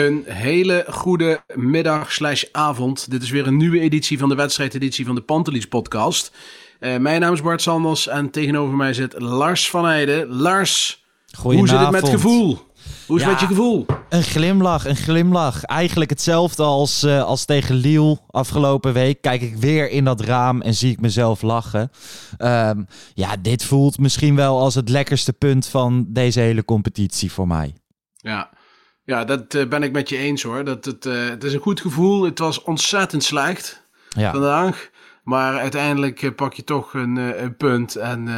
Een 0.00 0.24
hele 0.26 0.84
goede 0.88 1.40
middag 1.54 2.12
slash 2.12 2.44
avond. 2.52 3.10
Dit 3.10 3.22
is 3.22 3.30
weer 3.30 3.46
een 3.46 3.56
nieuwe 3.56 3.80
editie 3.80 4.18
van 4.18 4.28
de 4.28 4.34
wedstrijdeditie 4.34 5.06
van 5.06 5.14
de 5.14 5.20
Pantelis 5.20 5.66
podcast. 5.66 6.32
Eh, 6.78 6.96
mijn 6.96 7.20
naam 7.20 7.32
is 7.32 7.42
Bart 7.42 7.62
Sanders 7.62 8.08
en 8.08 8.30
tegenover 8.30 8.76
mij 8.76 8.92
zit 8.92 9.20
Lars 9.20 9.70
van 9.70 9.84
Heijden. 9.84 10.28
Lars, 10.28 11.04
hoe 11.42 11.68
zit 11.68 11.78
het 11.78 11.90
met 11.90 12.08
gevoel? 12.08 12.58
Hoe 13.06 13.16
is 13.16 13.22
het 13.22 13.32
met 13.32 13.40
je 13.40 13.46
gevoel? 13.46 13.86
Een 14.08 14.22
glimlach, 14.22 14.86
een 14.86 14.96
glimlach. 14.96 15.64
Eigenlijk 15.64 16.10
hetzelfde 16.10 16.62
als, 16.62 17.02
eh, 17.02 17.22
als 17.22 17.44
tegen 17.44 17.74
Lille 17.74 18.18
afgelopen 18.30 18.92
week. 18.92 19.20
Kijk 19.20 19.42
ik 19.42 19.56
weer 19.56 19.90
in 19.90 20.04
dat 20.04 20.20
raam 20.20 20.60
en 20.60 20.74
zie 20.74 20.92
ik 20.92 21.00
mezelf 21.00 21.42
lachen. 21.42 21.90
Ehm, 22.36 22.82
ja, 23.14 23.36
dit 23.36 23.64
voelt 23.64 23.98
misschien 23.98 24.36
wel 24.36 24.60
als 24.60 24.74
het 24.74 24.88
lekkerste 24.88 25.32
punt 25.32 25.66
van 25.66 26.06
deze 26.08 26.40
hele 26.40 26.64
competitie 26.64 27.32
voor 27.32 27.46
mij. 27.46 27.74
Ja, 28.16 28.50
ja 29.10 29.24
dat 29.24 29.54
eh, 29.54 29.66
ben 29.66 29.82
ik 29.82 29.92
met 29.92 30.08
je 30.08 30.16
eens 30.16 30.42
hoor. 30.42 30.64
Dat 30.64 30.84
het, 30.84 31.06
eh, 31.06 31.28
het 31.28 31.44
is 31.44 31.52
een 31.52 31.60
goed 31.60 31.80
gevoel. 31.80 32.22
Het 32.22 32.38
was 32.38 32.62
ontzettend 32.62 33.24
slecht 33.24 33.82
Ja, 34.08 34.32
vandaag. 34.32 34.90
Maar 35.22 35.58
uiteindelijk 35.58 36.22
eh, 36.22 36.34
pak 36.34 36.52
je 36.52 36.64
toch 36.64 36.94
een, 36.94 37.16
een 37.16 37.56
punt. 37.56 37.96
En 37.96 38.28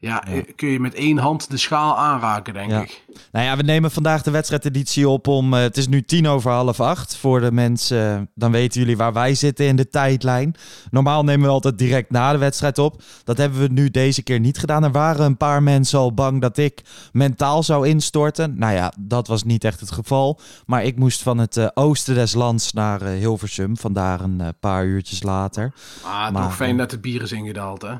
ja, 0.00 0.24
eh, 0.26 0.42
kun 0.56 0.68
je 0.68 0.80
met 0.80 0.94
één 0.94 1.18
hand 1.18 1.50
de 1.50 1.56
schaal 1.56 1.96
aanraken, 1.98 2.54
denk 2.54 2.70
Ja. 2.70 2.80
ik. 2.80 3.04
nou 3.32 3.44
ja, 3.44 3.56
we 3.56 3.62
nemen 3.62 3.90
vandaag 3.90 4.22
de 4.22 4.30
wedstrijdeditie 4.30 5.08
op 5.08 5.26
om... 5.26 5.54
eh, 5.54 5.60
het 5.60 5.76
is 5.76 5.88
nu 5.88 6.02
tien 6.02 6.26
over 6.28 6.50
half 6.50 6.80
acht. 6.80 7.16
Voor 7.16 7.40
de 7.40 7.52
mensen, 7.52 8.16
eh, 8.16 8.22
dan 8.34 8.50
weten 8.52 8.80
jullie 8.80 8.96
waar 8.96 9.12
wij 9.12 9.34
zitten 9.34 9.66
in 9.66 9.76
de 9.76 9.88
tijdlijn. 9.88 10.54
Normaal 10.90 11.24
nemen 11.24 11.46
we 11.46 11.52
altijd 11.52 11.78
direct 11.78 12.10
na 12.10 12.32
de 12.32 12.38
wedstrijd 12.38 12.78
op. 12.78 13.02
Dat 13.24 13.36
hebben 13.38 13.60
we 13.60 13.66
nu 13.68 13.90
deze 13.90 14.22
keer 14.22 14.40
niet 14.40 14.58
gedaan. 14.58 14.84
Er 14.84 14.92
waren 14.92 15.24
een 15.26 15.36
paar 15.36 15.62
mensen 15.62 15.98
al 15.98 16.14
bang 16.14 16.40
dat 16.40 16.56
ik 16.58 16.82
mentaal 17.12 17.62
zou 17.62 17.88
instorten. 17.88 18.58
Nou 18.58 18.74
ja, 18.74 18.92
dat 18.98 19.26
was 19.26 19.42
niet 19.42 19.64
echt 19.64 19.80
het 19.80 19.92
geval. 19.92 20.40
Maar 20.66 20.84
ik 20.84 20.96
moest 20.96 21.22
van 21.22 21.38
het 21.38 21.76
oosten 21.76 22.14
des 22.14 22.34
lands 22.34 22.72
naar 22.72 23.02
Hilversum. 23.04 23.76
Vandaar 23.76 24.20
een 24.20 24.42
paar 24.60 24.84
uurtjes 24.84 25.22
later. 25.22 25.72
Ah, 26.02 26.30
Maar, 26.30 26.42
toch 26.42 26.56
fijn 26.56 26.76
dat 26.76 26.90
de 26.90 26.98
bier 27.00 27.22
is 27.22 27.32
ingedaald, 27.32 27.82
hè? 27.82 27.94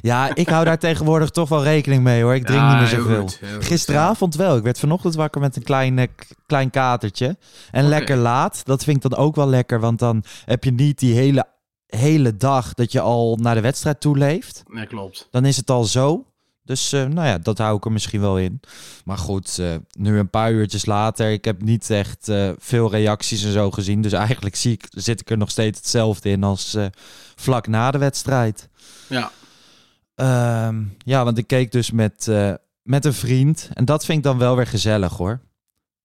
Ja, 0.00 0.34
ik 0.34 0.48
hou 0.48 0.64
daar 0.64 0.78
tegenwoordig 0.88 1.30
toch 1.30 1.48
wel 1.48 1.62
rekening 1.62 2.02
mee 2.02 2.22
hoor. 2.22 2.34
Ik 2.34 2.46
drink 2.46 2.60
Ja, 2.60 2.68
niet 2.68 2.80
meer 2.80 2.88
heel 2.88 3.02
zoveel. 3.02 3.20
goed, 3.20 3.38
heel 3.40 3.54
goed, 3.54 3.64
Gisteravond 3.64 4.34
wel. 4.34 4.56
Ik 4.56 4.62
werd 4.62 4.78
vanochtend 4.78 5.14
wakker 5.14 5.40
met 5.40 5.56
een 5.56 5.62
klein, 5.62 6.08
klein 6.46 6.70
katertje. 6.70 7.36
En 7.70 7.88
lekker 7.88 8.16
laat. 8.16 8.60
Dat 8.64 8.84
vind 8.84 9.04
ik 9.04 9.10
dan 9.10 9.18
ook 9.20 9.34
wel 9.36 9.48
lekker. 9.48 9.80
Want 9.80 9.98
dan 9.98 10.24
heb 10.44 10.64
je 10.64 10.72
niet 10.72 10.98
die 10.98 11.14
hele, 11.14 11.44
hele 11.86 12.36
dag 12.36 12.74
dat 12.74 12.92
je 12.92 13.00
al 13.00 13.36
naar 13.40 13.54
de 13.54 13.60
wedstrijd 13.60 14.00
toe 14.00 14.18
leeft. 14.18 14.62
Nee, 14.66 14.86
klopt. 14.86 15.28
Dan 15.30 15.44
is 15.44 15.56
het 15.56 15.70
al 15.70 15.84
zo. 15.84 16.24
Dus 16.64 16.92
eh, 16.92 17.04
nou 17.04 17.26
ja, 17.28 17.38
dat 17.38 17.58
hou 17.58 17.76
ik 17.76 17.84
er 17.84 17.92
misschien 17.92 18.20
wel 18.20 18.38
in. 18.38 18.60
Maar 19.04 19.18
goed, 19.18 19.58
eh, 19.58 19.74
nu 19.98 20.18
een 20.18 20.30
paar 20.30 20.52
uurtjes 20.52 20.86
later. 20.86 21.30
Ik 21.32 21.44
heb 21.44 21.62
niet 21.62 21.90
echt 21.90 22.28
eh, 22.28 22.50
veel 22.58 22.90
reacties 22.90 23.44
en 23.44 23.52
zo 23.52 23.70
gezien. 23.70 24.00
Dus 24.00 24.12
eigenlijk 24.12 24.56
zie 24.56 24.72
ik, 24.72 24.86
zit 24.90 25.20
ik 25.20 25.30
er 25.30 25.36
nog 25.38 25.50
steeds 25.50 25.78
hetzelfde 25.78 26.28
in 26.28 26.44
als 26.44 26.76
vlak 27.34 27.66
na 27.66 27.90
de 27.90 27.98
wedstrijd. 27.98 28.68
Ja, 29.06 29.30
Ehm, 30.16 30.84
ja, 30.98 31.24
want 31.24 31.38
ik 31.38 31.46
keek 31.46 31.72
dus 31.72 31.90
met, 31.90 32.28
eh, 32.28 32.54
met 32.82 33.04
een 33.04 33.14
vriend. 33.14 33.70
En 33.72 33.84
dat 33.84 34.04
vind 34.04 34.18
ik 34.18 34.24
dan 34.24 34.38
wel 34.38 34.56
weer 34.56 34.66
gezellig 34.66 35.16
hoor. 35.16 35.40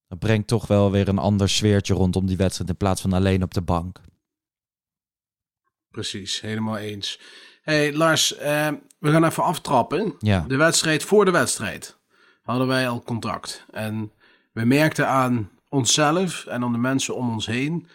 Dat 0.07 0.19
brengt 0.19 0.47
toch 0.47 0.67
wel 0.67 0.91
weer 0.91 1.07
een 1.07 1.17
ander 1.17 1.49
sfeertje 1.49 1.93
rondom 1.93 2.25
die 2.25 2.37
wedstrijd 2.37 2.69
in 2.69 2.77
plaats 2.77 3.01
van 3.01 3.13
alleen 3.13 3.43
op 3.43 3.53
de 3.53 3.61
bank. 3.61 4.01
precies. 5.91 6.41
Helemaal 6.41 6.77
eens. 6.77 7.19
hey, 7.61 7.93
Lars, 7.93 8.35
eh, 8.35 8.67
we 8.99 9.11
gaan 9.11 9.25
even 9.25 9.43
aftrappen. 9.43 10.15
Ja. 10.19 10.45
De 10.47 10.55
wedstrijd 10.55 11.03
voor 11.03 11.25
de 11.25 11.31
wedstrijd 11.31 11.97
hadden 12.41 12.67
wij 12.67 12.89
al 12.89 13.03
contact. 13.03 13.65
En 13.71 14.11
we 14.51 14.65
merkten 14.65 15.07
aan 15.07 15.49
onszelf 15.69 16.45
en 16.45 16.63
aan 16.63 16.71
de 16.71 16.77
mensen 16.77 17.15
om 17.15 17.29
ons 17.29 17.45
heen... 17.45 17.87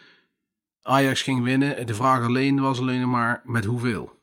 Ajax 0.82 1.22
ging 1.22 1.42
winnen. 1.42 1.86
De 1.86 1.94
vraag 1.94 2.24
alleen 2.24 2.60
was 2.60 2.78
alleen 2.78 3.10
maar 3.10 3.42
met 3.44 3.64
hoeveel. 3.64 4.15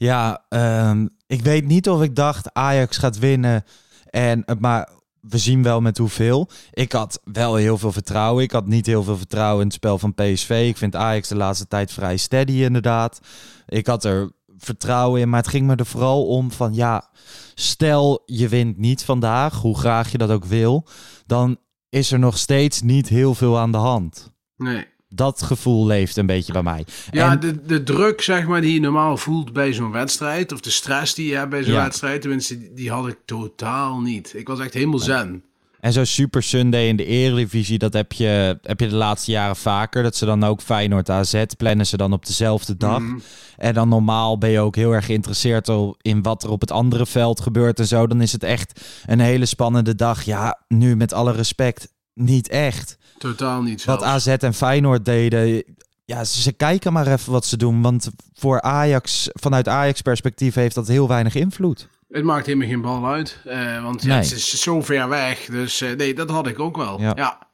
Ja, 0.00 0.44
ehm, 0.48 1.06
ik 1.26 1.42
weet 1.42 1.66
niet 1.66 1.88
of 1.88 2.02
ik 2.02 2.16
dacht 2.16 2.54
Ajax 2.54 2.96
gaat 2.96 3.18
winnen. 3.18 3.64
En, 4.10 4.44
eh, 4.44 4.56
maar 4.58 4.88
we 5.20 5.38
zien 5.38 5.62
wel 5.62 5.80
met 5.80 5.98
hoeveel. 5.98 6.48
Ik 6.72 6.92
had 6.92 7.20
wel 7.24 7.54
heel 7.54 7.78
veel 7.78 7.92
vertrouwen. 7.92 8.42
Ik 8.42 8.50
had 8.50 8.66
niet 8.66 8.86
heel 8.86 9.02
veel 9.02 9.16
vertrouwen 9.16 9.60
in 9.60 9.66
het 9.66 9.76
spel 9.76 9.98
van 9.98 10.14
PSV. 10.14 10.66
Ik 10.68 10.76
vind 10.76 10.96
Ajax 10.96 11.28
de 11.28 11.36
laatste 11.36 11.66
tijd 11.66 11.92
vrij 11.92 12.16
steady 12.16 12.52
inderdaad. 12.52 13.20
Ik 13.66 13.86
had 13.86 14.04
er 14.04 14.30
vertrouwen 14.58 15.20
in, 15.20 15.28
maar 15.28 15.40
het 15.40 15.50
ging 15.50 15.66
me 15.66 15.76
er 15.76 15.86
vooral 15.86 16.26
om 16.26 16.50
van 16.50 16.74
ja, 16.74 17.10
stel 17.54 18.22
je 18.26 18.48
wint 18.48 18.78
niet 18.78 19.04
vandaag, 19.04 19.54
hoe 19.54 19.78
graag 19.78 20.12
je 20.12 20.18
dat 20.18 20.30
ook 20.30 20.44
wil, 20.44 20.86
dan 21.26 21.58
is 21.88 22.12
er 22.12 22.18
nog 22.18 22.38
steeds 22.38 22.82
niet 22.82 23.08
heel 23.08 23.34
veel 23.34 23.58
aan 23.58 23.72
de 23.72 23.78
hand. 23.78 24.32
Nee. 24.56 24.86
Dat 25.14 25.42
gevoel 25.42 25.86
leeft 25.86 26.16
een 26.16 26.26
beetje 26.26 26.52
bij 26.52 26.62
mij. 26.62 26.84
Ja, 27.10 27.30
En- 27.32 27.40
de, 27.40 27.62
de 27.64 27.82
druk 27.82 28.20
zeg 28.22 28.46
maar, 28.46 28.60
die 28.60 28.74
je 28.74 28.80
normaal 28.80 29.16
voelt 29.16 29.52
bij 29.52 29.72
zo'n 29.72 29.90
wedstrijd... 29.90 30.52
of 30.52 30.60
de 30.60 30.70
stress 30.70 31.14
die 31.14 31.28
je 31.28 31.36
hebt 31.36 31.50
bij 31.50 31.62
zo'n 31.62 31.72
Ja. 31.72 31.82
wedstrijd... 31.82 32.20
tenminste, 32.20 32.58
die, 32.58 32.72
die 32.74 32.90
had 32.90 33.08
ik 33.08 33.18
totaal 33.24 34.00
niet. 34.00 34.32
Ik 34.36 34.48
was 34.48 34.58
echt 34.60 34.74
helemaal 34.74 34.98
zen. 34.98 35.44
En 35.80 35.92
zo'n 35.92 36.06
Super 36.06 36.42
Sunday 36.42 36.86
in 36.86 36.96
de 36.96 37.04
Eredivisie, 37.04 37.78
dat 37.78 37.92
heb 37.92 38.12
je, 38.12 38.58
heb 38.62 38.80
je 38.80 38.88
de 38.88 38.94
laatste 38.94 39.30
jaren 39.30 39.56
vaker. 39.56 40.02
Dat 40.02 40.16
ze 40.16 40.24
dan 40.24 40.44
ook 40.44 40.60
Feyenoord 40.62 41.10
AZ 41.10 41.42
plannen 41.56 41.86
ze 41.86 41.96
dan 41.96 42.12
op 42.12 42.26
dezelfde 42.26 42.76
dag. 42.76 42.98
Mhm. 43.00 43.18
En 43.56 43.74
dan 43.74 43.88
normaal 43.88 44.38
ben 44.38 44.50
je 44.50 44.60
ook 44.60 44.76
heel 44.76 44.92
erg 44.92 45.04
geïnteresseerd 45.04 45.68
in 46.00 46.22
wat 46.22 46.42
er 46.42 46.50
op 46.50 46.60
het 46.60 46.70
andere 46.70 47.06
veld 47.06 47.40
gebeurt 47.40 47.78
en 47.78 47.86
zo. 47.86 48.06
Dan 48.06 48.20
is 48.20 48.32
het 48.32 48.42
echt 48.42 48.80
een 49.06 49.20
hele 49.20 49.46
spannende 49.46 49.94
dag. 49.94 50.22
Ja, 50.22 50.60
nu 50.68 50.96
met 50.96 51.12
alle 51.12 51.32
respect, 51.32 51.92
niet 52.14 52.48
echt. 52.48 52.98
Totaal 53.20 53.62
niet 53.62 53.84
Wat. 53.84 54.02
AZ 54.02 54.26
en 54.26 54.54
Feyenoord 54.54 55.04
deden, 55.04 55.64
ja, 56.04 56.24
ze, 56.24 56.52
kijken 56.52 56.92
maar 56.92 57.06
even 57.06 57.32
wat 57.32 57.44
ze 57.46 57.56
doen. 57.56 57.82
Want 57.82 58.10
voor 58.34 58.60
Ajax, 58.60 59.28
vanuit 59.32 59.68
Ajax 59.68 60.00
perspectief 60.00 60.54
heeft 60.54 60.74
dat 60.74 60.88
heel 60.88 61.08
weinig 61.08 61.34
invloed. 61.34 61.88
Het 62.08 62.24
maakt 62.24 62.46
helemaal 62.46 62.68
geen 62.68 62.80
bal 62.80 63.06
uit. 63.06 63.38
eh, 63.44 63.82
want 63.82 64.02
ja, 64.02 64.08
Nee. 64.08 64.16
het 64.18 64.32
is 64.32 64.60
zo 64.60 64.80
ver 64.82 65.08
weg. 65.08 65.44
Dus 65.44 65.80
eh, 65.80 65.96
nee, 65.96 66.14
dat 66.14 66.30
had 66.30 66.46
ik 66.46 66.58
ook 66.58 66.76
wel. 66.76 67.00
Ja. 67.00 67.12
Ja. 67.16 67.48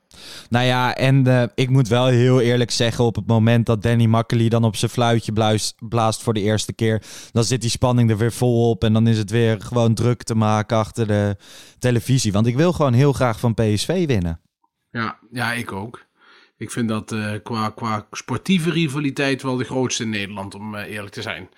Nou 0.49 0.65
ja, 0.66 0.94
en 0.94 1.27
eh, 1.27 1.43
ik 1.54 1.71
moet 1.71 1.88
wel 1.88 2.06
heel 2.06 2.41
eerlijk 2.41 2.71
zeggen, 2.71 3.04
op 3.04 3.16
het 3.16 3.27
moment 3.27 3.66
dat 3.66 3.83
Danny 3.83 4.06
Makkely 4.06 4.48
dan 4.48 4.65
op 4.65 4.77
zijn 4.77 4.91
fluitje 4.91 5.33
bluist, 5.33 5.75
blaast 5.78 6.22
voor 6.22 6.34
de 6.34 6.41
eerste 6.41 6.72
keer, 6.72 7.03
dan 7.33 7.45
zit 7.45 7.60
die 7.60 7.71
spanning 7.71 8.10
er 8.10 8.16
weer 8.16 8.33
vol 8.33 8.71
op 8.71 8.84
en 8.84 8.92
dan 8.92 9.07
is 9.07 9.19
het 9.19 9.30
weer 9.30 9.60
gewoon 9.60 9.95
druk 9.95 10.22
te 10.22 10.34
maken 10.34 10.77
achter 10.77 11.07
de 11.07 11.36
televisie. 11.78 12.33
Want 12.33 12.47
ik 12.47 12.57
wil 12.57 12.72
gewoon 12.72 12.92
heel 12.92 13.12
graag 13.12 13.41
van 13.41 13.54
PSV 13.54 14.07
winnen. 14.07 14.41
Ja, 14.97 15.19
ja, 15.33 15.53
ik 15.53 15.72
ook. 15.72 16.04
Ik 16.57 16.71
vind 16.71 16.89
dat 16.89 17.13
eh, 17.13 17.33
qua, 17.43 17.71
qua 17.71 18.07
sportieve 18.10 18.71
rivaliteit 18.71 19.43
wel 19.43 19.57
de 19.57 19.65
grootste 19.65 20.03
in 20.03 20.09
Nederland, 20.09 20.54
om 20.54 20.75
eh, 20.75 20.93
eerlijk 20.93 21.13
te 21.13 21.22
zijn. 21.22 21.48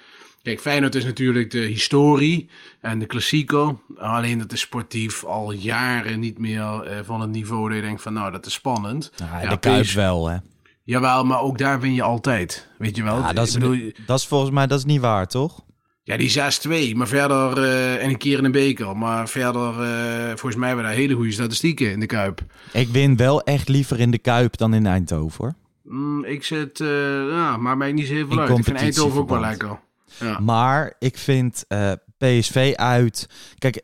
Kijk, 0.43 0.61
Feyenoord 0.61 0.95
is 0.95 1.05
natuurlijk 1.05 1.51
de 1.51 1.59
historie 1.59 2.51
en 2.81 2.99
de 2.99 3.07
klassieker. 3.07 3.77
Alleen 3.97 4.39
dat 4.39 4.53
is 4.53 4.61
sportief 4.61 5.25
al 5.25 5.53
jaren 5.53 6.21
niet 6.21 6.39
meer 6.39 6.83
eh, 6.83 6.99
van 7.05 7.21
het 7.21 7.31
niveau 7.31 7.69
dat 7.69 7.77
je 7.77 7.83
denkt 7.83 8.03
van 8.03 8.13
nou, 8.13 8.33
dat 8.33 8.47
is 8.47 8.53
spannend. 8.53 9.13
Ja, 9.17 9.49
de 9.49 9.59
Kuip 9.59 9.87
wel, 9.87 10.29
hè. 10.29 10.37
Jawel, 10.83 11.25
maar 11.25 11.41
ook 11.41 11.59
daar 11.59 11.81
win 11.81 11.95
je 11.95 12.03
altijd. 12.03 12.69
Weet 12.79 12.97
je 12.97 13.03
wel? 13.03 13.19
Ja, 13.19 13.33
dat, 13.33 13.47
is, 13.47 13.55
bedoel, 13.55 13.93
dat 14.07 14.19
is 14.19 14.27
volgens 14.27 14.51
mij 14.51 14.67
dat 14.67 14.79
is 14.79 14.85
niet 14.85 15.01
waar, 15.01 15.27
toch? 15.27 15.65
Ja, 16.09 16.17
die 16.17 16.93
6-2, 16.93 16.97
maar 16.97 17.09
verder 17.09 17.63
eh, 17.63 18.03
en 18.03 18.09
een 18.09 18.19
keer 18.19 18.39
in 18.39 18.45
een 18.45 18.53
beker. 18.53 18.97
Maar 18.97 19.29
verder, 19.29 19.83
eh, 19.83 20.27
volgens 20.27 20.57
mij 20.57 20.67
hebben 20.67 20.85
we 20.85 20.91
daar 20.91 21.01
hele 21.01 21.15
goede 21.15 21.33
statistieken 21.33 21.91
in 21.91 22.01
de 22.01 22.07
Kuip. 22.07 22.41
Ik 22.73 22.89
win 22.89 23.17
wel 23.17 23.43
echt 23.43 23.69
liever 23.69 24.01
in 24.01 24.11
de 24.11 24.19
Kuip 24.19 24.57
dan 24.57 24.75
in 24.75 24.87
Eindhoven, 24.87 25.45
hoor. 25.45 25.55
Mm, 25.95 26.25
ik 26.25 26.45
zit, 26.45 26.81
uh, 26.81 26.89
ja, 27.31 27.57
maar 27.57 27.77
mij 27.77 27.93
niet 27.93 28.07
zo 28.07 28.13
heel 28.13 28.27
veel 28.27 28.41
uit. 28.41 28.59
Ik 28.59 28.65
vind 28.65 28.77
Eindhoven 28.77 29.21
ook 29.21 29.29
wel 29.29 29.41
lekker. 29.41 29.81
Ja. 30.21 30.39
Maar 30.41 30.95
ik 30.99 31.19
vind 31.19 31.65
eh, 31.69 31.93
PSV 32.19 32.73
uit. 32.77 33.29
Kijk, 33.59 33.83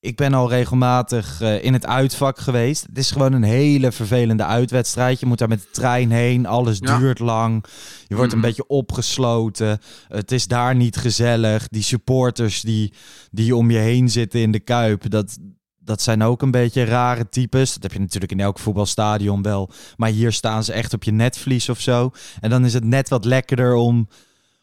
ik 0.00 0.16
ben 0.16 0.34
al 0.34 0.48
regelmatig 0.48 1.40
eh, 1.40 1.64
in 1.64 1.72
het 1.72 1.86
uitvak 1.86 2.38
geweest. 2.38 2.86
Het 2.86 2.98
is 2.98 3.10
gewoon 3.10 3.32
een 3.32 3.42
hele 3.42 3.92
vervelende 3.92 4.44
uitwedstrijd. 4.44 5.20
Je 5.20 5.26
moet 5.26 5.38
daar 5.38 5.48
met 5.48 5.60
de 5.62 5.68
trein 5.70 6.10
heen. 6.10 6.46
Alles 6.46 6.78
Ja. 6.80 6.98
duurt 6.98 7.18
lang. 7.18 7.64
Je 8.06 8.16
wordt 8.16 8.32
een 8.32 8.40
beetje 8.40 8.66
opgesloten. 8.66 9.78
Het 10.08 10.32
is 10.32 10.46
daar 10.46 10.74
niet 10.74 10.96
gezellig. 10.96 11.68
Die 11.68 11.82
supporters 11.82 12.60
die, 12.60 12.92
die 13.30 13.56
om 13.56 13.70
je 13.70 13.78
heen 13.78 14.08
zitten 14.10 14.40
in 14.40 14.50
de 14.52 14.60
kuip. 14.60 15.10
Dat, 15.10 15.38
dat 15.78 16.02
zijn 16.02 16.22
ook 16.22 16.42
een 16.42 16.50
beetje 16.50 16.84
rare 16.84 17.28
types. 17.28 17.72
Dat 17.74 17.82
heb 17.82 17.92
je 17.92 17.98
natuurlijk 17.98 18.32
in 18.32 18.40
elk 18.40 18.58
voetbalstadion 18.58 19.42
wel. 19.42 19.70
Maar 19.96 20.10
hier 20.10 20.32
staan 20.32 20.64
ze 20.64 20.72
echt 20.72 20.92
op 20.94 21.02
je 21.04 21.12
netvlies 21.12 21.68
of 21.68 21.80
zo. 21.80 22.10
En 22.40 22.50
dan 22.50 22.64
is 22.64 22.74
het 22.74 22.84
net 22.84 23.08
wat 23.08 23.24
lekkerder 23.24 23.74
om, 23.74 24.08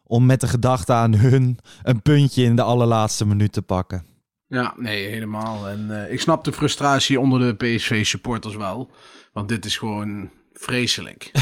om 0.04 0.26
met 0.26 0.42
de 0.42 0.48
gedachte 0.48 0.94
aan 0.94 1.16
hun 1.16 1.58
een 1.84 2.02
puntje 2.02 2.44
in 2.44 2.56
de 2.56 2.62
allerlaatste 2.62 3.26
minuut 3.26 3.52
te 3.52 3.62
pakken. 3.62 4.06
Ja, 4.48 4.74
nee, 4.78 5.08
helemaal. 5.08 5.68
En 5.68 6.06
eh, 6.06 6.12
ik 6.14 6.22
snap 6.22 6.44
de 6.44 6.52
frustratie 6.54 7.20
onder 7.20 7.40
de 7.40 7.54
PSV-supporters 7.76 8.56
wel. 8.56 8.92
Want 9.34 9.50
dit 9.50 9.66
is 9.66 9.78
gewoon 9.78 10.30
vreselijk. 10.54 11.32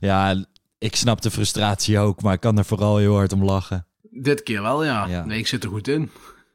Ja, 0.00 0.44
ik 0.78 0.96
snap 0.96 1.22
de 1.22 1.30
frustratie 1.30 1.98
ook, 1.98 2.22
maar 2.22 2.32
ik 2.34 2.40
kan 2.40 2.58
er 2.58 2.64
vooral 2.64 2.96
heel 2.96 3.14
hard 3.14 3.32
om 3.32 3.44
lachen. 3.44 3.86
dit 4.10 4.42
keer 4.42 4.62
wel, 4.62 4.84
ja. 4.84 5.06
Ja. 5.06 5.24
Nee, 5.24 5.38
ik 5.38 5.46
zit 5.46 5.64
er 5.64 5.70
goed 5.70 5.88
in. 5.88 6.10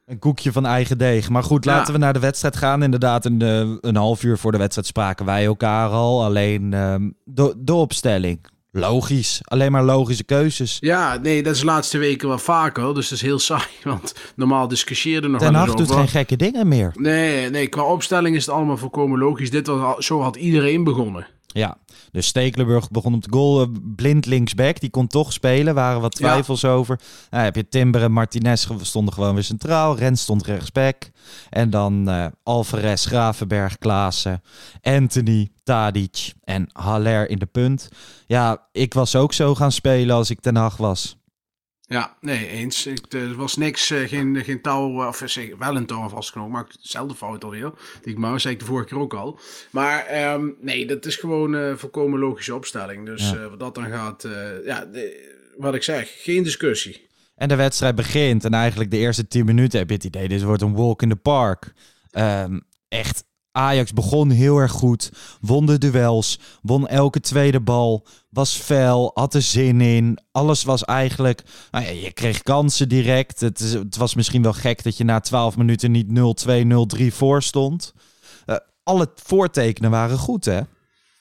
Een 0.05 0.19
koekje 0.19 0.51
van 0.51 0.65
eigen 0.65 0.97
deeg. 0.97 1.29
Maar 1.29 1.43
goed, 1.43 1.65
laten 1.65 1.85
Ja. 1.87 1.91
we 1.99 2.05
naar 2.05 2.13
de 2.13 2.19
wedstrijd 2.19 2.55
gaan. 2.57 2.83
Inderdaad, 2.83 3.25
een, 3.25 3.41
eh, 3.41 3.75
een 3.81 3.95
half 3.95 4.23
uur 4.23 4.37
voor 4.37 4.51
de 4.51 4.57
wedstrijd 4.57 4.87
spraken 4.87 5.25
wij 5.25 5.45
elkaar 5.45 5.89
al. 5.89 6.23
Alleen 6.23 6.73
ehm, 6.73 7.09
de, 7.23 7.53
de 7.57 7.73
opstelling. 7.73 8.47
Logisch. 8.79 9.39
Alleen 9.43 9.71
maar 9.71 9.83
logische 9.83 10.23
keuzes. 10.23 10.77
Ja, 10.79 11.17
nee, 11.21 11.43
dat 11.43 11.53
is 11.53 11.59
de 11.59 11.65
laatste 11.65 11.97
weken 11.97 12.27
wel 12.27 12.37
vaker. 12.37 12.93
Dus 12.93 13.09
dat 13.09 13.17
is 13.17 13.23
heel 13.23 13.39
saai. 13.49 13.63
Want 13.83 14.13
normaal 14.35 14.67
discussieerde 14.67 15.27
nog 15.27 15.39
Ten 15.41 15.53
Hag 15.53 15.73
doet 15.73 15.91
geen 15.91 16.07
gekke 16.07 16.35
dingen 16.35 16.67
meer. 16.67 16.91
Nee, 16.95 17.49
nee, 17.49 17.67
qua 17.67 17.83
opstelling 17.83 18.35
is 18.35 18.45
het 18.45 18.55
allemaal 18.55 18.77
volkomen 18.77 19.19
logisch. 19.19 19.49
Dit 19.51 19.67
was, 19.67 19.81
al- 19.81 20.01
zo 20.01 20.21
had 20.21 20.35
iedereen 20.35 20.83
begonnen. 20.83 21.27
Ja, 21.47 21.77
dus 22.11 22.27
Stekelenburg 22.27 22.89
begon 22.91 23.13
op 23.13 23.23
de 23.23 23.31
goal. 23.31 23.67
Blind 23.95 24.25
linksback, 24.25 24.79
die 24.79 24.89
kon 24.89 25.07
toch 25.07 25.33
spelen. 25.33 25.75
Waren 25.75 26.01
wat 26.01 26.17
Ja. 26.17 26.27
twijfels 26.29 26.65
over. 26.65 26.99
Nou, 27.29 27.43
heb 27.43 27.55
je 27.55 27.67
Timber 27.69 28.03
en 28.03 28.11
Martinez 28.11 28.67
stonden 28.81 29.13
gewoon 29.13 29.33
weer 29.33 29.43
centraal. 29.43 29.97
Rens 29.97 30.21
stond 30.21 30.45
rechtsback. 30.45 31.09
En 31.49 31.69
dan 31.69 32.09
eh 32.09 32.25
Alvarez, 32.43 33.05
Gravenberg, 33.07 33.77
Klaassen, 33.77 34.41
Anthony, 34.81 35.49
Tadic 35.63 36.33
en 36.43 36.69
Haller 36.73 37.29
in 37.29 37.39
de 37.39 37.45
punt. 37.45 37.89
Ja, 38.27 38.67
ik 38.71 38.93
was 38.93 39.15
ook 39.15 39.33
zo 39.33 39.55
gaan 39.55 39.71
spelen 39.71 40.15
als 40.15 40.29
ik 40.29 40.39
Ten 40.41 40.55
Hag 40.55 40.77
was. 40.77 41.16
Ja, 41.89 42.17
nee, 42.21 42.47
eens. 42.47 42.85
Ik, 42.85 43.13
er 43.13 43.35
was 43.35 43.55
niks, 43.57 43.91
eh, 43.91 44.07
geen, 44.07 44.43
geen 44.43 44.61
touw, 44.61 45.01
eh, 45.01 45.07
of 45.07 45.21
eh, 45.21 45.27
zeg, 45.27 45.49
wel 45.57 45.75
een 45.75 45.85
touw 45.85 46.09
vastgenomen, 46.09 46.51
maar 46.53 46.65
hetzelfde 46.71 47.15
fout 47.15 47.43
alweer. 47.43 47.71
Die 48.01 48.13
ik 48.13 48.19
maar 48.19 48.39
zei 48.39 48.53
ik 48.53 48.59
de 48.59 48.65
vorige 48.65 48.87
keer 48.87 48.99
ook 48.99 49.13
al. 49.13 49.39
Maar 49.71 50.05
ehm, 50.05 50.45
nee, 50.61 50.85
dat 50.85 51.05
is 51.05 51.15
gewoon 51.15 51.53
een 51.53 51.77
volkomen 51.77 52.19
logische 52.19 52.55
opstelling. 52.55 53.05
Dus 53.05 53.29
Ja. 53.29 53.49
wat 53.49 53.59
dat 53.59 53.75
dan 53.75 53.85
gaat, 53.89 54.27
ja, 54.65 54.85
de- 54.85 55.35
wat 55.57 55.75
ik 55.75 55.83
zeg, 55.83 56.15
geen 56.23 56.43
discussie. 56.43 57.07
En 57.35 57.47
de 57.47 57.55
wedstrijd 57.55 57.95
begint. 57.95 58.45
En 58.45 58.53
eigenlijk 58.53 58.91
de 58.91 58.97
eerste 58.97 59.27
10 59.27 59.45
minuten 59.45 59.79
heb 59.79 59.87
je 59.89 59.95
het 59.95 60.03
idee, 60.03 60.27
dit 60.27 60.43
wordt 60.43 60.61
een 60.61 60.75
walk 60.75 61.01
in 61.01 61.09
the 61.09 61.15
park. 61.15 61.73
Ehm, 62.11 62.59
echt, 62.89 63.23
Ajax 63.57 63.93
begon 63.93 64.29
heel 64.29 64.57
erg 64.57 64.71
goed. 64.71 65.11
Won 65.41 65.65
de 65.65 65.77
duels. 65.77 66.39
Won 66.61 66.87
elke 66.87 67.19
tweede 67.19 67.59
bal. 67.59 68.05
Was 68.29 68.55
fel. 68.55 69.11
Had 69.13 69.33
er 69.33 69.41
zin 69.41 69.81
in. 69.81 70.17
Alles 70.31 70.63
was 70.63 70.85
eigenlijk... 70.85 71.43
Nou 71.71 71.85
ja, 71.85 71.91
je 71.91 72.11
kreeg 72.11 72.43
kansen 72.43 72.89
direct. 72.89 73.39
Het, 73.39 73.97
was 73.97 74.15
misschien 74.15 74.41
wel 74.41 74.53
gek 74.53 74.83
dat 74.83 74.97
je 74.97 75.03
na 75.03 75.19
12 75.19 75.57
minuten 75.57 75.91
niet 75.91 76.07
0-2, 76.97 77.01
0-3 77.01 77.07
voor 77.07 77.43
stond. 77.43 77.93
Eh, 78.45 78.55
alle 78.83 79.11
voortekenen 79.15 79.91
waren 79.91 80.17
goed, 80.17 80.45
hè? 80.45 80.59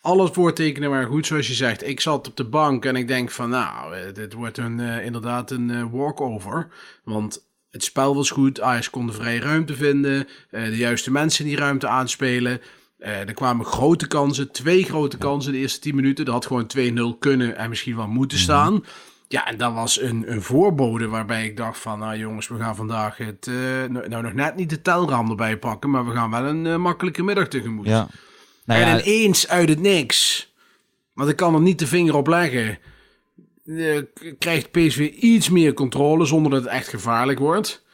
Alles 0.00 0.30
voortekenen 0.30 0.90
waren 0.90 1.08
goed, 1.08 1.26
zoals 1.26 1.46
je 1.46 1.54
zegt. 1.54 1.88
Ik 1.88 2.00
zat 2.00 2.28
op 2.28 2.36
de 2.36 2.48
bank 2.48 2.84
en 2.84 2.96
ik 2.96 3.08
denk 3.08 3.30
van, 3.30 3.50
nou, 3.50 3.94
eh, 3.94 4.14
dit 4.14 4.32
wordt 4.32 4.58
een, 4.58 4.80
eh, 4.80 5.04
inderdaad 5.04 5.50
een 5.50 5.90
walkover. 5.90 6.68
Want 7.04 7.44
het 7.76 7.84
spel 7.84 8.14
was 8.14 8.30
goed, 8.30 8.60
Ajax 8.60 8.90
kon 8.90 9.06
de 9.06 9.12
vrije 9.12 9.40
ruimte 9.40 9.74
vinden, 9.74 10.28
eh, 10.50 10.64
de 10.64 10.76
juiste 10.76 11.10
mensen 11.10 11.44
die 11.44 11.56
ruimte 11.56 11.88
aanspelen. 11.88 12.60
Eh, 12.98 13.18
er 13.20 13.34
kwamen 13.34 13.66
grote 13.66 14.06
kansen, 14.06 14.50
twee 14.50 14.84
grote 14.84 15.18
kansen 15.18 15.52
de 15.52 15.58
eerste 15.58 15.80
10 15.80 15.94
minuten. 15.94 16.24
Dat 16.24 16.34
had 16.34 16.46
gewoon 16.46 16.66
2-0 16.66 17.18
kunnen 17.18 17.56
en 17.56 17.68
misschien 17.68 17.96
wel 17.96 18.08
moeten 18.08 18.38
staan. 18.38 18.84
Ja, 19.28 19.46
en 19.46 19.56
dat 19.56 19.72
was 19.72 20.00
een, 20.00 20.24
een 20.32 20.42
voorbode 20.42 21.08
waarbij 21.08 21.44
ik 21.44 21.56
dacht 21.56 21.78
van, 21.78 21.98
nou 21.98 22.16
jongens, 22.16 22.48
we 22.48 22.58
gaan 22.58 22.76
vandaag 22.76 23.16
het, 23.16 23.46
eh, 23.46 23.54
nou, 23.88 24.08
nou 24.08 24.22
nog 24.22 24.32
net 24.32 24.56
niet 24.56 24.70
de 24.70 24.82
telraam 24.82 25.30
erbij 25.30 25.58
pakken, 25.58 25.90
maar 25.90 26.06
we 26.06 26.12
gaan 26.12 26.30
wel 26.30 26.44
een 26.44 26.80
makkelijke 26.80 27.22
middag 27.22 27.48
tegemoet. 27.48 27.86
Ja. 27.86 28.08
Nou 28.64 28.80
en 28.80 28.98
ineens 28.98 29.48
uit 29.48 29.68
het 29.68 29.80
niks, 29.80 30.52
want 31.12 31.30
ik 31.30 31.36
kan 31.36 31.54
er 31.54 31.60
niet 31.60 31.78
de 31.78 31.86
vinger 31.86 32.16
op 32.16 32.26
leggen, 32.26 32.78
krijgt 34.38 34.70
PSV 34.70 34.98
iets 35.20 35.50
meer 35.50 35.72
controle 35.72 36.24
zonder 36.24 36.50
dat 36.50 36.62
het 36.62 36.72
echt 36.72 36.88
gevaarlijk 36.88 37.38
wordt. 37.38 37.84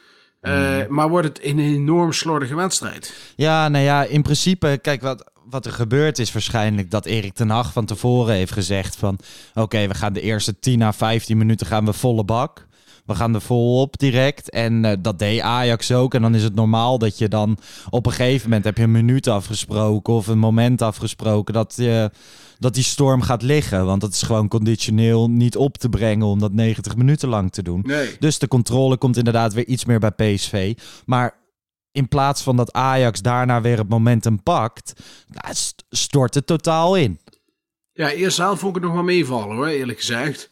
Eh, 0.41 0.87
Maar 0.87 1.09
wordt 1.09 1.27
het 1.27 1.45
een 1.45 1.59
enorm 1.59 2.11
slordige 2.11 2.55
wedstrijd. 2.55 3.13
Ja, 3.35 3.69
nou 3.69 3.83
ja, 3.83 4.03
in 4.03 4.21
principe, 4.21 4.79
kijk, 4.81 5.01
wat, 5.01 5.31
wat 5.49 5.65
er 5.65 5.71
gebeurt 5.71 6.19
is 6.19 6.33
waarschijnlijk 6.33 6.91
dat 6.91 7.05
Erik 7.05 7.33
ten 7.33 7.49
Hag 7.49 7.73
van 7.73 7.85
tevoren 7.85 8.35
heeft 8.35 8.51
gezegd 8.51 8.95
van... 8.95 9.19
Oké, 9.53 9.87
we 9.87 9.93
gaan 9.93 10.13
de 10.13 10.21
eerste 10.21 10.59
10 10.59 10.81
à 10.81 10.91
15 10.91 11.37
minuten 11.37 11.67
gaan 11.67 11.85
we 11.85 11.93
volle 11.93 12.23
bak. 12.23 12.67
We 13.05 13.15
gaan 13.15 13.33
er 13.35 13.41
volop 13.41 13.97
direct. 13.97 14.49
En 14.49 14.85
eh, 14.85 14.97
dat 14.99 15.19
deed 15.19 15.41
Ajax 15.41 15.91
ook. 15.91 16.13
En 16.13 16.21
dan 16.21 16.35
is 16.35 16.43
het 16.43 16.55
normaal 16.55 16.97
dat 16.97 17.17
je 17.17 17.27
dan 17.27 17.57
op 17.89 18.05
een 18.05 18.11
gegeven 18.11 18.47
moment 18.47 18.65
heb 18.65 18.77
je 18.77 18.83
een 18.83 18.91
minuut 18.91 19.27
afgesproken 19.27 20.13
of 20.13 20.27
een 20.27 20.39
moment 20.39 20.81
afgesproken 20.81 21.53
dat, 21.53 21.73
je, 21.77 22.11
dat 22.63 22.73
die 22.73 22.83
storm 22.83 23.21
gaat 23.21 23.41
liggen. 23.41 23.85
Want 23.85 24.01
dat 24.01 24.13
is 24.13 24.21
gewoon 24.21 24.47
conditioneel 24.47 25.29
niet 25.29 25.55
op 25.55 25.77
te 25.77 25.89
brengen 25.89 26.27
om 26.27 26.39
dat 26.39 26.53
90 26.53 26.95
minuten 26.95 27.29
lang 27.29 27.51
te 27.51 27.63
doen. 27.63 27.81
Nee. 27.85 28.15
Dus 28.19 28.39
de 28.39 28.47
controle 28.47 28.97
komt 28.97 29.17
inderdaad 29.17 29.53
weer 29.53 29.65
iets 29.65 29.85
meer 29.85 29.99
bij 29.99 30.11
PSV. 30.11 30.77
Maar 31.05 31.37
in 31.91 32.07
plaats 32.07 32.41
van 32.41 32.55
dat 32.55 32.71
Ajax 32.73 33.21
daarna 33.21 33.61
weer 33.61 33.77
het 33.77 33.89
momentum 33.89 34.43
pakt, 34.43 34.93
st- 35.49 35.83
stort 35.89 36.33
het 36.33 36.45
totaal 36.47 36.95
in. 36.95 37.19
Ja, 37.93 38.09
eerst 38.11 38.35
zelf 38.35 38.59
vond 38.59 38.75
ik 38.75 38.81
het 38.81 38.91
nog 38.91 38.93
wel 38.93 39.03
meevallen 39.07 39.55
hoor, 39.55 39.67
eerlijk 39.67 39.97
gezegd. 39.97 40.49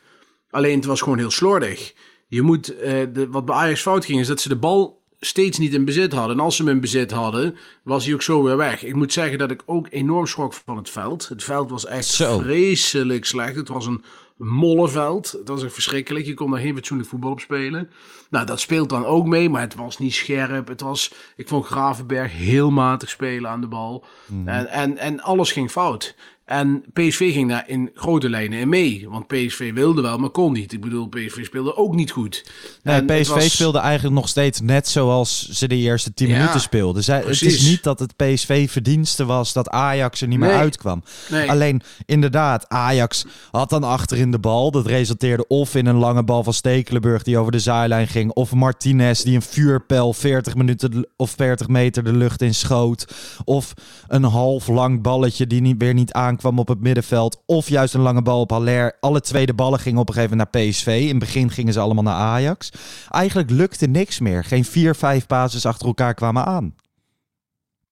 Alleen 0.50 0.76
het 0.76 0.86
was 0.86 1.02
gewoon 1.02 1.18
heel 1.18 1.32
slordig. 1.32 1.94
Je 2.28 2.42
moet, 2.42 2.76
eh, 2.78 3.04
de, 3.14 3.28
wat 3.30 3.46
bij 3.46 3.56
Ajax 3.56 3.82
fout 3.82 4.06
ging, 4.06 4.20
is 4.20 4.28
dat 4.28 4.42
ze 4.42 4.50
de 4.50 4.56
bal 4.58 5.01
steeds 5.24 5.58
niet 5.58 5.74
in 5.74 5.86
bezit 5.86 6.14
hadden. 6.14 6.38
En 6.38 6.44
als 6.44 6.56
ze 6.56 6.64
hem 6.64 6.72
in 6.72 6.80
bezit 6.82 7.12
hadden, 7.12 7.56
was 7.84 8.06
hij 8.06 8.14
ook 8.14 8.22
zo 8.22 8.44
weer 8.44 8.58
weg. 8.58 8.84
Ik 8.84 8.96
moet 8.96 9.14
zeggen 9.14 9.38
dat 9.38 9.52
ik 9.52 9.62
ook 9.66 9.88
enorm 9.90 10.26
schrok 10.28 10.54
van 10.54 10.78
het 10.78 10.90
veld. 10.90 11.28
Het 11.28 11.44
veld 11.44 11.70
was 11.70 11.86
echt 11.86 12.06
Zo. 12.06 12.40
vreselijk 12.40 13.26
slecht. 13.26 13.56
Het 13.56 13.68
was 13.68 13.86
een 13.86 14.04
mollenveld. 14.38 15.32
Het 15.32 15.48
was 15.48 15.64
echt 15.64 15.74
verschrikkelijk. 15.74 16.26
Je 16.26 16.34
kon 16.34 16.52
daar 16.52 16.60
geen 16.60 16.76
fatsoenlijk 16.76 17.10
voetbal 17.10 17.32
op 17.32 17.40
spelen. 17.40 17.90
Nou, 18.30 18.46
dat 18.46 18.60
speelt 18.60 18.90
dan 18.90 19.06
ook 19.06 19.26
mee, 19.26 19.50
maar 19.50 19.62
het 19.62 19.76
was 19.76 19.98
niet 19.98 20.14
scherp. 20.14 20.68
Het 20.68 20.82
was, 20.82 21.14
ik 21.36 21.48
vond 21.48 21.66
Gravenberg 21.66 22.32
heel 22.32 22.72
matig 22.72 23.10
spelen 23.10 23.50
aan 23.50 23.62
de 23.62 23.68
bal. 23.68 24.06
En, 24.46 24.68
en, 24.68 24.98
en 24.98 25.22
alles 25.22 25.52
ging 25.52 25.72
fout. 25.72 26.16
En 26.52 26.84
PSV 26.94 27.34
ging 27.34 27.50
daar 27.50 27.64
in 27.68 27.90
grote 27.94 28.30
lijnen 28.30 28.60
in 28.60 28.70
mee. 28.70 29.06
Want 29.10 29.28
PSV 29.28 29.74
wilde 29.74 30.02
wel, 30.02 30.18
maar 30.18 30.30
kon 30.30 30.54
niet. 30.54 30.74
Ik 30.74 30.82
bedoel, 30.82 31.08
PSV 31.08 31.46
speelde 31.46 31.76
ook 31.76 31.96
niet 31.96 32.12
goed. 32.12 32.46
Nee, 32.84 33.06
PSV 33.06 33.30
was- 33.30 33.54
speelde 33.54 33.80
eigenlijk 33.80 34.16
nog 34.16 34.28
steeds 34.28 34.62
net 34.62 34.88
zoals 34.88 35.50
ze 35.50 35.68
de 35.68 35.76
eerste 35.76 36.14
10 36.14 36.28
Ja, 36.28 36.38
minuten 36.38 36.60
speelden. 36.62 37.04
Zij, 37.04 37.24
het 37.26 37.42
is 37.42 37.70
niet 37.70 37.84
dat 37.84 38.00
het 38.00 38.16
PSV 38.16 38.72
verdienste 38.72 39.26
was 39.26 39.54
dat 39.54 39.70
Ajax 39.70 40.22
er 40.22 40.28
niet 40.28 40.40
meer 40.40 40.54
uitkwam. 40.54 41.04
Nee. 41.30 41.50
Alleen 41.50 41.82
inderdaad, 42.06 42.70
Ajax 42.70 43.26
had 43.52 43.70
dan 43.70 43.84
achterin 43.84 44.32
de 44.32 44.40
bal. 44.40 44.72
Dat 44.72 44.86
resulteerde 44.86 45.48
of 45.48 45.76
in 45.76 45.86
een 45.86 45.96
lange 45.98 46.24
bal 46.24 46.44
van 46.44 46.54
Stekelenburg 46.54 47.24
die 47.24 47.38
over 47.38 47.52
de 47.52 47.60
zijlijn 47.60 48.08
ging. 48.08 48.32
Of 48.32 48.54
Martinez 48.54 49.22
die 49.22 49.36
een 49.36 49.42
vuurpijl 49.42 50.14
40 50.14 50.56
minuten 50.56 51.08
of 51.18 51.32
40 51.32 51.68
meter 51.68 52.04
de 52.04 52.14
lucht 52.14 52.42
in 52.42 52.54
schoot. 52.56 53.06
Of 53.46 53.74
een 54.08 54.24
half 54.24 54.68
lang 54.68 55.02
balletje 55.02 55.48
die 55.48 55.62
niet, 55.62 55.76
weer 55.78 55.94
niet 55.94 56.12
aankwam 56.12 56.40
op 56.46 56.68
het 56.68 56.82
middenveld. 56.82 57.42
Of 57.46 57.70
juist 57.70 57.94
een 57.94 58.02
lange 58.02 58.22
bal 58.22 58.40
op 58.40 58.50
Haller. 58.50 58.98
Alle 59.00 59.22
tweede 59.22 59.54
ballen 59.54 59.80
gingen 59.80 60.00
op 60.00 60.08
een 60.08 60.14
gegeven 60.14 60.38
moment 60.38 60.54
naar 60.54 60.64
PSV. 60.64 60.88
In 61.02 61.08
het 61.08 61.20
begin 61.20 61.52
gingen 61.52 61.74
ze 61.74 61.80
allemaal 61.80 62.04
naar 62.04 62.14
Ajax. 62.14 62.72
Eigenlijk 63.10 63.50
lukte 63.50 63.88
niks 63.88 64.20
meer. 64.20 64.44
Geen 64.44 64.66
vier, 64.66 64.96
vijf 64.96 65.28
bases 65.28 65.66
achter 65.66 65.88
elkaar 65.88 66.14
kwamen 66.14 66.46
aan. 66.46 66.74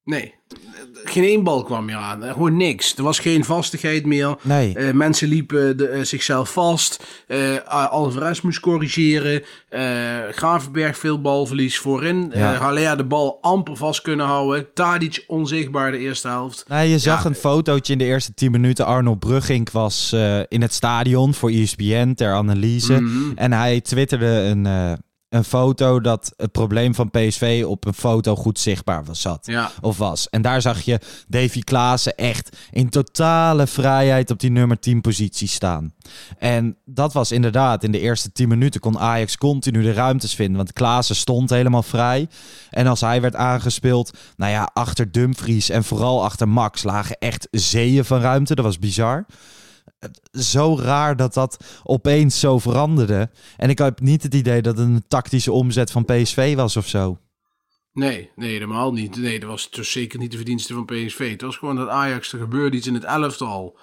Nee. 0.09 0.33
Geen 1.03 1.23
één 1.23 1.43
bal 1.43 1.63
kwam 1.63 1.85
meer 1.85 1.95
aan. 1.95 2.23
Gewoon 2.23 2.57
niks. 2.57 2.95
Er 2.97 3.03
was 3.03 3.19
geen 3.19 3.43
vastigheid 3.43 4.05
meer. 4.05 4.35
Nee. 4.41 4.75
Eh, 4.75 4.93
mensen 4.93 5.27
liepen 5.27 5.77
de, 5.77 5.87
eh, 5.87 6.01
zichzelf 6.03 6.51
vast. 6.51 7.03
Eh 7.27 7.37
Alvarez 7.89 8.41
moest 8.41 8.59
corrigeren. 8.59 9.41
Gravenberg 10.31 10.97
veel 10.97 11.21
balverlies 11.21 11.77
voorin. 11.79 12.31
Ja. 12.33 12.53
Haller 12.53 12.97
de 12.97 13.03
bal 13.05 13.37
amper 13.41 13.77
vast 13.77 14.01
kunnen 14.01 14.25
houden. 14.25 14.67
Tadic 14.73 15.23
onzichtbaar 15.27 15.91
de 15.91 15.97
eerste 15.97 16.27
helft. 16.27 16.65
Nou, 16.67 16.87
je 16.87 16.99
zag 16.99 17.23
Ja. 17.23 17.29
een 17.29 17.35
fotootje 17.35 17.93
in 17.93 17.99
de 17.99 18.05
eerste 18.05 18.33
10 18.33 18.51
minuten. 18.51 18.85
Arnold 18.85 19.19
Brugging 19.19 19.71
was 19.71 20.13
in 20.47 20.61
het 20.61 20.73
stadion 20.73 21.33
voor 21.33 21.49
ESPN 21.49 22.13
ter 22.13 22.33
analyse. 22.33 23.01
Mhm. 23.01 23.31
En 23.35 23.53
hij 23.53 23.81
twitterde 23.81 24.25
een, 24.25 24.65
een 25.29 25.43
foto 25.43 25.99
dat 25.99 26.33
het 26.37 26.51
probleem 26.51 26.95
van 26.95 27.11
PSV 27.11 27.63
op 27.67 27.85
een 27.85 27.93
foto 27.93 28.35
goed 28.35 28.59
zichtbaar 28.59 29.05
was, 29.05 29.21
zat. 29.21 29.45
Ja. 29.45 29.71
Of 29.81 29.97
was. 29.97 30.29
En 30.29 30.41
daar 30.41 30.61
zag 30.61 30.81
je 30.81 30.99
Davy 31.27 31.61
Klaassen 31.61 32.15
echt 32.15 32.57
in 32.71 32.89
totale 32.89 33.67
vrijheid 33.67 34.31
op 34.31 34.39
die 34.39 34.51
nummer 34.51 34.79
10 34.79 35.01
positie 35.01 35.47
staan. 35.47 35.93
En 36.37 36.77
dat 36.85 37.13
was 37.13 37.31
inderdaad, 37.31 37.83
in 37.83 37.91
de 37.91 37.99
eerste 37.99 38.31
10 38.31 38.47
minuten 38.47 38.81
kon 38.81 38.99
Ajax 38.99 39.37
continu 39.37 39.81
de 39.81 39.93
ruimtes 39.93 40.35
vinden. 40.35 40.57
Want 40.57 40.73
Klaassen 40.73 41.15
stond 41.15 41.49
helemaal 41.49 41.83
vrij. 41.83 42.27
En 42.69 42.87
als 42.87 43.01
hij 43.01 43.21
werd 43.21 43.35
aangespeeld, 43.35 44.17
nou 44.37 44.51
ja, 44.51 44.69
achter 44.73 45.11
Dumfries 45.11 45.69
en 45.69 45.83
vooral 45.83 46.23
achter 46.23 46.49
Max 46.49 46.83
lagen 46.83 47.17
echt 47.19 47.47
zeeën 47.51 48.05
van 48.05 48.19
ruimte. 48.19 48.55
Dat 48.55 48.65
was 48.65 48.79
bizar. 48.79 49.25
Zo 50.31 50.77
raar 50.79 51.15
dat 51.15 51.33
dat 51.33 51.79
opeens 51.83 52.39
zo 52.39 52.59
veranderde. 52.59 53.29
En 53.57 53.69
ik 53.69 53.77
heb 53.77 53.99
niet 53.99 54.23
het 54.23 54.33
idee 54.33 54.61
dat 54.61 54.77
het 54.77 54.87
een 54.87 55.03
tactische 55.07 55.51
omzet 55.51 55.91
van 55.91 56.05
PSV 56.05 56.55
was 56.55 56.77
of 56.77 56.87
zo. 56.87 57.17
Nee, 57.93 58.29
nee, 58.35 58.51
helemaal 58.51 58.93
niet. 58.93 59.17
Nee, 59.17 59.39
dat 59.39 59.49
was 59.49 59.69
dus 59.69 59.91
zeker 59.91 60.19
niet 60.19 60.31
de 60.31 60.37
verdienste 60.37 60.73
van 60.73 60.85
PSV. 60.85 61.31
Het 61.31 61.41
was 61.41 61.57
gewoon 61.57 61.75
dat 61.75 61.87
Ajax, 61.87 62.33
er 62.33 62.39
gebeurde 62.39 62.77
iets 62.77 62.87
in 62.87 62.93
het 62.93 63.03
elftal. 63.03 63.77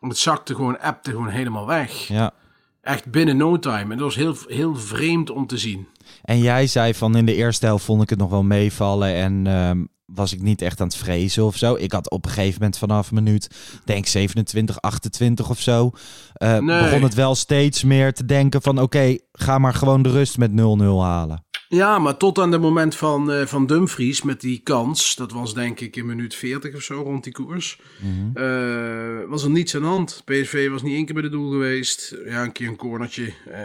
Het 0.00 0.18
zakte 0.18 0.54
gewoon, 0.54 0.80
appte 0.80 1.10
gewoon 1.10 1.28
helemaal 1.28 1.66
weg. 1.66 2.08
Ja. 2.08 2.32
Echt 2.80 3.10
binnen 3.10 3.36
no 3.36 3.58
time. 3.58 3.82
En 3.82 3.88
dat 3.88 3.98
was 3.98 4.14
heel, 4.14 4.36
heel 4.46 4.76
vreemd 4.76 5.30
om 5.30 5.46
te 5.46 5.58
zien. 5.58 5.88
En 6.22 6.38
jij 6.38 6.66
zei 6.66 6.94
van 6.94 7.16
in 7.16 7.26
de 7.26 7.34
eerste 7.34 7.66
helft 7.66 7.84
vond 7.84 8.02
ik 8.02 8.10
het 8.10 8.18
nog 8.18 8.30
wel 8.30 8.42
meevallen 8.42 9.14
en 9.14 9.46
ehm, 9.46 9.84
was 10.06 10.32
ik 10.32 10.42
niet 10.42 10.62
echt 10.62 10.80
aan 10.80 10.86
het 10.86 10.96
vrezen 10.96 11.44
of 11.44 11.56
zo. 11.56 11.74
Ik 11.74 11.92
had 11.92 12.10
op 12.10 12.24
een 12.24 12.30
gegeven 12.30 12.60
moment 12.60 12.78
vanaf 12.78 13.12
minuut, 13.12 13.50
denk 13.84 14.06
27, 14.06 14.80
28 14.80 15.50
of 15.50 15.60
zo, 15.60 15.90
eh, 16.32 16.58
Nee. 16.58 16.82
begon 16.82 17.02
het 17.02 17.14
wel 17.14 17.34
steeds 17.34 17.84
meer 17.84 18.12
te 18.12 18.24
denken 18.24 18.62
van 18.62 18.80
oké, 18.80 19.16
ga 19.32 19.58
maar 19.58 19.74
gewoon 19.74 20.02
de 20.02 20.10
rust 20.10 20.38
met 20.38 20.52
0-0 20.52 21.02
halen. 21.04 21.44
Ja, 21.68 21.98
maar 21.98 22.16
tot 22.16 22.38
aan 22.38 22.52
het 22.52 22.60
moment 22.60 22.94
van, 22.94 23.32
eh, 23.32 23.46
van 23.46 23.66
Dumfries 23.66 24.22
met 24.22 24.40
die 24.40 24.60
kans, 24.64 25.16
dat 25.16 25.32
was 25.32 25.54
denk 25.54 25.80
ik 25.80 25.96
in 25.96 26.06
minuut 26.06 26.34
40 26.34 26.74
of 26.74 26.82
zo 26.82 27.02
rond 27.02 27.24
die 27.24 27.32
koers, 27.32 27.80
eh, 28.34 28.44
was 29.28 29.42
er 29.42 29.50
niets 29.50 29.74
aan 29.74 29.82
de 29.82 29.86
hand. 29.86 30.22
PSV 30.24 30.68
was 30.70 30.82
niet 30.82 30.94
één 30.94 31.04
keer 31.04 31.14
bij 31.14 31.22
de 31.22 31.28
doel 31.28 31.50
geweest. 31.50 32.16
Ja, 32.26 32.42
een 32.42 32.52
keer 32.52 32.68
een 32.68 32.76
cornertje, 32.76 33.32
eh, 33.50 33.60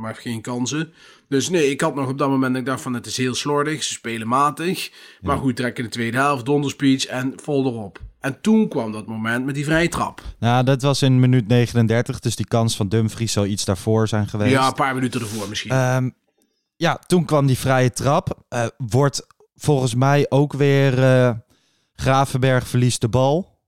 maar 0.00 0.14
geen 0.14 0.40
kansen. 0.40 0.92
Dus 1.28 1.48
nee, 1.48 1.70
ik 1.70 1.80
had 1.80 1.94
nog 1.94 2.08
op 2.08 2.18
dat 2.18 2.28
moment, 2.28 2.56
ik 2.56 2.66
dacht 2.66 2.82
van 2.82 2.94
het 2.94 3.06
is 3.06 3.16
heel 3.16 3.34
slordig, 3.34 3.82
ze 3.82 3.92
spelen 3.92 4.28
matig. 4.28 4.90
Maar 5.20 5.38
goed, 5.38 5.56
trek 5.56 5.78
in 5.78 5.84
de 5.84 5.90
tweede 5.90 6.16
helft, 6.16 6.44
donderspeech 6.44 7.06
en 7.06 7.32
vol 7.36 7.66
erop. 7.66 8.00
En 8.20 8.40
toen 8.40 8.68
kwam 8.68 8.92
dat 8.92 9.06
moment 9.06 9.44
met 9.44 9.54
die 9.54 9.64
vrijtrap. 9.64 10.22
Nou, 10.38 10.64
dat 10.64 10.82
was 10.82 11.02
in 11.02 11.20
minuut 11.20 11.48
39, 11.48 12.18
dus 12.18 12.36
die 12.36 12.46
kans 12.46 12.76
van 12.76 12.88
Dumfries 12.88 13.32
zal 13.32 13.46
iets 13.46 13.64
daarvoor 13.64 14.08
zijn 14.08 14.28
geweest. 14.28 14.50
Ja, 14.50 14.66
een 14.66 14.74
paar 14.74 14.94
minuten 14.94 15.20
ervoor 15.20 15.48
misschien. 15.48 15.70
Ehm, 15.70 16.08
ja, 16.82 16.98
toen 17.06 17.24
kwam 17.24 17.46
die 17.46 17.58
vrije 17.58 17.90
trap. 17.90 18.38
Eh, 18.48 18.66
wordt 18.76 19.26
volgens 19.56 19.94
mij 19.94 20.26
ook 20.28 20.52
weer 20.52 21.02
eh, 21.02 21.30
Gravenberg 21.94 22.66
verliest 22.66 23.00
de 23.00 23.08
bal. 23.08 23.58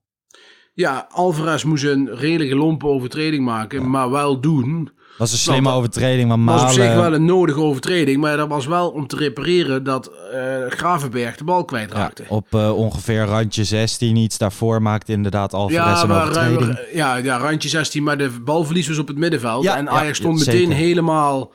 ja, 0.74 1.06
Alvarez 1.10 1.62
moest 1.62 1.84
een 1.84 2.08
redelijke 2.14 2.56
lompe 2.56 2.86
overtreding 2.86 3.44
maken, 3.44 3.90
maar 3.90 4.10
wel 4.10 4.40
doen. 4.40 4.92
Was 5.18 5.32
een 5.32 5.38
slimme 5.38 5.68
dat 5.68 5.76
overtreding, 5.76 6.28
maar 6.28 6.54
was 6.54 6.62
op 6.62 6.68
zich 6.68 6.78
Malen... 6.78 7.02
wel 7.02 7.14
een 7.14 7.24
nodige 7.24 7.60
overtreding, 7.60 8.20
maar 8.20 8.36
dat 8.36 8.48
was 8.48 8.66
wel 8.66 8.90
om 8.90 9.06
te 9.06 9.16
repareren 9.16 9.84
dat 9.84 10.10
eh, 10.32 10.40
Gravenberg 10.68 11.36
de 11.36 11.44
bal 11.44 11.58
Ja, 11.58 11.64
kwijtraakte. 11.64 12.24
op 12.28 12.54
eh, 12.54 12.76
ongeveer 12.76 13.24
randje 13.24 13.64
16, 13.64 14.16
iets 14.16 14.38
daarvoor 14.38 14.82
maakte 14.82 15.12
inderdaad 15.12 15.54
Alvarez 15.54 16.02
een 16.02 16.10
overtreding. 16.10 16.78
ja, 16.92 17.16
ja, 17.16 17.38
randje 17.38 17.68
16, 17.68 18.02
maar 18.02 18.18
de 18.18 18.30
balverlies 18.44 18.88
was 18.88 18.98
op 18.98 19.08
het 19.08 19.16
middenveld. 19.16 19.64
Ja, 19.64 19.76
en 19.76 19.84
ja, 19.84 19.90
Ajax 19.90 20.18
stond 20.18 20.38
ja, 20.38 20.44
meteen 20.44 20.60
zeker. 20.66 20.76
helemaal, 20.76 21.50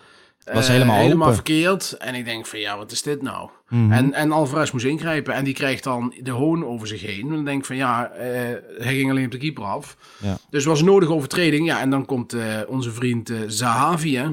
Was 0.54 0.66
eh, 0.68 0.74
helemaal 0.74 0.98
helemaal 0.98 1.22
open. 1.22 1.34
verkeerd. 1.34 1.92
En 1.92 2.16
ik 2.16 2.26
denk 2.26 2.46
van 2.46 2.60
ja, 2.60 2.78
wat 2.78 2.92
is 2.92 3.02
dit 3.02 3.22
nou? 3.22 3.50
Mhm. 3.70 3.92
En, 3.92 4.14
en 4.14 4.32
Alvarez 4.32 4.72
moest 4.72 4.86
ingrijpen 4.86 5.34
en 5.34 5.44
die 5.44 5.54
krijgt 5.54 5.84
dan 5.84 6.14
de 6.22 6.32
hoon 6.32 6.66
over 6.66 6.88
zich 6.88 7.02
heen. 7.02 7.22
En 7.22 7.34
dan 7.34 7.46
denk 7.46 7.60
ik 7.60 7.66
van 7.66 7.76
ja, 7.76 8.12
eh, 8.12 8.30
hij 8.78 8.96
ging 8.96 9.10
alleen 9.10 9.26
op 9.26 9.32
de 9.32 9.38
keeper 9.38 9.64
af. 9.64 9.98
Ja. 10.18 10.38
Dus 10.50 10.66
was 10.66 10.80
een 10.80 10.86
nodige 10.86 11.14
overtreding. 11.14 11.66
Ja, 11.66 11.82
en 11.82 11.90
dan 11.90 12.06
komt 12.06 12.34
eh, 12.34 12.60
onze 12.68 12.92
vriend 12.92 13.30
eh, 13.30 13.38
Zahavi, 13.48 14.18
hè. 14.18 14.30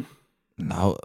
Nou, 0.54 0.96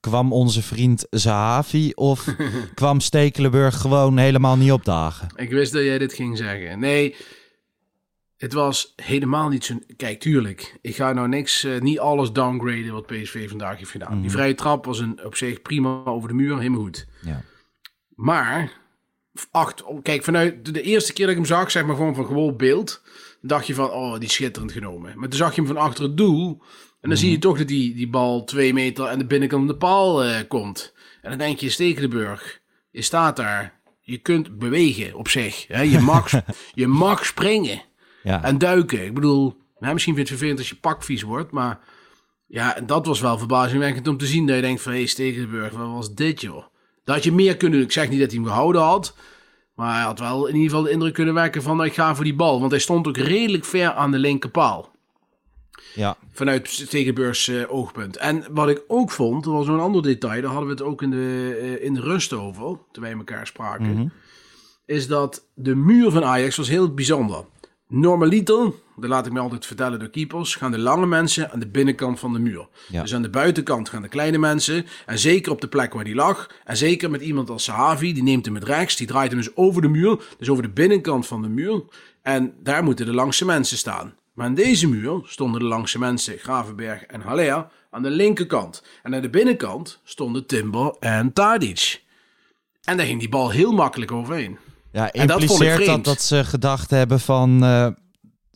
kwam 0.00 0.32
onze 0.32 0.62
vriend 0.62 1.06
Zahavi 1.10 1.92
of 1.94 2.34
kwam 2.74 3.00
Stekelenburg 3.00 3.80
gewoon 3.80 4.18
helemaal 4.18 4.56
niet 4.56 4.72
opdagen? 4.72 5.28
Ik 5.36 5.50
wist 5.50 5.72
dat 5.72 5.82
jij 5.82 5.98
dit 5.98 6.12
ging 6.12 6.36
zeggen. 6.36 6.78
Nee, 6.78 7.14
het 8.38 8.52
was 8.52 8.92
helemaal 8.96 9.48
niet 9.48 9.64
zo... 9.64 9.78
Kijk, 9.96 10.20
tuurlijk. 10.20 10.78
Ik 10.80 10.96
ga 10.96 11.12
nou 11.12 11.28
niks, 11.28 11.64
eh, 11.64 11.80
niet 11.80 11.98
alles 11.98 12.32
downgraden 12.32 12.92
wat 12.92 13.06
PSV 13.06 13.48
vandaag 13.48 13.78
heeft 13.78 13.90
gedaan. 13.90 14.20
Die 14.20 14.30
vrije 14.30 14.54
trap 14.54 14.84
was 14.84 14.98
een, 14.98 15.24
op 15.24 15.36
zich 15.36 15.62
prima 15.62 16.04
over 16.04 16.28
de 16.28 16.34
muur, 16.34 16.58
helemaal 16.58 16.80
goed. 16.80 17.06
Ja. 17.22 17.42
Maar, 18.14 18.72
acht, 19.50 19.84
kijk, 20.02 20.24
vanuit 20.24 20.74
de 20.74 20.82
eerste 20.82 21.12
keer 21.12 21.26
dat 21.26 21.34
ik 21.34 21.40
hem 21.40 21.50
zag, 21.50 21.70
zeg 21.70 21.84
maar 21.84 21.96
gewoon 21.96 22.14
van 22.14 22.26
gewoon 22.26 22.56
beeld, 22.56 23.02
dacht 23.40 23.66
je 23.66 23.74
van, 23.74 23.90
oh, 23.90 24.14
die 24.14 24.28
is 24.28 24.32
schitterend 24.32 24.72
genomen. 24.72 25.18
Maar 25.18 25.28
toen 25.28 25.38
zag 25.38 25.54
je 25.54 25.60
hem 25.60 25.70
van 25.70 25.82
achter 25.82 26.04
het 26.04 26.16
doel, 26.16 26.62
en 27.00 27.08
dan 27.08 27.18
zie 27.18 27.30
je 27.30 27.38
toch 27.38 27.58
dat 27.58 27.68
die, 27.68 27.94
die 27.94 28.08
bal 28.08 28.44
twee 28.44 28.72
meter 28.72 29.08
aan 29.08 29.18
de 29.18 29.26
binnenkant 29.26 29.64
van 29.64 29.72
de 29.72 29.78
paal 29.78 30.24
eh, 30.24 30.40
komt. 30.48 30.94
En 31.22 31.30
dan 31.30 31.38
denk 31.38 31.58
je, 31.58 31.70
Stekelenburg, 31.70 32.60
je 32.90 33.02
staat 33.02 33.36
daar, 33.36 33.80
je 34.00 34.18
kunt 34.18 34.58
bewegen 34.58 35.14
op 35.14 35.28
zich. 35.28 35.66
Hè? 35.66 35.82
Je, 35.82 35.98
mag, 35.98 36.30
je 36.74 36.86
mag 36.86 37.26
springen 37.26 37.82
Ja. 38.22 38.44
en 38.44 38.58
duiken. 38.58 39.04
Ik 39.04 39.14
bedoel, 39.14 39.56
hè, 39.78 39.92
misschien 39.92 40.14
vind 40.14 40.28
je 40.28 40.34
het 40.34 40.42
vervelend 40.42 40.58
als 40.58 40.68
je 40.68 40.76
pak 40.88 41.02
vies 41.02 41.22
wordt, 41.22 41.50
maar 41.50 41.78
ja, 42.46 42.76
en 42.76 42.86
dat 42.86 43.06
was 43.06 43.20
wel 43.20 43.38
verbazingwekkend 43.38 44.08
om 44.08 44.16
te 44.16 44.26
zien 44.26 44.46
dat 44.46 44.56
je 44.56 44.62
denkt 44.62 44.82
van, 44.82 44.92
hé, 44.92 44.98
hey, 44.98 45.06
Stekelenburg, 45.06 45.72
wat 45.72 45.88
was 45.88 46.14
dit, 46.14 46.40
joh? 46.40 46.64
Dat 47.04 47.14
had 47.14 47.24
je 47.24 47.32
meer 47.32 47.56
kunnen 47.56 47.78
doen. 47.78 47.86
Ik 47.86 47.92
zeg 47.92 48.08
niet 48.08 48.20
dat 48.20 48.30
hij 48.30 48.38
hem 48.40 48.48
gehouden 48.48 48.82
had, 48.82 49.14
maar 49.74 49.94
hij 49.94 50.02
had 50.02 50.18
wel 50.18 50.46
in 50.46 50.54
ieder 50.54 50.70
geval 50.70 50.84
de 50.84 50.90
indruk 50.90 51.14
kunnen 51.14 51.34
wekken 51.34 51.62
van, 51.62 51.76
nou, 51.76 51.88
ik 51.88 51.94
ga 51.94 52.14
voor 52.14 52.24
die 52.24 52.34
bal. 52.34 52.58
Want 52.58 52.70
hij 52.70 52.80
stond 52.80 53.06
ook 53.08 53.16
redelijk 53.16 53.64
ver 53.64 53.92
aan 53.92 54.10
de 54.10 54.18
linkerpaal. 54.18 54.90
ja. 55.94 56.16
Vanuit 56.32 56.68
Stegenburgs 56.68 57.48
eh, 57.48 57.72
oogpunt. 57.72 58.16
En 58.16 58.44
wat 58.50 58.68
ik 58.68 58.82
ook 58.88 59.10
vond, 59.10 59.44
er 59.46 59.52
was 59.52 59.66
een 59.66 59.78
ander 59.80 60.02
detail, 60.02 60.40
daar 60.42 60.50
hadden 60.50 60.68
we 60.68 60.74
het 60.74 60.82
ook 60.82 61.02
in 61.02 61.10
de, 61.10 61.58
eh, 61.60 61.84
in 61.84 61.94
de 61.94 62.00
rust 62.00 62.32
over, 62.32 62.78
toen 62.92 63.02
wij 63.02 63.12
elkaar 63.12 63.46
spraken, 63.46 64.12
is 64.86 65.06
dat 65.06 65.46
de 65.54 65.74
muur 65.74 66.10
van 66.10 66.24
Ajax 66.24 66.56
was 66.56 66.68
heel 66.68 66.94
bijzonder. 66.94 67.44
Normaliter, 67.90 68.72
dat 68.96 69.10
laat 69.10 69.26
ik 69.26 69.32
me 69.32 69.40
altijd 69.40 69.66
vertellen 69.66 69.98
door 69.98 70.08
keepers, 70.08 70.54
gaan 70.54 70.70
de 70.70 70.78
lange 70.78 71.06
mensen 71.06 71.50
aan 71.50 71.60
de 71.60 71.68
binnenkant 71.68 72.18
van 72.18 72.32
de 72.32 72.38
muur. 72.38 72.68
Ja. 72.88 73.02
Dus 73.02 73.14
aan 73.14 73.22
de 73.22 73.30
buitenkant 73.30 73.88
gaan 73.88 74.02
de 74.02 74.08
kleine 74.08 74.38
mensen, 74.38 74.86
en 75.06 75.18
zeker 75.18 75.52
op 75.52 75.60
de 75.60 75.68
plek 75.68 75.92
waar 75.92 76.04
die 76.04 76.14
lag, 76.14 76.50
en 76.64 76.76
zeker 76.76 77.10
met 77.10 77.20
iemand 77.20 77.50
als 77.50 77.64
Sahavi, 77.64 78.12
die 78.12 78.22
neemt 78.22 78.44
hem 78.44 78.54
met 78.54 78.64
rechts, 78.64 78.96
die 78.96 79.06
draait 79.06 79.30
hem 79.30 79.40
dus 79.40 79.56
over 79.56 79.82
de 79.82 79.88
muur, 79.88 80.20
dus 80.38 80.48
over 80.48 80.62
de 80.62 80.70
binnenkant 80.70 81.26
van 81.26 81.42
de 81.42 81.48
muur, 81.48 81.82
en 82.22 82.54
daar 82.62 82.84
moeten 82.84 83.06
de 83.06 83.14
langste 83.14 83.44
mensen 83.44 83.76
staan. 83.76 84.14
Maar 84.34 84.46
aan 84.46 84.54
deze 84.54 84.88
muur 84.88 85.20
stonden 85.24 85.60
de 85.60 85.66
langste 85.66 85.98
mensen, 85.98 86.38
Gravenberg 86.38 87.02
en 87.02 87.20
Haller, 87.20 87.66
aan 87.90 88.02
de 88.02 88.10
linkerkant. 88.10 88.82
En 89.02 89.14
aan 89.14 89.22
de 89.22 89.30
binnenkant 89.30 90.00
stonden 90.04 90.46
Timber 90.46 90.96
en 91.00 91.32
Tadic. 91.32 92.02
En 92.84 92.96
daar 92.96 93.06
ging 93.06 93.20
die 93.20 93.28
bal 93.28 93.50
heel 93.50 93.72
makkelijk 93.72 94.12
overheen. 94.12 94.58
Ja, 94.92 95.10
dat 95.12 95.14
impliceert 95.40 95.76
dat 95.76 95.84
vreemd. 95.84 96.04
dat 96.04 96.22
ze 96.22 96.44
gedacht 96.44 96.90
hebben 96.90 97.20
van 97.20 97.64
eh, 97.64 97.88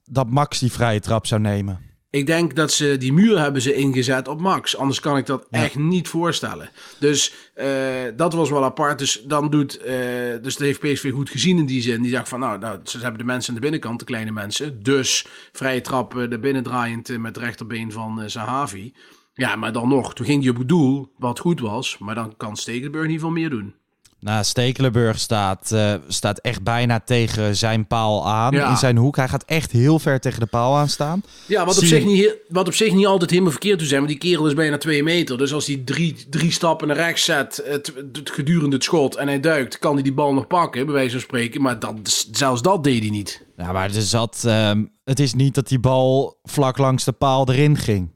dat 0.04 0.30
Max 0.30 0.58
die 0.58 0.72
vrije 0.72 1.00
trap 1.00 1.26
zou 1.26 1.40
nemen. 1.40 1.90
Ik 2.10 2.26
denk 2.26 2.54
dat 2.56 2.72
ze 2.72 2.96
die 2.98 3.12
muur 3.12 3.38
hebben 3.40 3.62
ze 3.62 3.74
ingezet 3.74 4.28
op 4.28 4.40
Max. 4.40 4.76
Anders 4.76 5.00
kan 5.00 5.16
ik 5.16 5.26
dat 5.26 5.46
echt 5.50 5.76
niet 5.78 6.08
voorstellen. 6.08 6.70
Dus 6.98 7.34
eh, 7.54 7.68
dat 8.16 8.32
was 8.32 8.50
wel 8.50 8.64
apart. 8.64 8.98
Dus 8.98 9.22
dan 9.26 9.50
doet. 9.50 9.76
eh, 9.76 9.94
dus 10.42 10.56
dat 10.56 10.66
heeft 10.66 10.80
PSV 10.80 11.12
goed 11.12 11.30
gezien 11.30 11.58
in 11.58 11.66
die 11.66 11.82
zin. 11.82 12.02
Die 12.02 12.12
dacht 12.12 12.28
van 12.28 12.40
nou, 12.40 12.58
nou, 12.58 12.80
ze 12.84 12.98
hebben 12.98 13.18
de 13.18 13.24
mensen 13.24 13.48
aan 13.48 13.54
de 13.54 13.60
binnenkant, 13.60 13.98
de 13.98 14.04
kleine 14.04 14.30
mensen. 14.30 14.82
Dus 14.82 15.26
vrije 15.52 15.80
trap 15.80 16.26
de 16.30 16.38
binnendraaiend 16.38 17.18
met 17.18 17.36
rechterbeen 17.36 17.92
van 17.92 18.30
Zahavi. 18.30 18.94
Ja, 19.34 19.56
maar 19.56 19.72
dan 19.72 19.88
nog. 19.88 20.14
Toen 20.14 20.26
ging 20.26 20.42
hij 20.42 20.50
op 20.50 20.58
het 20.58 20.68
doel, 20.68 21.12
wat 21.18 21.38
goed 21.38 21.60
was. 21.60 21.98
Maar 21.98 22.14
dan 22.14 22.36
kan 22.36 22.56
Stekelenburg 22.56 23.04
in 23.04 23.10
ieder 23.10 23.26
geval 23.26 23.40
meer 23.40 23.50
doen. 23.50 23.74
Nou, 24.22 24.44
Stekelenburg 24.44 25.18
staat, 25.18 25.72
eh, 25.72 25.94
staat 26.08 26.38
echt 26.38 26.62
bijna 26.62 27.00
tegen 27.00 27.56
zijn 27.56 27.86
paal 27.86 28.28
aan 28.28 28.54
Ja. 28.54 28.70
in 28.70 28.76
zijn 28.76 28.96
hoek. 28.96 29.16
Hij 29.16 29.28
gaat 29.28 29.44
echt 29.44 29.72
heel 29.72 29.98
ver 29.98 30.20
tegen 30.20 30.40
de 30.40 30.46
paal 30.46 30.76
aan 30.76 30.88
staan. 30.88 31.22
Ja, 31.46 31.64
wat 31.64 31.78
op, 31.78 31.84
zich 31.84 32.04
niet, 32.04 32.36
wat 32.48 32.66
op 32.66 32.74
zich 32.74 32.92
niet 32.92 33.06
altijd 33.06 33.30
helemaal 33.30 33.50
verkeerd 33.50 33.76
zou 33.76 33.88
zijn. 33.88 34.00
Want 34.00 34.12
die 34.20 34.30
kerel 34.30 34.46
is 34.46 34.54
bijna 34.54 34.78
twee 34.78 35.02
meter. 35.02 35.38
Dus 35.38 35.52
als 35.52 35.66
hij 35.66 35.82
drie, 35.84 36.16
drie 36.30 36.50
stappen 36.50 36.86
naar 36.88 36.96
rechts 36.96 37.24
zet 37.24 37.62
het, 37.64 37.92
het, 38.12 38.30
gedurende 38.30 38.74
het 38.74 38.84
schot 38.84 39.16
en 39.16 39.26
hij 39.26 39.40
duikt, 39.40 39.78
kan 39.78 39.94
hij 39.94 40.02
die 40.02 40.12
bal 40.12 40.34
nog 40.34 40.46
pakken, 40.46 40.84
bij 40.84 40.94
wijze 40.94 41.10
van 41.10 41.20
spreken. 41.20 41.62
Maar 41.62 41.78
dat, 41.78 42.26
zelfs 42.32 42.62
dat 42.62 42.84
deed 42.84 43.00
hij 43.00 43.10
niet. 43.10 43.44
Ja, 43.56 43.72
maar 43.72 43.94
er 43.94 44.02
zat, 44.02 44.42
ehm, 44.46 44.84
het 45.04 45.20
is 45.20 45.34
niet 45.34 45.54
dat 45.54 45.68
die 45.68 45.80
bal 45.80 46.38
vlak 46.42 46.78
langs 46.78 47.04
de 47.04 47.12
paal 47.12 47.48
erin 47.48 47.76
ging. 47.76 48.10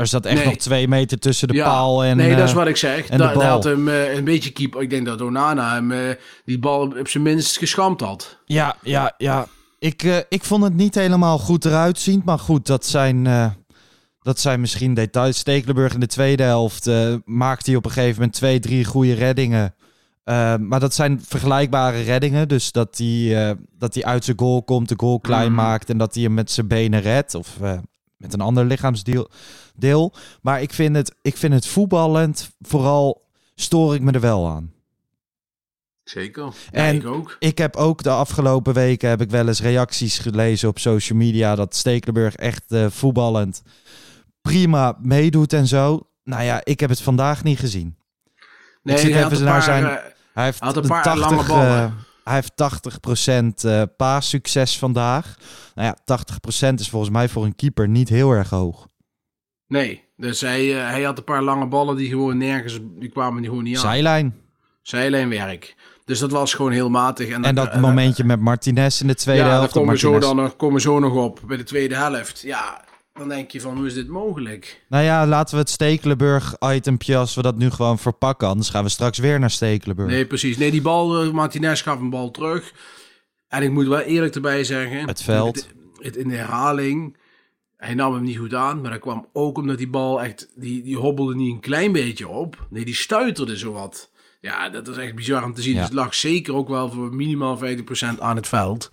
Er 0.00 0.06
zat 0.06 0.26
echt 0.26 0.34
Nee. 0.36 0.44
nog 0.44 0.56
twee 0.56 0.88
meter 0.88 1.18
tussen 1.18 1.48
de 1.48 1.54
Ja, 1.54 1.64
paal 1.64 2.04
en... 2.04 2.16
nee, 2.16 2.34
dat 2.36 2.44
is 2.44 2.50
eh, 2.50 2.56
wat 2.56 2.66
ik 2.66 2.76
zeg. 2.76 3.06
en 3.08 3.18
Da- 3.18 3.32
de 3.32 3.44
had 3.44 3.64
hem 3.64 3.88
eh, 3.88 4.14
een 4.14 4.24
beetje 4.24 4.50
keep. 4.50 4.76
Ik 4.76 4.90
denk 4.90 5.06
dat 5.06 5.20
Onana 5.20 5.72
hem 5.74 5.92
eh, 5.92 5.98
die 6.44 6.58
bal 6.58 6.80
op 6.98 7.08
zijn 7.08 7.22
minst 7.22 7.58
geschampt 7.58 8.00
had. 8.00 8.38
Ja, 8.44 8.76
ja, 8.82 9.14
ja. 9.18 9.46
Ik, 9.78 10.24
ik 10.28 10.44
vond 10.44 10.62
het 10.64 10.74
niet 10.74 10.94
helemaal 10.94 11.38
goed 11.38 11.64
eruit 11.64 11.98
zien. 11.98 12.22
Maar 12.24 12.38
goed, 12.38 12.66
dat 12.66 12.86
zijn, 12.86 13.24
dat 14.20 14.38
zijn 14.40 14.60
misschien 14.60 14.94
details. 14.94 15.38
Stekelenburg 15.38 15.94
in 15.94 16.00
de 16.00 16.06
tweede 16.06 16.42
helft 16.42 16.86
eh 16.86 17.14
maakt 17.24 17.66
hij 17.66 17.76
op 17.76 17.84
een 17.84 17.90
gegeven 17.90 18.14
moment 18.14 18.32
twee, 18.32 18.60
drie 18.60 18.84
goede 18.84 19.14
reddingen. 19.14 19.74
Maar 20.60 20.80
dat 20.80 20.94
zijn 20.94 21.20
vergelijkbare 21.26 22.02
reddingen. 22.02 22.48
Dus 22.48 22.72
dat 22.72 22.98
hij, 22.98 23.56
dat 23.78 23.94
hij 23.94 24.04
uit 24.04 24.24
zijn 24.24 24.38
goal 24.38 24.62
komt, 24.62 24.88
de 24.88 24.94
goal 24.96 25.20
klein 25.20 25.52
Mhm. 25.52 25.54
maakt. 25.54 25.90
En 25.90 25.98
dat 25.98 26.14
hij 26.14 26.22
hem 26.22 26.34
met 26.34 26.50
zijn 26.50 26.66
benen 26.68 27.00
redt. 27.00 27.34
Of 27.34 27.48
met 28.20 28.32
een 28.32 28.40
ander 28.40 28.64
lichaamsdeel. 28.64 29.30
Deel. 29.76 30.12
Maar 30.42 30.62
ik 30.62 30.72
vind, 30.72 30.96
het, 30.96 31.14
ik 31.22 31.36
vind 31.36 31.52
het 31.54 31.66
voetballend, 31.66 32.50
vooral 32.60 33.28
stoor 33.54 33.94
ik 33.94 34.00
me 34.00 34.12
er 34.12 34.20
wel 34.20 34.48
aan. 34.48 34.72
Zeker. 36.04 36.44
Ja, 36.44 36.52
En- 36.70 36.94
ik 36.94 37.06
ook. 37.06 37.36
Ik 37.38 37.58
heb 37.58 37.76
ook 37.76 38.02
de 38.02 38.10
afgelopen 38.10 38.74
weken 38.74 39.08
heb 39.08 39.20
ik 39.20 39.30
wel 39.30 39.48
eens 39.48 39.60
reacties 39.62 40.18
gelezen 40.18 40.68
op 40.68 40.78
social 40.78 41.18
media 41.18 41.54
dat 41.54 41.76
Stekelenburg 41.76 42.34
echt 42.36 42.72
eh, 42.72 42.86
voetballend 42.90 43.62
prima 44.40 44.96
meedoet 45.02 45.52
en 45.52 45.66
zo. 45.66 46.06
Nou 46.24 46.42
ja, 46.42 46.60
ik 46.64 46.80
heb 46.80 46.90
het 46.90 47.00
vandaag 47.02 47.42
niet 47.42 47.58
gezien. 47.58 47.96
Nee, 48.82 48.98
zit 48.98 49.12
hij 49.12 49.22
had 49.22 49.32
even 49.32 49.44
naar 49.44 49.52
paar, 49.52 49.62
zijn- 49.62 49.84
eh, 49.84 49.94
Hij 50.34 50.44
heeft 50.44 50.60
Had 50.60 50.76
een 50.76 50.86
paar 50.86 51.02
80, 51.02 51.30
lange 51.30 51.46
ballen. 51.48 51.76
eh, 51.84 51.92
hij 52.24 52.34
heeft 52.34 52.52
80% 53.64 53.64
eh 53.64 53.82
paassucces 53.96 54.78
vandaag. 54.78 55.36
Nou 55.74 55.88
ja, 55.88 56.18
80% 56.72 56.74
is 56.74 56.88
volgens 56.88 57.10
mij 57.12 57.28
voor 57.28 57.44
een 57.44 57.56
keeper 57.56 57.88
niet 57.88 58.08
heel 58.08 58.30
erg 58.30 58.50
hoog. 58.50 58.88
nee, 59.66 60.08
dus 60.16 60.40
hij, 60.40 60.76
eh, 60.78 60.88
hij 60.90 61.02
had 61.02 61.18
een 61.18 61.24
paar 61.24 61.42
lange 61.42 61.66
ballen 61.66 61.96
die 61.96 62.08
gewoon 62.08 62.38
nergens, 62.38 62.78
die 62.82 63.08
kwamen 63.08 63.40
die 63.40 63.48
gewoon 63.48 63.64
niet 63.64 63.76
aan. 63.76 63.82
Zijlijn. 63.82 64.34
Zijlijnwerk. 64.82 65.76
Dus 66.04 66.18
dat 66.18 66.30
was 66.30 66.54
gewoon 66.54 66.72
heel 66.72 66.90
matig. 66.90 67.28
En, 67.28 67.44
En 67.44 67.54
dat 67.54 67.76
momentje 67.80 68.24
met 68.24 68.40
Martinez 68.40 69.00
in 69.00 69.06
de 69.06 69.14
tweede 69.14 69.42
ja, 69.42 69.48
daar 69.48 69.56
helft. 69.58 69.72
komen 69.72 69.98
zo 69.98 70.18
dan, 70.18 70.56
komen 70.56 70.74
we 70.74 70.80
zo 70.80 70.98
nog 70.98 71.14
op 71.14 71.40
bij 71.46 71.56
de 71.56 71.62
tweede 71.62 71.96
helft. 71.96 72.40
Ja, 72.40 72.84
dan 73.12 73.28
denk 73.28 73.50
je 73.50 73.60
van 73.60 73.76
hoe 73.76 73.86
is 73.86 73.94
dit 73.94 74.08
mogelijk? 74.08 74.84
Nou 74.88 75.04
ja, 75.04 75.26
laten 75.26 75.54
we 75.54 75.60
het 75.60 75.70
Stekelenburg-itempje, 75.70 77.16
als 77.16 77.34
we 77.34 77.42
dat 77.42 77.56
nu 77.56 77.70
gewoon 77.70 77.98
verpakken. 77.98 78.48
Anders 78.48 78.68
gaan 78.68 78.84
we 78.84 78.90
straks 78.90 79.18
weer 79.18 79.38
naar 79.38 79.50
Stekelenburg. 79.50 80.10
Nee, 80.10 80.26
precies. 80.26 80.56
Nee, 80.56 80.70
die 80.70 80.82
bal, 80.82 81.22
eh, 81.22 81.30
Martinez 81.30 81.82
gaf 81.82 82.00
een 82.00 82.10
bal 82.10 82.30
terug. 82.30 82.72
En 83.48 83.62
ik 83.62 83.70
moet 83.70 83.86
wel 83.86 84.00
eerlijk 84.00 84.34
erbij 84.34 84.64
zeggen. 84.64 85.08
Het 85.08 85.22
veld. 85.22 85.56
Het, 85.56 85.74
het 85.98 86.16
in 86.16 86.28
de 86.28 86.34
herhaling. 86.34 87.16
Hij 87.76 87.94
nam 87.94 88.14
hem 88.14 88.22
niet 88.22 88.38
goed 88.38 88.54
aan. 88.54 88.80
Maar 88.80 88.90
dat 88.90 89.00
kwam 89.00 89.28
ook 89.32 89.58
omdat 89.58 89.78
die 89.78 89.88
bal 89.88 90.22
echt. 90.22 90.48
Die, 90.54 90.82
die 90.82 90.96
hobbelde 90.96 91.34
niet 91.34 91.52
een 91.52 91.60
klein 91.60 91.92
beetje 91.92 92.28
op. 92.28 92.66
Nee, 92.70 92.84
die 92.84 92.94
stuiterde 92.94 93.56
zowat. 93.56 94.10
Ja, 94.40 94.68
dat 94.68 94.88
is 94.88 94.96
echt 94.96 95.14
bizar 95.14 95.44
om 95.44 95.54
te 95.54 95.62
zien. 95.62 95.72
Ja. 95.72 95.78
Dus 95.78 95.88
het 95.88 95.96
lag 95.98 96.14
zeker 96.14 96.54
ook 96.54 96.68
wel 96.68 96.90
voor 96.90 97.14
minimaal 97.14 97.58
50% 97.58 98.18
aan 98.18 98.36
het 98.36 98.48
veld. 98.48 98.88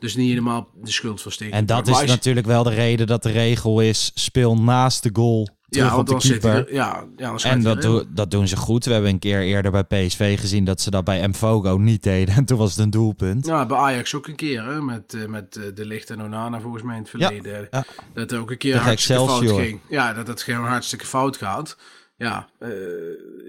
Dus 0.00 0.16
niet 0.16 0.28
helemaal 0.28 0.68
de 0.82 0.90
schuld 0.90 1.22
van 1.22 1.32
Stekelenburg. 1.32 1.70
En 1.78 1.84
dat 1.84 1.94
Maar 1.94 2.04
is 2.04 2.10
natuurlijk 2.10 2.46
wel 2.46 2.62
de 2.62 2.70
reden 2.74 3.06
dat 3.06 3.22
de 3.22 3.30
regel 3.30 3.80
is: 3.80 4.10
speel 4.14 4.56
naast 4.56 5.02
de 5.02 5.10
goal 5.12 5.48
terug 5.68 5.90
ja, 5.90 5.96
op 5.98 6.06
de 6.06 6.20
zit 6.20 6.38
keeper. 6.40 6.66
er- 6.68 6.74
ja, 6.74 7.04
En 7.42 7.62
dat, 7.62 8.04
dat 8.08 8.30
doen 8.30 8.48
ze 8.48 8.56
goed. 8.56 8.84
We 8.84 8.92
hebben 8.92 9.10
een 9.10 9.18
keer 9.18 9.40
eerder 9.40 9.70
bij 9.70 9.84
PSV 9.84 10.40
gezien 10.40 10.64
dat 10.64 10.80
ze 10.80 10.90
dat 10.90 11.04
bij 11.04 11.28
Mfogo 11.28 11.76
niet 11.76 12.02
deden. 12.02 12.34
En 12.42 12.44
toen 12.44 12.58
was 12.58 12.70
het 12.70 12.78
een 12.80 12.90
doelpunt. 12.90 13.46
Ja, 13.46 13.66
bij 13.66 13.76
Ajax 13.78 14.14
ook 14.14 14.26
een 14.26 14.36
keer, 14.36 14.64
hè? 14.64 14.80
Met, 14.82 15.14
eh, 15.14 15.26
met 15.26 15.56
eh, 15.56 15.62
De 15.74 15.86
Licht 15.86 16.10
en 16.10 16.22
Onana 16.22 16.60
volgens 16.60 16.82
mij 16.82 16.94
in 16.96 17.00
het 17.00 17.10
verleden. 17.10 17.68
ja. 17.70 17.84
Dat 18.14 18.32
er 18.32 18.40
ook 18.40 18.50
een 18.50 18.58
keer 18.58 18.72
Tegen 18.72 18.86
hartstikke 18.86 19.24
fout 19.26 19.50
ging. 19.50 19.80
Ja, 19.88 20.12
dat 20.12 20.26
het 20.26 20.42
gewoon 20.42 20.66
hartstikke 20.66 21.06
fout 21.06 21.36
gaat. 21.36 21.76
Ja, 22.22 22.48
eh, 22.58 22.70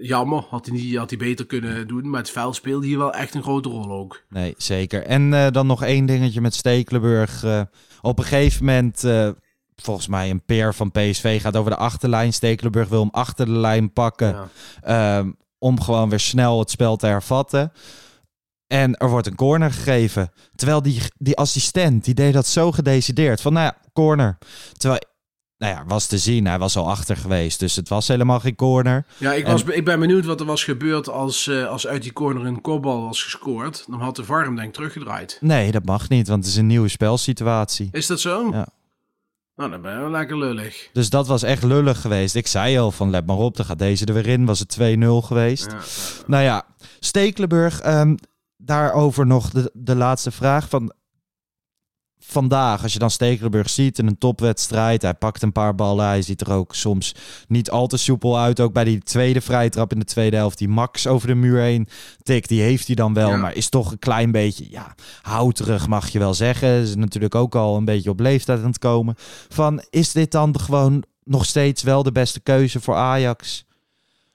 jammer. 0.00 0.44
Had 0.48 0.66
hij, 0.66 0.74
niet, 0.74 0.96
had 0.96 1.10
hij 1.10 1.18
beter 1.18 1.46
kunnen 1.46 1.86
doen. 1.86 2.10
Maar 2.10 2.20
het 2.20 2.30
veld 2.30 2.54
speelde 2.54 2.86
hier 2.86 2.98
wel 2.98 3.12
echt 3.12 3.34
een 3.34 3.42
grote 3.42 3.68
rol 3.68 3.90
ook. 3.90 4.22
Nee, 4.28 4.54
zeker. 4.56 5.02
En 5.02 5.34
eh, 5.34 5.50
dan 5.50 5.66
nog 5.66 5.82
één 5.82 6.06
dingetje 6.06 6.40
met 6.40 6.54
Stekelenburg. 6.54 7.44
Eh, 7.44 7.60
op 8.00 8.18
een 8.18 8.24
gegeven 8.24 8.64
moment, 8.64 9.04
volgens 9.76 10.06
mij 10.06 10.30
een 10.30 10.44
peer 10.44 10.74
van 10.74 10.90
PSV 10.90 11.40
gaat 11.40 11.56
over 11.56 11.70
de 11.70 11.76
achterlijn. 11.76 12.32
Stekelenburg 12.32 12.88
wil 12.88 13.00
hem 13.00 13.10
achter 13.10 13.46
de 13.46 13.58
lijn 13.58 13.92
pakken. 13.92 14.28
Ja. 14.28 14.48
Ehm, 15.18 15.30
om 15.58 15.80
gewoon 15.80 16.08
weer 16.08 16.20
snel 16.20 16.58
het 16.58 16.70
spel 16.70 16.96
te 16.96 17.06
hervatten. 17.06 17.72
En 18.66 18.96
er 18.96 19.08
wordt 19.08 19.26
een 19.26 19.34
corner 19.34 19.72
gegeven. 19.72 20.32
Terwijl 20.54 20.82
die, 20.82 21.00
die 21.18 21.36
assistent, 21.36 22.04
die 22.04 22.14
deed 22.14 22.32
dat 22.32 22.46
zo 22.46 22.72
gedecideerd. 22.72 23.40
Van 23.40 23.52
nou 23.52 23.64
ja, 23.64 23.76
corner. 23.92 24.38
Terwijl, 24.72 25.00
nou 25.64 25.76
ja, 25.76 25.84
was 25.86 26.06
te 26.06 26.18
zien. 26.18 26.46
Hij 26.46 26.58
was 26.58 26.76
al 26.76 26.90
achter 26.90 27.16
geweest. 27.16 27.58
Dus 27.60 27.76
het 27.76 27.88
was 27.88 28.08
helemaal 28.08 28.40
geen 28.40 28.54
corner. 28.54 29.04
Ja, 29.16 29.32
ik, 29.32 29.44
En- 29.44 29.52
was, 29.52 29.62
ik 29.62 29.84
ben 29.84 30.00
benieuwd 30.00 30.24
wat 30.24 30.40
er 30.40 30.46
was 30.46 30.64
gebeurd 30.64 31.08
als, 31.08 31.46
eh, 31.48 31.66
als 31.66 31.86
uit 31.86 32.02
die 32.02 32.12
corner 32.12 32.46
een 32.46 32.60
kopbal 32.60 33.02
was 33.02 33.22
gescoord. 33.22 33.84
Dan 33.88 34.00
had 34.00 34.16
de 34.16 34.24
VAR 34.24 34.44
hem 34.44 34.54
denk 34.56 34.68
ik 34.68 34.74
teruggedraaid. 34.74 35.38
Nee, 35.40 35.70
dat 35.70 35.84
mag 35.84 36.08
niet. 36.08 36.28
Want 36.28 36.44
het 36.44 36.52
is 36.52 36.58
een 36.58 36.66
nieuwe 36.66 36.88
spelsituatie. 36.88 37.88
Is 37.92 38.06
dat 38.06 38.20
zo? 38.20 38.48
Ja. 38.52 38.66
Nou, 39.56 39.70
dan 39.70 39.80
ben 39.82 39.92
je 39.92 39.98
wel 39.98 40.10
lekker 40.10 40.38
lullig. 40.38 40.88
Dus 40.92 41.10
dat 41.10 41.26
was 41.26 41.42
echt 41.42 41.62
lullig 41.62 42.00
geweest. 42.00 42.34
Ik 42.34 42.46
zei 42.46 42.78
al 42.78 42.90
van 42.90 43.10
let 43.10 43.26
maar 43.26 43.36
op, 43.36 43.56
dan 43.56 43.66
gaat 43.66 43.78
deze 43.78 44.04
er 44.04 44.14
weer 44.14 44.26
in. 44.26 44.44
Was 44.44 44.58
het 44.58 44.68
2-0 44.68 45.22
geweest. 45.22 45.70
Ja. 45.70 45.78
Nou 46.26 46.42
ja, 46.42 46.66
Stekelenburg, 47.00 47.80
ehm, 47.80 48.14
daarover 48.56 49.26
nog 49.26 49.50
de, 49.50 49.70
de 49.74 49.96
laatste 49.96 50.30
vraag 50.30 50.68
van 50.68 50.92
vandaag. 52.26 52.82
Als 52.82 52.92
je 52.92 52.98
dan 52.98 53.10
Stekelenburg 53.10 53.70
ziet 53.70 53.98
in 53.98 54.06
een 54.06 54.18
topwedstrijd, 54.18 55.02
hij 55.02 55.14
pakt 55.14 55.42
een 55.42 55.52
paar 55.52 55.74
ballen, 55.74 56.06
hij 56.06 56.22
ziet 56.22 56.40
er 56.40 56.52
ook 56.52 56.74
soms 56.74 57.14
niet 57.48 57.70
al 57.70 57.86
te 57.86 57.96
soepel 57.96 58.38
uit. 58.38 58.60
Ook 58.60 58.72
bij 58.72 58.84
die 58.84 58.98
tweede 58.98 59.40
vrijtrap 59.40 59.92
in 59.92 59.98
de 59.98 60.04
tweede 60.04 60.36
helft, 60.36 60.58
die 60.58 60.68
Max 60.68 61.06
over 61.06 61.28
de 61.28 61.34
muur 61.34 61.60
heen 61.60 61.88
tikt, 62.22 62.48
die 62.48 62.62
heeft 62.62 62.86
hij 62.86 62.96
dan 62.96 63.14
wel, 63.14 63.28
Ja. 63.28 63.36
maar 63.36 63.54
is 63.54 63.68
toch 63.68 63.90
een 63.92 63.98
klein 63.98 64.30
beetje, 64.32 64.70
ja, 64.70 64.94
houterig 65.22 65.86
mag 65.88 66.08
je 66.08 66.18
wel 66.18 66.34
zeggen. 66.34 66.68
Is 66.68 66.94
natuurlijk 66.94 67.34
ook 67.34 67.54
al 67.54 67.76
een 67.76 67.84
beetje 67.84 68.10
op 68.10 68.20
leeftijd 68.20 68.58
aan 68.58 68.66
het 68.66 68.78
komen. 68.78 69.14
Van, 69.48 69.82
is 69.90 70.12
dit 70.12 70.30
dan 70.30 70.60
gewoon 70.60 71.04
nog 71.24 71.44
steeds 71.44 71.82
wel 71.82 72.02
de 72.02 72.12
beste 72.12 72.40
keuze 72.40 72.80
voor 72.80 72.94
Ajax 72.94 73.64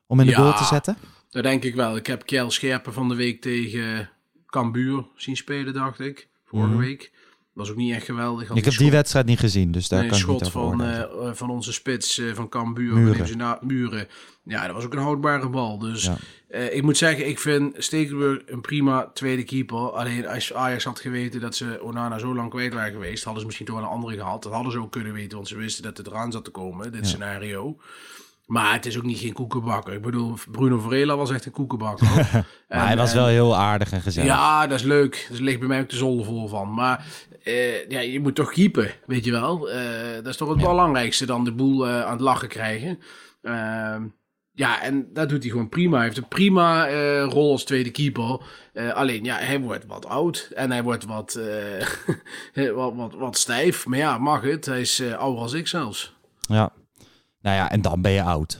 om 0.08 0.20
in 0.20 0.26
de 0.26 0.32
Ja. 0.32 0.38
goal 0.38 0.54
te 0.54 0.64
zetten? 0.64 0.98
Dat 1.30 1.44
denk 1.44 1.64
ik 1.64 1.76
wel. 1.76 1.96
Ik 1.96 2.08
heb 2.08 2.26
Kjell 2.26 2.50
Scherpen 2.50 2.94
van 2.94 3.10
de 3.10 3.16
week 3.16 3.42
tegen 3.42 4.10
Cambuur 4.46 5.06
zien 5.16 5.36
spelen, 5.38 5.74
dacht 5.74 6.00
ik. 6.00 6.28
Vorige 6.46 6.70
Mhm. 6.70 6.80
week. 6.80 7.12
Was 7.60 7.70
ook 7.70 7.76
niet 7.76 7.94
echt 7.94 8.06
geweldig. 8.06 8.48
Had 8.48 8.58
Ik 8.58 8.66
heb 8.66 8.78
die 8.78 8.92
wedstrijd 8.92 9.26
niet 9.26 9.40
gezien, 9.40 9.72
dus 9.72 9.88
daar 9.88 10.00
nee, 10.00 10.10
kan 10.10 10.20
ik 10.20 10.28
niet 10.28 10.36
schot 10.46 10.56
over 10.56 10.78
van, 10.78 10.84
eh, 10.84 11.32
van 11.34 11.50
onze 11.50 11.74
spits 11.74 12.18
eh, 12.20 12.34
van 12.34 12.50
Cambuur. 12.50 12.94
Muren. 12.94 13.18
Muren. 13.18 13.38
Na, 13.38 13.58
muren. 13.62 14.08
Ja, 14.44 14.66
dat 14.66 14.76
was 14.76 14.86
ook 14.86 14.94
een 14.94 15.00
houdbare 15.00 15.50
bal. 15.50 15.80
Dus 15.80 16.04
Ja. 16.04 16.18
ik 16.70 16.84
moet 16.84 16.98
zeggen, 16.98 17.28
ik 17.28 17.40
vind 17.40 17.76
Stekelenburg 17.78 18.42
een 18.46 18.62
prima 18.62 19.10
tweede 19.14 19.44
keeper. 19.44 19.78
Alleen 19.92 20.28
als 20.28 20.54
Ajax 20.54 20.84
had 20.84 21.00
geweten 21.00 21.40
dat 21.42 21.56
ze 21.56 21.80
Onana 21.84 22.18
zo 22.20 22.36
lang 22.36 22.50
kwijt 22.50 22.74
waren 22.74 22.92
geweest, 22.92 23.24
hadden 23.24 23.40
ze 23.40 23.46
misschien 23.46 23.68
toch 23.68 23.76
wel 23.76 23.86
een 23.86 23.92
andere 23.92 24.16
gehad. 24.18 24.44
Dat 24.44 24.54
hadden 24.54 24.72
ze 24.72 24.80
ook 24.80 24.92
kunnen 24.92 25.14
weten, 25.14 25.36
want 25.38 25.48
ze 25.48 25.56
wisten 25.58 25.84
dat 25.84 25.98
het 25.98 26.08
eraan 26.08 26.32
zat 26.32 26.44
te 26.44 26.52
komen, 26.52 26.92
dit 26.92 27.08
scenario. 27.08 27.78
Maar 28.46 28.74
het 28.74 28.86
is 28.86 28.98
ook 28.98 29.04
niet 29.04 29.20
geen 29.20 29.34
koekenbakker. 29.34 29.94
Ik 29.94 30.02
bedoel, 30.02 30.34
Bruno 30.52 30.80
Varela 30.80 31.16
was 31.16 31.32
echt 31.32 31.46
een 31.46 31.52
koekenbakker. 31.52 32.08
Maar 32.70 32.78
En- 32.82 32.86
hij 32.88 32.98
was 32.98 33.10
en- 33.12 33.18
wel 33.18 33.28
heel 33.28 33.56
aardig 33.58 33.92
en 33.92 34.02
gezellig. 34.02 34.30
ja, 34.30 34.68
dat 34.68 34.80
is 34.80 34.86
leuk. 34.86 35.28
Dus 35.30 35.40
ligt 35.40 35.60
bij 35.60 35.68
mij 35.68 35.82
ook 35.82 35.90
de 35.90 35.96
zolder 35.96 36.26
vol 36.26 36.48
van. 36.48 36.74
Maar 36.74 37.06
eh, 37.44 37.90
ja, 37.90 38.00
je 38.00 38.20
moet 38.20 38.36
toch 38.36 38.52
keepen, 38.52 38.92
weet 39.06 39.26
je 39.26 39.32
wel. 39.32 39.70
Eh, 39.70 40.14
dat 40.16 40.28
is 40.28 40.38
toch 40.38 40.50
het 40.50 40.58
belangrijkste 40.58 41.26
dan 41.26 41.44
de 41.44 41.52
boel 41.52 41.88
eh, 41.88 42.04
aan 42.04 42.12
het 42.12 42.22
lachen 42.22 42.48
krijgen. 42.48 43.00
Ehm, 43.42 44.04
ja, 44.52 44.82
en 44.82 45.14
dat 45.14 45.30
doet 45.30 45.42
hij 45.42 45.52
gewoon 45.52 45.70
prima. 45.70 45.96
Hij 45.96 46.06
heeft 46.06 46.18
een 46.18 46.28
prima 46.28 46.90
rol 47.24 47.52
als 47.52 47.64
tweede 47.64 47.92
keeper. 47.92 48.40
Alleen, 48.94 49.24
ja, 49.24 49.38
hij 49.38 49.60
wordt 49.60 49.86
wat 49.86 50.06
oud. 50.06 50.52
En 50.56 50.72
hij 50.72 50.84
wordt 50.84 51.06
wat, 51.06 51.34
wat, 52.74 52.94
wat, 52.96 53.14
wat 53.14 53.38
stijf. 53.38 53.86
Maar 53.86 53.98
ja, 53.98 54.18
mag 54.18 54.42
het. 54.42 54.66
Hij 54.66 54.82
is 54.82 55.04
ouder 55.18 55.42
als 55.42 55.54
ik 55.54 55.68
zelfs. 55.68 56.16
Ja. 56.40 56.72
Nou 57.42 57.56
ja, 57.56 57.72
en 57.72 57.82
dan 57.82 58.02
ben 58.02 58.12
je 58.12 58.24
oud. 58.24 58.60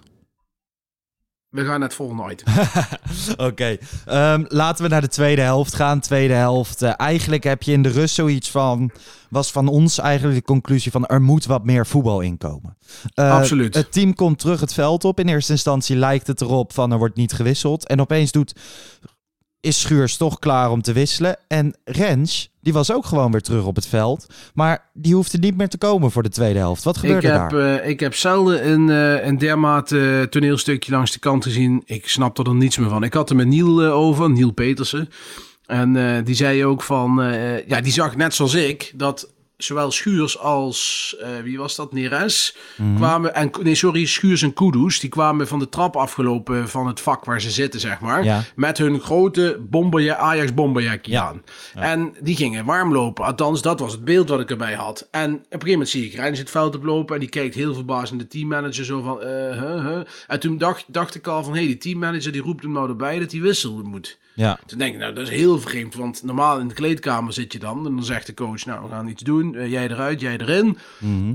We 1.50 1.66
gaan 1.66 1.80
naar 1.80 1.88
het 1.88 1.94
volgende 1.94 2.32
item. 2.32 2.54
Oké, 3.48 3.78
ehm, 4.06 4.44
laten 4.48 4.84
we 4.84 4.90
naar 4.90 5.02
de 5.02 5.08
tweede 5.08 5.42
helft 5.42 5.76
gaan. 5.76 6.00
Tweede 6.00 6.34
helft. 6.34 6.82
eh, 6.82 6.94
eigenlijk 6.98 7.44
heb 7.44 7.64
je 7.64 7.72
in 7.72 7.82
de 7.82 7.90
rust 7.90 8.16
zoiets 8.16 8.52
van. 8.52 8.92
Was 9.30 9.52
van 9.52 9.68
ons 9.68 9.98
eigenlijk 9.98 10.38
de 10.38 10.46
conclusie 10.46 10.92
van 10.92 11.06
er 11.06 11.22
moet 11.22 11.46
wat 11.46 11.64
meer 11.66 11.86
voetbal 11.88 12.22
inkomen. 12.22 12.78
Eh, 13.14 13.32
Absoluut. 13.32 13.76
Het 13.76 13.92
team 13.92 14.14
komt 14.14 14.40
terug 14.40 14.60
het 14.60 14.74
veld 14.74 15.04
op. 15.06 15.20
In 15.20 15.28
eerste 15.28 15.52
instantie 15.52 15.96
lijkt 15.96 16.28
het 16.28 16.42
erop 16.42 16.74
van 16.74 16.92
er 16.92 16.98
wordt 16.98 17.16
niet 17.16 17.34
gewisseld. 17.34 17.88
En 17.88 18.02
opeens 18.02 18.32
doet 18.32 18.54
is 19.60 19.80
Schuurs 19.80 20.18
toch 20.18 20.40
klaar 20.40 20.72
om 20.72 20.82
te 20.82 20.94
wisselen. 20.94 21.38
En 21.48 21.78
Rens, 21.84 22.52
die 22.62 22.74
was 22.74 22.92
ook 22.94 23.06
gewoon 23.06 23.32
weer 23.32 23.42
terug 23.42 23.66
op 23.66 23.76
het 23.76 23.88
veld. 23.88 24.26
Maar 24.54 24.90
die 24.94 25.16
hoefde 25.16 25.38
niet 25.38 25.58
meer 25.58 25.70
te 25.70 25.78
komen 25.78 26.12
voor 26.12 26.24
de 26.24 26.30
tweede 26.30 26.60
helft. 26.60 26.84
Wat 26.84 26.96
Ik 26.96 27.02
gebeurde 27.02 27.28
heb, 27.28 27.50
daar? 27.50 27.80
eh, 27.82 27.90
ik 27.90 28.00
heb 28.00 28.16
zelden 28.16 28.70
een, 28.72 28.90
eh, 28.90 29.26
een 29.28 29.38
dermate 29.38 30.28
toneelstukje 30.30 30.92
langs 30.92 31.12
de 31.12 31.20
kant 31.20 31.44
gezien. 31.44 31.82
Ik 31.86 32.10
snap 32.10 32.38
er 32.38 32.56
niets 32.56 32.78
meer 32.78 32.90
van. 32.90 33.04
Ik 33.04 33.14
had 33.14 33.30
er 33.30 33.36
met 33.36 33.48
Niel 33.48 33.82
eh, 33.84 33.94
over, 33.96 34.30
Niel 34.30 34.52
Petersen. 34.52 35.10
En 35.66 35.96
eh, 35.96 36.26
die 36.26 36.36
zei 36.36 36.66
ook 36.66 36.84
van, 36.84 37.22
eh, 37.22 37.68
ja, 37.68 37.82
die 37.82 37.92
zag 37.94 38.16
net 38.16 38.34
zoals 38.34 38.54
ik 38.54 38.94
dat 38.96 39.34
zowel 39.64 39.92
Schuurs 39.92 40.38
als, 40.40 41.16
eh, 41.20 41.28
wie 41.44 41.58
was 41.58 41.76
dat, 41.76 41.94
Neres, 41.94 42.56
Mhm. 42.78 42.96
kwamen, 42.96 43.36
en, 43.36 43.50
nee 43.64 43.76
sorry, 43.76 44.06
Schuurs 44.06 44.42
en 44.42 44.54
Kudus, 44.54 45.00
die 45.00 45.10
kwamen 45.10 45.48
van 45.48 45.60
de 45.60 45.70
trap 45.70 45.96
afgelopen 45.96 46.70
van 46.70 46.88
het 46.88 47.02
vak 47.02 47.26
waar 47.26 47.42
ze 47.42 47.52
zitten, 47.52 47.80
zeg 47.80 48.00
maar. 48.00 48.24
Ja. 48.24 48.44
Met 48.56 48.78
hun 48.78 49.00
grote 49.00 49.60
bomberja 49.70 50.16
Ajax 50.16 50.54
bomberjackie 50.54 51.14
Ja. 51.14 51.26
aan. 51.28 51.42
En 51.76 52.14
die 52.22 52.36
gingen 52.36 52.66
warm 52.66 52.94
lopen. 52.94 53.26
Althans, 53.26 53.62
dat 53.62 53.80
was 53.80 53.92
het 53.92 54.04
beeld 54.04 54.30
wat 54.30 54.40
ik 54.40 54.50
erbij 54.50 54.74
had. 54.74 55.08
En 55.12 55.34
op 55.34 55.38
een 55.40 55.46
gegeven 55.50 55.70
moment 55.72 55.90
zie 55.90 56.06
ik 56.06 56.14
Reins 56.14 56.40
het 56.40 56.50
veld 56.50 56.76
oplopen. 56.76 57.14
En 57.14 57.20
die 57.20 57.30
kijkt 57.30 57.56
heel 57.56 57.74
verbaasd 57.74 58.12
naar 58.12 58.22
de 58.22 58.28
teammanager. 58.28 58.86
Zo 58.86 59.02
van, 59.02 59.22
eh, 59.22 59.28
huh, 59.62 59.86
huh. 59.86 60.00
En 60.28 60.40
toen 60.40 60.58
dacht, 60.58 60.86
dacht 60.88 61.16
ik 61.16 61.28
al 61.28 61.44
van, 61.44 61.52
hé, 61.54 61.58
hey, 61.60 61.68
die 61.68 61.78
teammanager 61.78 62.32
die 62.32 62.42
roept 62.42 62.64
hem 62.64 62.72
nou 62.72 62.90
erbij 62.90 63.20
dat 63.20 63.32
hij 63.32 63.42
wissel 63.42 63.82
moet. 63.84 64.18
Ja. 64.40 64.60
Toen 64.66 64.78
denk 64.78 64.94
ik, 64.94 65.00
nou, 65.00 65.14
dat 65.14 65.24
is 65.24 65.30
heel 65.30 65.60
vreemd. 65.60 65.96
Want 65.96 66.24
normaal 66.24 66.60
in 66.60 66.68
de 66.68 66.74
kleedkamer 66.74 67.34
zit 67.34 67.54
je 67.54 67.60
dan. 67.60 67.86
En 67.86 67.96
dan 67.96 68.04
zegt 68.04 68.26
de 68.26 68.34
coach, 68.34 68.66
nou, 68.66 68.84
we 68.84 68.90
gaan 68.90 69.08
iets 69.08 69.24
doen. 69.24 69.56
Eh, 69.56 69.72
jij 69.72 69.90
eruit, 69.90 70.22
jij 70.22 70.38
erin. 70.38 70.78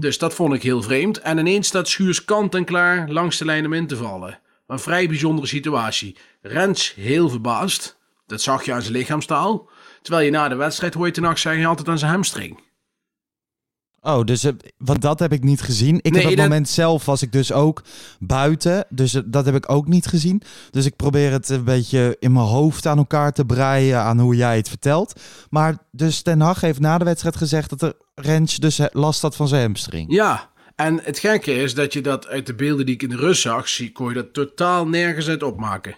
Dus 0.01 0.19
dat 0.19 0.35
vond 0.35 0.55
ik 0.55 0.63
heel 0.63 0.83
vreemd. 0.83 1.21
En 1.21 1.39
ineens 1.39 1.67
staat 1.67 1.89
Schuurs 1.89 2.25
kant 2.25 2.55
en 2.55 2.65
klaar 2.65 3.11
langs 3.11 3.39
de 3.39 3.45
lijn 3.45 3.67
om 3.67 3.73
in 3.73 3.87
te 3.87 3.97
vallen. 3.97 4.39
Een 4.67 4.79
vrij 4.79 5.09
bijzondere 5.09 5.47
situatie. 5.47 6.17
Rens 6.43 6.95
heel 6.95 7.29
verbaasd. 7.29 7.99
Dat 8.27 8.43
zag 8.43 8.65
je 8.65 8.73
aan 8.73 8.83
zijn 8.83 8.95
lichaamstaal. 8.95 9.69
Terwijl 10.03 10.25
je 10.25 10.31
na 10.31 10.49
de 10.49 10.55
wedstrijd 10.55 10.95
hoor 10.95 11.07
je 11.07 11.13
ten 11.13 11.23
nacht 11.23 11.41
zeggen, 11.41 11.69
het 11.69 11.89
aan 11.89 11.99
zijn 11.99 12.11
hamstring. 12.11 12.61
Oh, 14.07 14.25
dus, 14.25 14.45
eh, 14.45 14.53
want 14.79 15.03
dat 15.03 15.19
heb 15.19 15.33
ik 15.33 15.43
niet 15.45 15.61
gezien. 15.63 15.97
Ik 15.97 16.03
Nee, 16.13 16.21
heb 16.21 16.31
het 16.31 16.39
dat- 16.39 16.49
moment 16.49 16.69
zelf 16.69 17.05
was 17.05 17.23
ik 17.23 17.33
dus 17.33 17.53
ook 17.53 17.83
buiten. 18.19 18.85
Dus 18.89 19.15
eh, 19.15 19.23
dat 19.27 19.45
heb 19.45 19.55
ik 19.55 19.71
ook 19.71 19.87
niet 19.89 20.07
gezien. 20.07 20.43
Dus 20.71 20.87
ik 20.87 20.97
probeer 20.97 21.33
het 21.33 21.49
een 21.49 21.65
beetje 21.65 22.17
in 22.19 22.33
mijn 22.33 22.45
hoofd 22.47 22.87
aan 22.87 22.99
elkaar 22.99 23.33
te 23.33 23.45
breien 23.45 23.99
aan 24.01 24.19
hoe 24.21 24.37
jij 24.37 24.57
het 24.57 24.69
vertelt. 24.69 25.21
Maar 25.51 25.77
dus 25.91 26.23
Ten 26.23 26.41
Hag 26.41 26.61
heeft 26.61 26.81
na 26.81 26.99
de 26.99 27.05
wedstrijd 27.05 27.37
gezegd 27.37 27.71
dat 27.71 27.81
de 27.81 27.97
Rens 28.15 28.57
dus 28.57 28.79
eh, 28.79 28.87
last 28.93 29.23
had 29.23 29.37
van 29.37 29.49
zijn 29.49 29.63
hamstring. 29.63 30.13
Ja, 30.13 30.51
en 30.77 31.01
het 31.03 31.19
gekke 31.19 31.55
is 31.55 31.75
dat 31.75 31.93
je 31.93 32.01
dat 32.01 32.27
uit 32.27 32.47
de 32.47 32.55
beelden 32.55 32.87
die 32.87 32.95
ik 32.95 33.03
in 33.03 33.09
de 33.09 33.17
rust 33.17 33.43
zag, 33.43 33.69
zie, 33.69 33.93
kon 33.93 34.09
je 34.09 34.15
dat 34.15 34.33
totaal 34.33 34.87
nergens 34.89 35.29
uit 35.29 35.43
opmaken. 35.43 35.95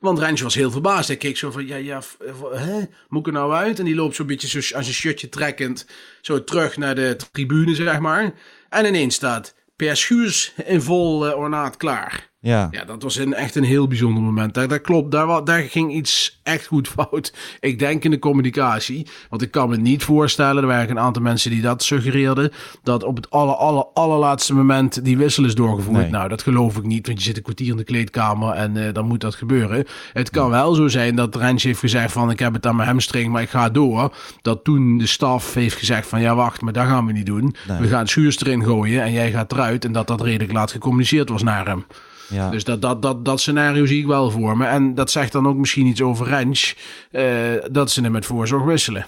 Want 0.00 0.18
Rens 0.18 0.40
was 0.40 0.54
heel 0.54 0.70
verbaasd. 0.70 1.08
Hij 1.08 1.16
keek 1.16 1.36
zo 1.36 1.50
van, 1.50 1.66
ja, 1.66 1.76
ja, 1.76 2.00
f- 2.02 2.16
hè? 2.52 2.80
moet 3.08 3.20
ik 3.20 3.26
er 3.26 3.32
nou 3.32 3.52
uit? 3.52 3.78
En 3.78 3.84
die 3.84 3.94
loopt 3.94 4.14
zo'n 4.14 4.26
beetje 4.26 4.60
zo, 4.62 4.76
als 4.76 4.86
een 4.86 4.92
shirtje 4.92 5.28
trekkend 5.28 5.86
zo 6.20 6.44
terug 6.44 6.76
naar 6.76 6.94
de 6.94 7.16
tribune, 7.32 7.74
zeg 7.74 7.98
maar. 7.98 8.32
En 8.68 8.84
ineens 8.84 9.14
staat 9.14 9.54
Per 9.76 9.96
Schuurs 9.96 10.52
in 10.64 10.80
vol 10.82 11.26
eh, 11.26 11.38
ornaat 11.38 11.76
klaar. 11.76 12.27
Ja. 12.48 12.68
Ja, 12.70 12.84
dat 12.84 13.02
was 13.02 13.16
een, 13.16 13.34
echt 13.34 13.54
een 13.54 13.64
heel 13.64 13.86
bijzonder 13.88 14.22
moment. 14.22 14.54
Dat, 14.54 14.68
dat 14.68 14.80
klopt, 14.80 15.10
daar, 15.10 15.44
daar 15.44 15.62
ging 15.62 15.92
iets 15.92 16.40
echt 16.42 16.66
goed 16.66 16.88
fout. 16.96 17.32
Ik 17.60 17.78
denk 17.78 18.04
in 18.04 18.10
de 18.10 18.18
communicatie. 18.18 19.06
Want 19.30 19.42
ik 19.42 19.50
kan 19.50 19.68
me 19.68 19.76
niet 19.76 20.02
voorstellen, 20.02 20.62
er 20.62 20.68
waren 20.68 20.90
een 20.90 20.98
aantal 20.98 21.22
mensen 21.22 21.50
die 21.50 21.60
dat 21.62 21.82
suggereerden, 21.82 22.52
dat 22.82 23.04
op 23.04 23.16
het 23.16 23.30
aller, 23.30 23.54
aller, 23.54 23.84
allerlaatste 23.94 24.54
moment 24.54 25.04
die 25.04 25.16
wissel 25.16 25.44
is 25.44 25.54
doorgevoerd. 25.54 25.98
Nee. 25.98 26.10
Nou, 26.10 26.28
dat 26.28 26.42
geloof 26.42 26.76
ik 26.76 26.84
niet, 26.84 27.06
want 27.06 27.18
je 27.18 27.24
zit 27.24 27.36
een 27.36 27.42
kwartier 27.42 27.70
in 27.70 27.76
de 27.76 27.84
kleedkamer 27.84 28.54
en 28.54 28.86
eh, 28.86 28.94
dan 28.94 29.06
moet 29.06 29.20
dat 29.20 29.34
gebeuren. 29.34 29.84
Het 30.12 30.30
kan 30.30 30.50
wel 30.50 30.74
zo 30.74 30.88
zijn 30.88 31.14
dat 31.14 31.36
Rens 31.36 31.62
heeft 31.62 31.80
gezegd 31.80 32.12
van, 32.12 32.30
ik 32.30 32.38
heb 32.38 32.52
het 32.52 32.66
aan 32.66 32.76
mijn 32.76 32.88
hamstring, 32.88 33.32
maar 33.32 33.42
ik 33.42 33.50
ga 33.50 33.68
door. 33.68 34.14
Dat 34.42 34.64
toen 34.64 34.98
de 34.98 35.06
staf 35.06 35.54
heeft 35.54 35.76
gezegd 35.76 36.08
van, 36.08 36.20
ja 36.20 36.34
wacht, 36.34 36.60
maar 36.60 36.72
dat 36.72 36.86
gaan 36.86 37.06
we 37.06 37.12
niet 37.12 37.26
doen. 37.26 37.54
Nee. 37.68 37.78
We 37.78 37.88
gaan 37.88 38.06
Schuurs 38.06 38.40
erin 38.40 38.64
gooien 38.64 39.02
en 39.02 39.12
jij 39.12 39.30
gaat 39.30 39.52
eruit. 39.52 39.84
En 39.84 39.92
dat 39.92 40.06
dat 40.06 40.20
redelijk 40.20 40.52
laat 40.52 40.70
gecommuniceerd 40.70 41.28
was 41.28 41.42
naar 41.42 41.66
hem. 41.66 41.84
Ja. 42.28 42.50
Dus 42.50 42.64
dat, 42.64 42.82
dat, 42.82 43.02
dat, 43.02 43.24
dat 43.24 43.40
scenario 43.40 43.86
zie 43.86 43.98
ik 44.00 44.06
wel 44.06 44.30
voor 44.30 44.56
me. 44.56 44.66
En 44.66 44.94
dat 44.94 45.10
zegt 45.10 45.32
dan 45.32 45.48
ook 45.48 45.56
misschien 45.56 45.86
iets 45.86 46.02
over 46.02 46.26
Rens. 46.26 46.76
eh, 47.10 47.24
dat 47.70 47.90
ze 47.90 48.00
hem 48.02 48.12
met 48.12 48.26
voorzorg 48.26 48.64
wisselen. 48.64 49.06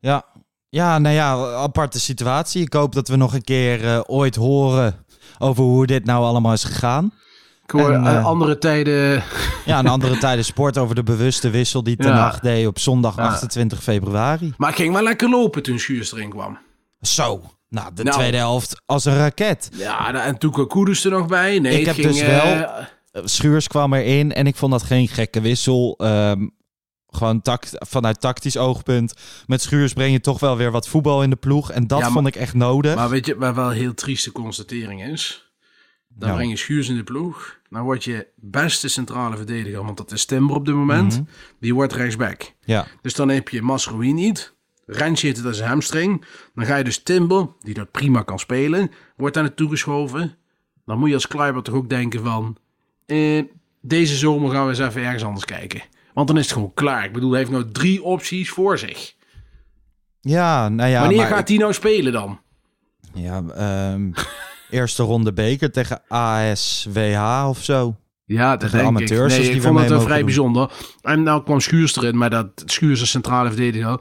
Ja. 0.00 0.22
ja, 0.68 0.98
nou 0.98 1.14
ja, 1.14 1.52
aparte 1.54 2.00
situatie. 2.00 2.62
Ik 2.62 2.72
hoop 2.72 2.94
dat 2.94 3.08
we 3.08 3.16
nog 3.16 3.34
een 3.34 3.44
keer 3.44 3.84
eh, 3.84 4.00
ooit 4.06 4.34
horen 4.36 4.94
over 5.38 5.62
hoe 5.64 5.86
dit 5.86 6.04
nou 6.04 6.24
allemaal 6.24 6.52
is 6.52 6.64
gegaan. 6.64 7.12
Ik 7.64 7.70
hoor 7.70 7.92
En, 7.92 8.06
eh, 8.06 8.24
andere 8.24 8.58
tijden. 8.58 9.22
Ja, 9.64 9.78
een 9.78 9.86
andere 9.88 10.18
tijden 10.26 10.44
sport 10.44 10.78
over 10.78 10.94
de 10.94 11.02
bewuste 11.02 11.50
wissel 11.50 11.82
die 11.82 11.96
Ten 11.96 12.10
Ja. 12.10 12.16
Hag 12.16 12.40
deed 12.40 12.66
op 12.66 12.78
zondag 12.78 13.16
Ja. 13.16 13.22
28 13.28 13.82
februari. 13.82 14.54
Maar 14.56 14.68
het 14.68 14.78
ging 14.78 14.92
wel 14.92 15.02
lekker 15.02 15.28
lopen 15.30 15.62
toen 15.62 15.78
Schuurs 15.78 16.12
erin 16.12 16.30
kwam. 16.30 16.58
Zo, 17.00 17.42
nou, 17.68 17.94
de 17.94 18.02
Nou. 18.02 18.16
tweede 18.16 18.36
helft 18.36 18.82
als 18.86 19.04
een 19.04 19.16
raket. 19.16 19.68
Ja, 19.72 20.24
en 20.24 20.38
toen 20.38 20.50
kwam 20.52 20.66
Koeders 20.66 21.04
er 21.04 21.10
nog 21.10 21.26
bij. 21.26 21.58
Nee, 21.58 21.80
Ik 21.80 21.86
heb 21.86 21.94
ging, 21.94 22.06
dus 22.06 22.20
eh, 22.20 22.60
wel- 22.60 22.86
Schuurs 23.24 23.66
kwam 23.68 23.92
erin 23.94 24.32
en 24.32 24.46
ik 24.46 24.56
vond 24.56 24.72
dat 24.72 24.82
geen 24.82 25.08
gekke 25.08 25.40
wissel. 25.40 25.94
Ehm, 25.98 26.46
gewoon 27.06 27.42
tact, 27.42 27.70
vanuit 27.78 28.20
tactisch 28.20 28.56
oogpunt. 28.56 29.14
Met 29.46 29.62
Schuurs 29.62 29.92
breng 29.92 30.12
je 30.12 30.20
toch 30.20 30.40
wel 30.40 30.56
weer 30.56 30.70
wat 30.70 30.88
voetbal 30.88 31.22
in 31.22 31.30
de 31.30 31.36
ploeg. 31.36 31.70
En 31.70 31.86
dat 31.86 31.98
Ja, 31.98 32.04
maar- 32.04 32.12
vond 32.12 32.26
ik 32.26 32.36
echt 32.36 32.54
nodig. 32.54 32.94
Maar 32.94 33.08
weet 33.08 33.26
je, 33.26 33.36
waar 33.36 33.54
wel 33.54 33.70
een 33.70 33.76
heel 33.76 33.94
trieste 33.94 34.32
constatering 34.32 35.04
is? 35.04 35.52
Dan 36.08 36.28
Ja. 36.28 36.34
breng 36.34 36.50
je 36.50 36.56
Schuurs 36.56 36.88
in 36.88 36.96
de 36.96 37.02
ploeg. 37.04 37.56
Dan 37.70 37.82
word 37.82 38.04
je 38.04 38.26
beste 38.36 38.88
centrale 38.88 39.36
verdediger. 39.36 39.84
Want 39.84 39.96
dat 39.96 40.12
is 40.12 40.24
Timber 40.24 40.56
op 40.56 40.64
dit 40.64 40.74
moment. 40.74 41.12
Mhm. 41.12 41.22
Die 41.60 41.74
wordt 41.74 41.92
rechtsback. 41.92 42.52
ja, 42.60 42.86
Dus 43.02 43.14
dan 43.14 43.28
heb 43.28 43.48
je 43.48 43.62
Masrowi 43.62 44.12
niet. 44.12 44.56
Rensje 44.90 45.26
heeft 45.26 45.38
het 45.38 45.46
als 45.46 45.58
een 45.58 45.66
hamstring. 45.66 46.24
Dan 46.54 46.64
ga 46.66 46.76
je 46.76 46.84
dus 46.84 47.02
Timber, 47.02 47.48
die 47.60 47.74
dat 47.74 47.90
prima 47.90 48.22
kan 48.22 48.38
spelen, 48.38 48.90
wordt 49.16 49.34
daar 49.34 49.42
naartoe 49.44 49.70
geschoven. 49.70 50.36
Dan 50.84 50.98
moet 50.98 51.08
je 51.08 51.14
als 51.14 51.28
Kluivert 51.28 51.64
toch 51.64 51.74
ook 51.74 51.88
denken 51.88 52.24
van... 52.24 52.56
eh, 53.06 53.42
deze 53.82 54.16
zomer 54.16 54.50
gaan 54.50 54.62
we 54.64 54.68
eens 54.68 54.78
even 54.78 55.02
ergens 55.02 55.24
anders 55.24 55.44
kijken. 55.44 55.82
Want 56.14 56.28
dan 56.28 56.36
is 56.38 56.44
het 56.44 56.52
gewoon 56.52 56.74
klaar. 56.74 57.04
Ik 57.04 57.12
bedoel, 57.12 57.30
hij 57.30 57.38
heeft 57.38 57.50
nou 57.50 57.70
drie 57.72 58.02
opties 58.02 58.50
voor 58.50 58.78
zich. 58.78 59.14
ja, 60.20 60.68
nou 60.68 60.90
ja. 60.90 61.00
Wanneer 61.00 61.18
maar 61.18 61.26
gaat 61.26 61.48
hij 61.48 61.56
nou 61.56 61.72
spelen 61.72 62.12
dan? 62.12 62.40
Ja, 63.14 63.42
ehm, 63.54 64.10
eerste 64.70 65.02
ronde 65.02 65.32
beker 65.32 65.72
tegen 65.72 66.02
ASWH 66.08 67.44
of 67.48 67.64
zo. 67.64 67.96
Ja, 68.24 68.56
dat 68.56 68.70
de 68.70 68.82
amateurs, 68.82 69.36
Nee, 69.36 69.42
die 69.46 69.54
ik 69.56 69.62
vond 69.62 69.78
het 69.78 69.88
wel 69.88 70.00
vrij 70.00 70.16
doen. 70.16 70.24
bijzonder. 70.24 70.70
En 71.02 71.22
nou 71.22 71.42
kwam 71.42 71.60
Schuurs 71.60 71.96
erin, 71.96 72.18
maar 72.18 72.30
dat 72.30 72.62
Schuurs 72.66 73.10
centrale 73.10 73.48
verdediger... 73.48 74.00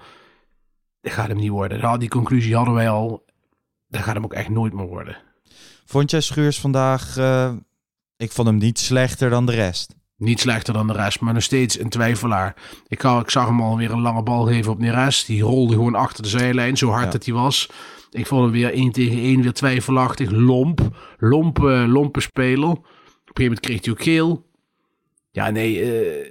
Dat 1.07 1.15
gaat 1.15 1.27
hem 1.27 1.37
niet 1.37 1.49
worden. 1.49 1.79
Nou, 1.81 1.97
die 1.99 2.09
conclusie 2.09 2.55
hadden 2.55 2.73
wij 2.73 2.89
al. 2.89 3.25
Dat 3.87 4.01
gaat 4.01 4.13
hem 4.15 4.23
ook 4.23 4.33
echt 4.33 4.49
nooit 4.49 4.73
meer 4.73 4.85
worden. 4.87 5.17
Vond 5.85 6.11
jij 6.11 6.21
Schuurs 6.21 6.59
vandaag... 6.59 7.17
eh, 7.17 7.53
ik 8.17 8.31
vond 8.31 8.47
hem 8.47 8.57
niet 8.57 8.79
slechter 8.79 9.29
dan 9.29 9.45
de 9.45 9.51
rest. 9.51 9.95
Niet 10.17 10.39
slechter 10.39 10.73
dan 10.73 10.87
de 10.87 10.93
rest, 10.93 11.19
maar 11.19 11.33
nog 11.33 11.43
steeds 11.43 11.79
een 11.79 11.89
twijfelaar. 11.89 12.55
Ik, 12.87 13.03
ik 13.03 13.29
zag 13.29 13.45
hem 13.47 13.61
alweer 13.61 13.91
een 13.91 14.01
lange 14.01 14.23
bal 14.23 14.45
geven 14.45 14.71
op 14.71 14.79
Neres. 14.79 15.25
Die 15.25 15.41
rolde 15.41 15.73
gewoon 15.73 15.95
achter 15.95 16.23
de 16.23 16.29
zijlijn, 16.29 16.77
zo 16.77 16.89
hard 16.89 17.05
Ja. 17.05 17.11
dat 17.11 17.25
hij 17.25 17.33
was. 17.33 17.69
Ik 18.11 18.27
vond 18.27 18.41
hem 18.43 18.51
weer 18.51 18.73
1 18.73 18.91
tegen 18.91 19.17
1, 19.17 19.41
weer 19.41 19.53
twijfelachtig. 19.53 20.29
Lomp, 20.31 20.79
lompe, 21.17 21.69
lompe 21.87 22.21
speler. 22.21 22.69
Op 22.69 22.77
een 22.77 22.83
gegeven 22.83 23.43
moment 23.43 23.59
kreeg 23.59 23.83
hij 23.85 23.93
ook 23.93 24.01
geel. 24.03 24.45
Ja, 25.31 25.49
nee, 25.49 25.81
eh, 25.81 26.25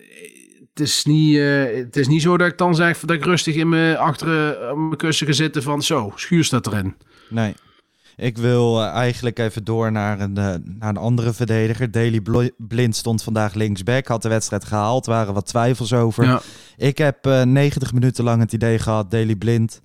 het, 0.78 0.86
is 0.88 1.04
niet, 1.04 1.36
eh, 1.36 1.64
het 1.76 1.96
is 1.96 2.08
niet 2.08 2.22
zo 2.22 2.36
dat 2.36 2.48
ik 2.48 2.58
dan 2.58 2.74
zeg 2.74 3.00
dat 3.00 3.16
ik 3.16 3.24
rustig 3.24 3.54
in 3.54 3.68
mijn, 3.68 3.96
achter 3.96 4.52
eh, 4.60 4.74
mijn 4.74 4.96
kussen 4.96 5.26
ga 5.26 5.32
zitten 5.32 5.62
van 5.62 5.82
zo, 5.82 6.12
schuur 6.14 6.44
staat 6.44 6.66
erin. 6.66 6.94
Nee. 7.28 7.54
Ik 8.16 8.38
wil 8.38 8.82
eh, 8.82 8.88
eigenlijk 8.88 9.38
even 9.38 9.64
door 9.64 9.92
naar 9.92 10.20
een, 10.20 10.32
naar 10.32 10.88
een 10.88 10.96
andere 10.96 11.32
verdediger. 11.32 11.90
Daley 11.90 12.20
Blo- 12.20 12.48
Blind 12.58 12.96
stond 12.96 13.22
vandaag 13.22 13.54
linksback. 13.54 14.06
Had 14.06 14.22
de 14.22 14.28
wedstrijd 14.28 14.64
gehaald. 14.64 15.06
waren 15.06 15.34
wat 15.34 15.46
twijfels 15.46 15.92
over. 15.92 16.24
Ja. 16.24 16.40
Ik 16.76 16.98
heb 16.98 17.26
eh 17.26 17.42
90 17.42 17.92
minuten 17.92 18.24
lang 18.24 18.40
het 18.40 18.52
idee 18.52 18.78
gehad. 18.78 19.10
Daley 19.10 19.36
Blind 19.36 19.80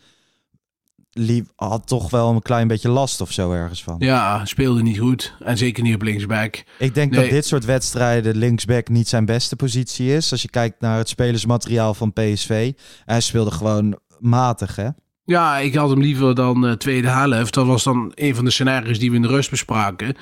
liep, 1.13 1.47
had 1.55 1.87
toch 1.87 2.09
wel 2.09 2.29
een 2.29 2.41
klein 2.41 2.67
beetje 2.67 2.89
last 2.89 3.21
of 3.21 3.31
zo 3.31 3.51
ergens 3.51 3.83
van. 3.83 3.95
ja, 3.99 4.45
speelde 4.45 4.81
niet 4.81 4.99
goed. 4.99 5.33
En 5.39 5.57
zeker 5.57 5.83
niet 5.83 5.95
op 5.95 6.01
linksback. 6.01 6.63
Ik 6.79 6.93
denk 6.95 7.11
Nee. 7.11 7.21
dat 7.21 7.29
dit 7.29 7.45
soort 7.45 7.65
wedstrijden 7.65 8.37
linksback 8.37 8.89
niet 8.89 9.07
zijn 9.07 9.25
beste 9.25 9.55
positie 9.55 10.13
is. 10.15 10.31
Als 10.31 10.41
je 10.41 10.49
kijkt 10.49 10.81
naar 10.81 10.97
het 10.97 11.09
spelersmateriaal 11.09 11.93
van 11.93 12.13
PSV. 12.13 12.71
Hij 13.05 13.21
speelde 13.21 13.51
gewoon 13.51 13.99
matig, 14.19 14.75
hè? 14.75 14.87
Ja, 15.25 15.57
ik 15.57 15.75
had 15.75 15.89
hem 15.89 16.01
liever 16.01 16.35
dan 16.35 16.65
eh, 16.67 16.73
tweede 16.73 17.07
helft. 17.09 17.53
Dat 17.53 17.65
was 17.65 17.83
dan 17.83 18.11
een 18.15 18.35
van 18.35 18.45
de 18.45 18.51
scenario's 18.51 18.99
die 18.99 19.09
we 19.09 19.15
in 19.15 19.21
de 19.21 19.27
rust 19.27 19.49
bespraken. 19.49 20.15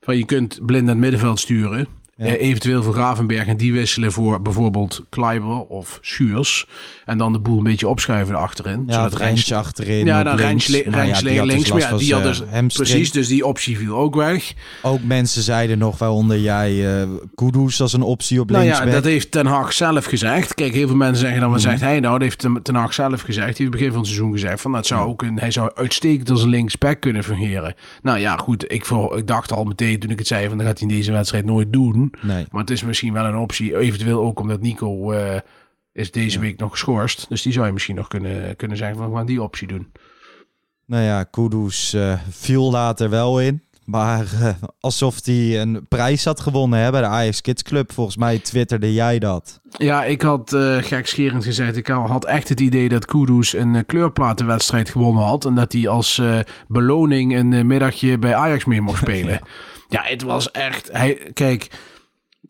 Van 0.00 0.16
je 0.16 0.24
kunt 0.24 0.66
blind 0.66 0.82
naar 0.84 0.92
het 0.94 1.02
middenveld 1.02 1.40
sturen. 1.40 1.86
Eh, 2.22 2.40
eventueel 2.48 2.82
voor 2.82 2.92
Gravenberg 2.94 3.46
en 3.46 3.56
die 3.56 3.72
wisselen 3.72 4.12
voor 4.12 4.42
bijvoorbeeld 4.42 5.04
Kleiber 5.08 5.60
of 5.60 5.98
Schuurs. 6.00 6.66
En 7.04 7.18
dan 7.18 7.32
de 7.32 7.38
boel 7.38 7.58
een 7.58 7.64
beetje 7.64 7.88
opschuiven 7.88 8.34
achterin. 8.34 8.84
Ja, 8.86 9.04
het 9.04 9.14
Rijntje 9.14 9.54
achterin. 9.56 10.06
Ja, 10.06 10.22
dan 10.22 10.36
links. 10.36 10.66
Rijntje 10.68 11.32
ja, 11.32 11.42
dus 11.44 11.52
links. 11.52 11.70
Maar 11.72 11.78
last 11.80 11.90
ja, 11.92 11.98
die 11.98 12.14
had 12.14 12.22
dus, 12.22 12.42
hamstring. 12.50 12.88
precies, 12.88 13.10
dus 13.12 13.28
die 13.28 13.46
optie 13.46 13.78
viel 13.78 13.96
ook 13.96 14.14
weg. 14.14 14.52
Ook 14.82 15.02
mensen 15.02 15.42
zeiden 15.42 15.78
nog, 15.78 15.98
waaronder 15.98 16.38
jij, 16.38 17.00
eh 17.00 17.08
Kudus 17.34 17.80
als 17.80 17.92
een 17.92 18.02
optie 18.02 18.40
op 18.40 18.50
Nou 18.50 18.64
ja, 18.64 18.84
dat 18.84 19.04
heeft 19.04 19.30
Ten 19.30 19.46
Hag 19.46 19.72
zelf 19.72 20.04
gezegd. 20.04 20.54
Kijk, 20.54 20.72
heel 20.74 20.86
veel 20.86 20.96
mensen 20.96 21.20
zeggen 21.20 21.40
dan, 21.40 21.50
wat 21.50 21.60
Mhm. 21.60 21.68
zegt 21.68 21.80
hij 21.80 22.00
nou? 22.00 22.12
Dat 22.12 22.22
heeft 22.22 22.38
Ten- 22.38 22.62
Ten 22.62 22.74
Hag 22.74 22.94
zelf 22.94 23.20
gezegd. 23.20 23.46
Die 23.56 23.56
heeft 23.56 23.70
begin 23.70 23.88
van 23.88 23.98
het 23.98 24.06
seizoen 24.06 24.32
gezegd 24.32 24.60
van, 24.60 24.72
dat 24.72 24.86
zou 24.86 25.08
ook 25.08 25.22
een, 25.22 25.38
hij 25.38 25.50
zou 25.50 25.70
uitstekend 25.74 26.30
als 26.30 26.42
een 26.42 26.48
linksback 26.48 27.00
kunnen 27.00 27.24
fungeren. 27.24 27.74
Nou 28.02 28.18
ja, 28.18 28.36
goed, 28.36 28.72
ik, 28.72 28.84
voor, 28.86 29.18
ik 29.18 29.26
dacht 29.26 29.52
al 29.52 29.64
meteen 29.64 29.98
toen 29.98 30.10
ik 30.10 30.18
het 30.18 30.26
zei 30.26 30.48
van, 30.48 30.56
dat 30.58 30.66
gaat 30.66 30.78
hij 30.78 30.88
in 30.88 30.94
deze 30.94 31.12
wedstrijd 31.12 31.44
nooit 31.44 31.72
doen. 31.72 32.11
Nee. 32.20 32.46
Maar 32.50 32.60
het 32.60 32.70
is 32.70 32.82
misschien 32.82 33.12
wel 33.12 33.24
een 33.24 33.36
optie, 33.36 33.76
eventueel 33.76 34.20
ook 34.20 34.40
omdat 34.40 34.60
Nico 34.60 35.12
eh, 35.12 35.40
is 35.92 36.10
deze 36.10 36.38
week 36.38 36.58
nog 36.58 36.70
geschorst. 36.70 37.28
Dus 37.28 37.42
die 37.42 37.52
zou 37.52 37.66
je 37.66 37.72
misschien 37.72 37.94
nog 37.94 38.08
kunnen, 38.08 38.56
kunnen 38.56 38.76
zeggen 38.76 38.96
van, 38.96 39.10
we 39.10 39.16
gaan 39.16 39.26
die 39.26 39.42
optie 39.42 39.68
doen. 39.68 39.92
Nou 40.86 41.04
ja, 41.04 41.24
Kudus 41.24 41.92
eh, 41.92 42.18
viel 42.30 42.70
later 42.70 43.10
wel 43.10 43.40
in. 43.40 43.62
Maar 43.84 44.26
eh, 44.40 44.54
alsof 44.80 45.24
hij 45.24 45.60
een 45.60 45.86
prijs 45.88 46.24
had 46.24 46.40
gewonnen 46.40 46.78
hè, 46.78 46.90
bij 46.90 47.00
de 47.00 47.06
Ajax 47.06 47.40
Kids 47.40 47.62
Club. 47.62 47.92
Volgens 47.92 48.16
mij 48.16 48.38
twitterde 48.38 48.92
jij 48.92 49.18
dat. 49.18 49.60
Ja, 49.70 50.04
ik 50.04 50.22
had 50.22 50.56
gekscherend 50.80 51.44
gezegd, 51.44 51.76
ik 51.76 51.86
had 51.86 52.24
echt 52.24 52.48
het 52.48 52.60
idee 52.60 52.88
dat 52.88 53.04
Kudus 53.04 53.52
een 53.52 53.86
kleurplatenwedstrijd 53.86 54.90
gewonnen 54.90 55.24
had. 55.24 55.44
En 55.44 55.54
dat 55.54 55.72
hij 55.72 55.88
als 55.88 56.22
beloning 56.68 57.36
een 57.36 57.66
middagje 57.66 58.18
bij 58.18 58.34
Ajax 58.34 58.64
mee 58.64 58.80
mocht 58.80 58.98
spelen. 58.98 59.40
ja, 59.88 60.02
het 60.02 60.22
was 60.22 60.50
echt... 60.50 60.88
Hij, 60.92 61.30
kijk, 61.34 61.70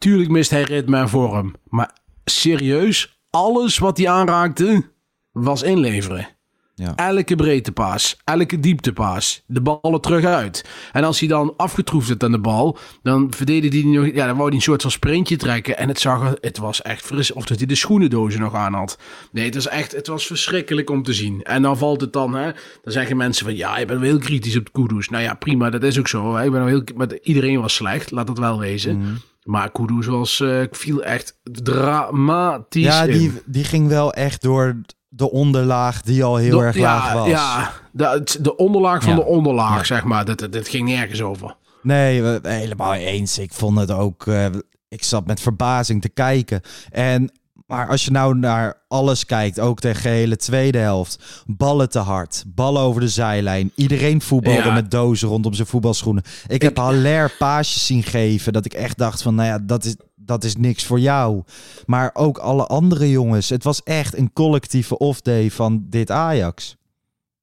tuurlijk 0.03 0.31
mist 0.31 0.51
hij 0.51 0.62
ritme 0.62 0.99
en 0.99 1.09
vorm. 1.09 1.55
Maar 1.69 1.91
serieus, 2.25 3.21
alles 3.31 3.79
wat 3.79 3.97
hij 3.99 4.09
aanraakte 4.09 4.85
was 5.33 5.62
inleveren. 5.62 6.29
Ja. 6.75 6.97
Elke 6.97 7.35
breedtepaas, 7.37 8.17
elke 8.25 8.61
dieptepaas, 8.61 9.43
de 9.47 9.61
ballen 9.61 10.01
terug 10.01 10.25
uit. 10.25 10.65
En 10.93 11.05
als 11.05 11.19
hij 11.19 11.29
dan 11.29 11.55
afgetroefd 11.57 12.09
werd 12.09 12.25
aan 12.25 12.33
de 12.33 12.38
bal, 12.41 12.79
dan 13.03 13.33
verdedigde 13.37 13.79
hij 13.81 13.87
nog, 13.91 14.07
ja, 14.15 14.27
dan 14.27 14.37
wou 14.37 14.47
hij 14.49 14.57
een 14.57 14.62
soort 14.62 14.83
van 14.83 14.91
sprintje 14.91 15.37
trekken. 15.37 15.79
En 15.79 15.88
het, 15.88 16.01
zag, 16.01 16.23
er- 16.31 16.38
het 16.41 16.59
was 16.59 16.83
echt 16.83 17.05
fris, 17.05 17.33
of 17.33 17.45
dat 17.45 17.59
hij 17.59 17.67
de 17.67 17.75
schoenendozen 17.75 18.41
nog 18.41 18.55
aan 18.55 18.75
had. 18.75 18.99
Nee, 19.33 19.45
het 19.45 19.55
was 19.55 19.69
echt, 19.69 19.93
het 19.93 20.07
was 20.07 20.27
verschrikkelijk 20.27 20.91
om 20.91 21.03
te 21.03 21.12
zien. 21.12 21.43
En 21.43 21.62
dan 21.62 21.79
valt 21.79 22.01
het 22.01 22.12
dan, 22.12 22.35
hè, 22.35 22.51
dan 22.83 22.93
zeggen 22.93 23.17
mensen 23.17 23.45
van, 23.45 23.57
ja, 23.57 23.79
je 23.79 23.87
bent 23.87 24.01
wel 24.01 24.09
heel 24.09 24.19
kritisch 24.19 24.57
op 24.57 24.65
de 24.65 24.71
Kudus. 24.73 25.09
Nou 25.09 25.23
ja, 25.23 25.35
prima, 25.35 25.71
dat 25.71 25.83
is 25.83 25.99
ook 25.99 26.09
zo. 26.09 26.35
Hè. 26.37 26.45
Ik 26.45 26.51
ben 26.51 26.61
wel 26.65 26.69
heel, 26.69 26.83
maar 26.97 27.19
iedereen 27.23 27.61
was 27.61 27.75
slecht, 27.75 28.11
laat 28.11 28.27
dat 28.27 28.38
wel 28.38 28.59
wezen. 28.59 28.99
Mhm. 28.99 29.12
Maar 29.42 29.70
Kudus 29.70 30.07
was, 30.07 30.40
eh, 30.40 30.62
viel 30.70 31.02
echt 31.02 31.38
dramatisch 31.42 32.85
Ja, 32.85 33.02
in. 33.02 33.18
die, 33.18 33.33
die 33.46 33.64
ging 33.64 33.88
wel 33.88 34.12
echt 34.12 34.42
door 34.42 34.81
de 35.09 35.31
onderlaag 35.31 36.02
die 36.02 36.24
al 36.24 36.37
heel 36.37 36.62
erg 36.62 36.76
ja, 36.76 36.83
laag 36.83 37.12
was. 37.12 37.26
Ja, 37.28 37.72
de, 37.92 38.24
de 38.40 38.57
onderlaag 38.57 39.02
van 39.02 39.11
Ja. 39.12 39.18
de 39.18 39.24
onderlaag, 39.24 39.76
Ja. 39.76 39.85
zeg 39.85 40.05
maar. 40.05 40.24
Dat, 40.24 40.46
dat, 40.52 40.68
ging 40.68 40.88
nergens 40.88 41.22
over. 41.22 41.57
Nee, 41.83 42.38
helemaal 42.42 42.94
eens. 42.94 43.38
Ik 43.38 43.52
vond 43.52 43.78
het 43.78 43.90
ook. 43.90 44.26
eh, 44.26 44.46
ik 44.88 45.02
zat 45.05 45.26
met 45.26 45.40
verbazing 45.40 46.00
te 46.02 46.09
kijken. 46.09 46.61
En, 46.90 47.33
maar 47.73 47.89
als 47.89 48.05
je 48.05 48.11
nou 48.11 48.39
naar 48.39 48.83
alles 48.89 49.27
kijkt, 49.27 49.61
ook 49.61 49.81
de 49.81 49.95
gehele 49.95 50.37
tweede 50.37 50.79
helft. 50.79 51.43
Ballen 51.47 51.89
te 51.91 51.99
hard, 51.99 52.45
ballen 52.47 52.83
over 52.83 53.01
de 53.01 53.09
zijlijn. 53.09 53.73
Iedereen 53.75 54.21
voetbalde 54.21 54.63
Ja. 54.69 54.73
met 54.75 54.91
dozen 54.91 55.29
rondom 55.29 55.55
zijn 55.55 55.67
voetbalschoenen. 55.69 56.23
Ik, 56.47 56.63
heb 56.63 56.77
Haller 56.77 57.35
paasjes 57.39 57.87
zien 57.87 58.03
geven 58.03 58.53
dat 58.53 58.65
ik 58.65 58.73
echt 58.75 58.99
dacht 58.99 59.23
van, 59.23 59.35
nou 59.35 59.49
ja, 59.49 59.59
dat 59.59 59.85
is, 59.85 59.97
dat 60.15 60.45
is 60.45 60.57
niks 60.57 60.85
voor 60.85 61.01
jou. 61.01 61.43
Maar 61.87 62.11
ook 62.15 62.39
alle 62.39 62.67
andere 62.67 63.11
jongens. 63.11 63.49
Het 63.49 63.65
was 63.65 63.83
echt 63.83 64.17
een 64.17 64.33
collectieve 64.33 64.99
off-day 64.99 65.51
van 65.51 65.85
dit 65.89 66.11
Ajax. 66.11 66.77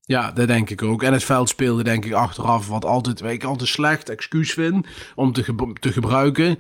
Ja, 0.02 0.32
dat 0.32 0.48
denk 0.48 0.70
ik 0.70 0.82
ook. 0.84 1.04
En 1.04 1.13
het 1.13 1.24
veld 1.24 1.50
speelde 1.50 1.84
denk 1.84 2.06
ik 2.06 2.13
achteraf 2.13 2.68
wat 2.68 2.86
altijd, 2.86 3.20
wat 3.22 3.32
ik 3.32 3.44
altijd 3.44 3.70
slecht 3.70 4.10
excuus 4.10 4.54
vind 4.54 4.88
om 5.15 5.34
te, 5.34 5.44
ge- 5.44 5.74
te 5.80 5.92
gebruiken. 5.92 6.60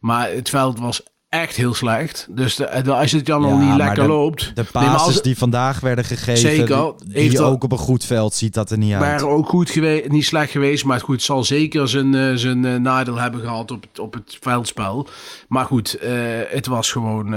Maar 0.00 0.30
het 0.30 0.48
veld 0.48 0.78
was 0.78 1.02
echt 1.30 1.56
heel 1.56 1.74
slecht. 1.74 2.26
Dus 2.30 2.56
de, 2.56 2.92
als 2.94 3.12
het 3.12 3.26
dan 3.26 3.44
al 3.44 3.50
Ja, 3.60 3.68
niet 3.68 3.76
lekker 3.76 4.02
de- 4.02 4.08
loopt. 4.08 4.52
De 4.56 4.64
passes 4.64 5.00
als- 5.02 5.22
die 5.22 5.38
vandaag 5.38 5.80
werden 5.80 6.04
gegeven, 6.04 6.36
Zeker. 6.36 6.92
die, 7.06 7.30
dat- 7.32 7.40
ook 7.46 7.64
op 7.64 7.72
een 7.72 7.78
goed 7.78 8.04
veld 8.04 8.34
ziet 8.34 8.54
dat 8.54 8.70
er 8.70 8.78
niet 8.78 8.92
uit. 8.92 9.00
waren 9.00 9.28
ook 9.28 9.48
goed 9.48 9.70
geweest, 9.70 10.08
niet 10.08 10.24
slecht 10.24 10.50
geweest, 10.50 10.84
maar 10.84 11.00
goed, 11.00 11.14
het 11.14 11.24
zal 11.24 11.44
zeker 11.44 11.88
zijn, 11.88 12.14
eh, 12.14 12.30
zijn 12.34 12.64
eh, 12.64 12.74
nadeel 12.76 13.16
hebben 13.16 13.40
gehad 13.40 13.70
op 13.70 13.82
het, 13.82 13.98
op 13.98 14.12
het 14.14 14.38
veldspel. 14.40 15.08
Maar 15.48 15.64
goed, 15.64 15.94
eh, 15.94 16.12
het 16.48 16.66
was 16.66 16.92
gewoon, 16.92 17.34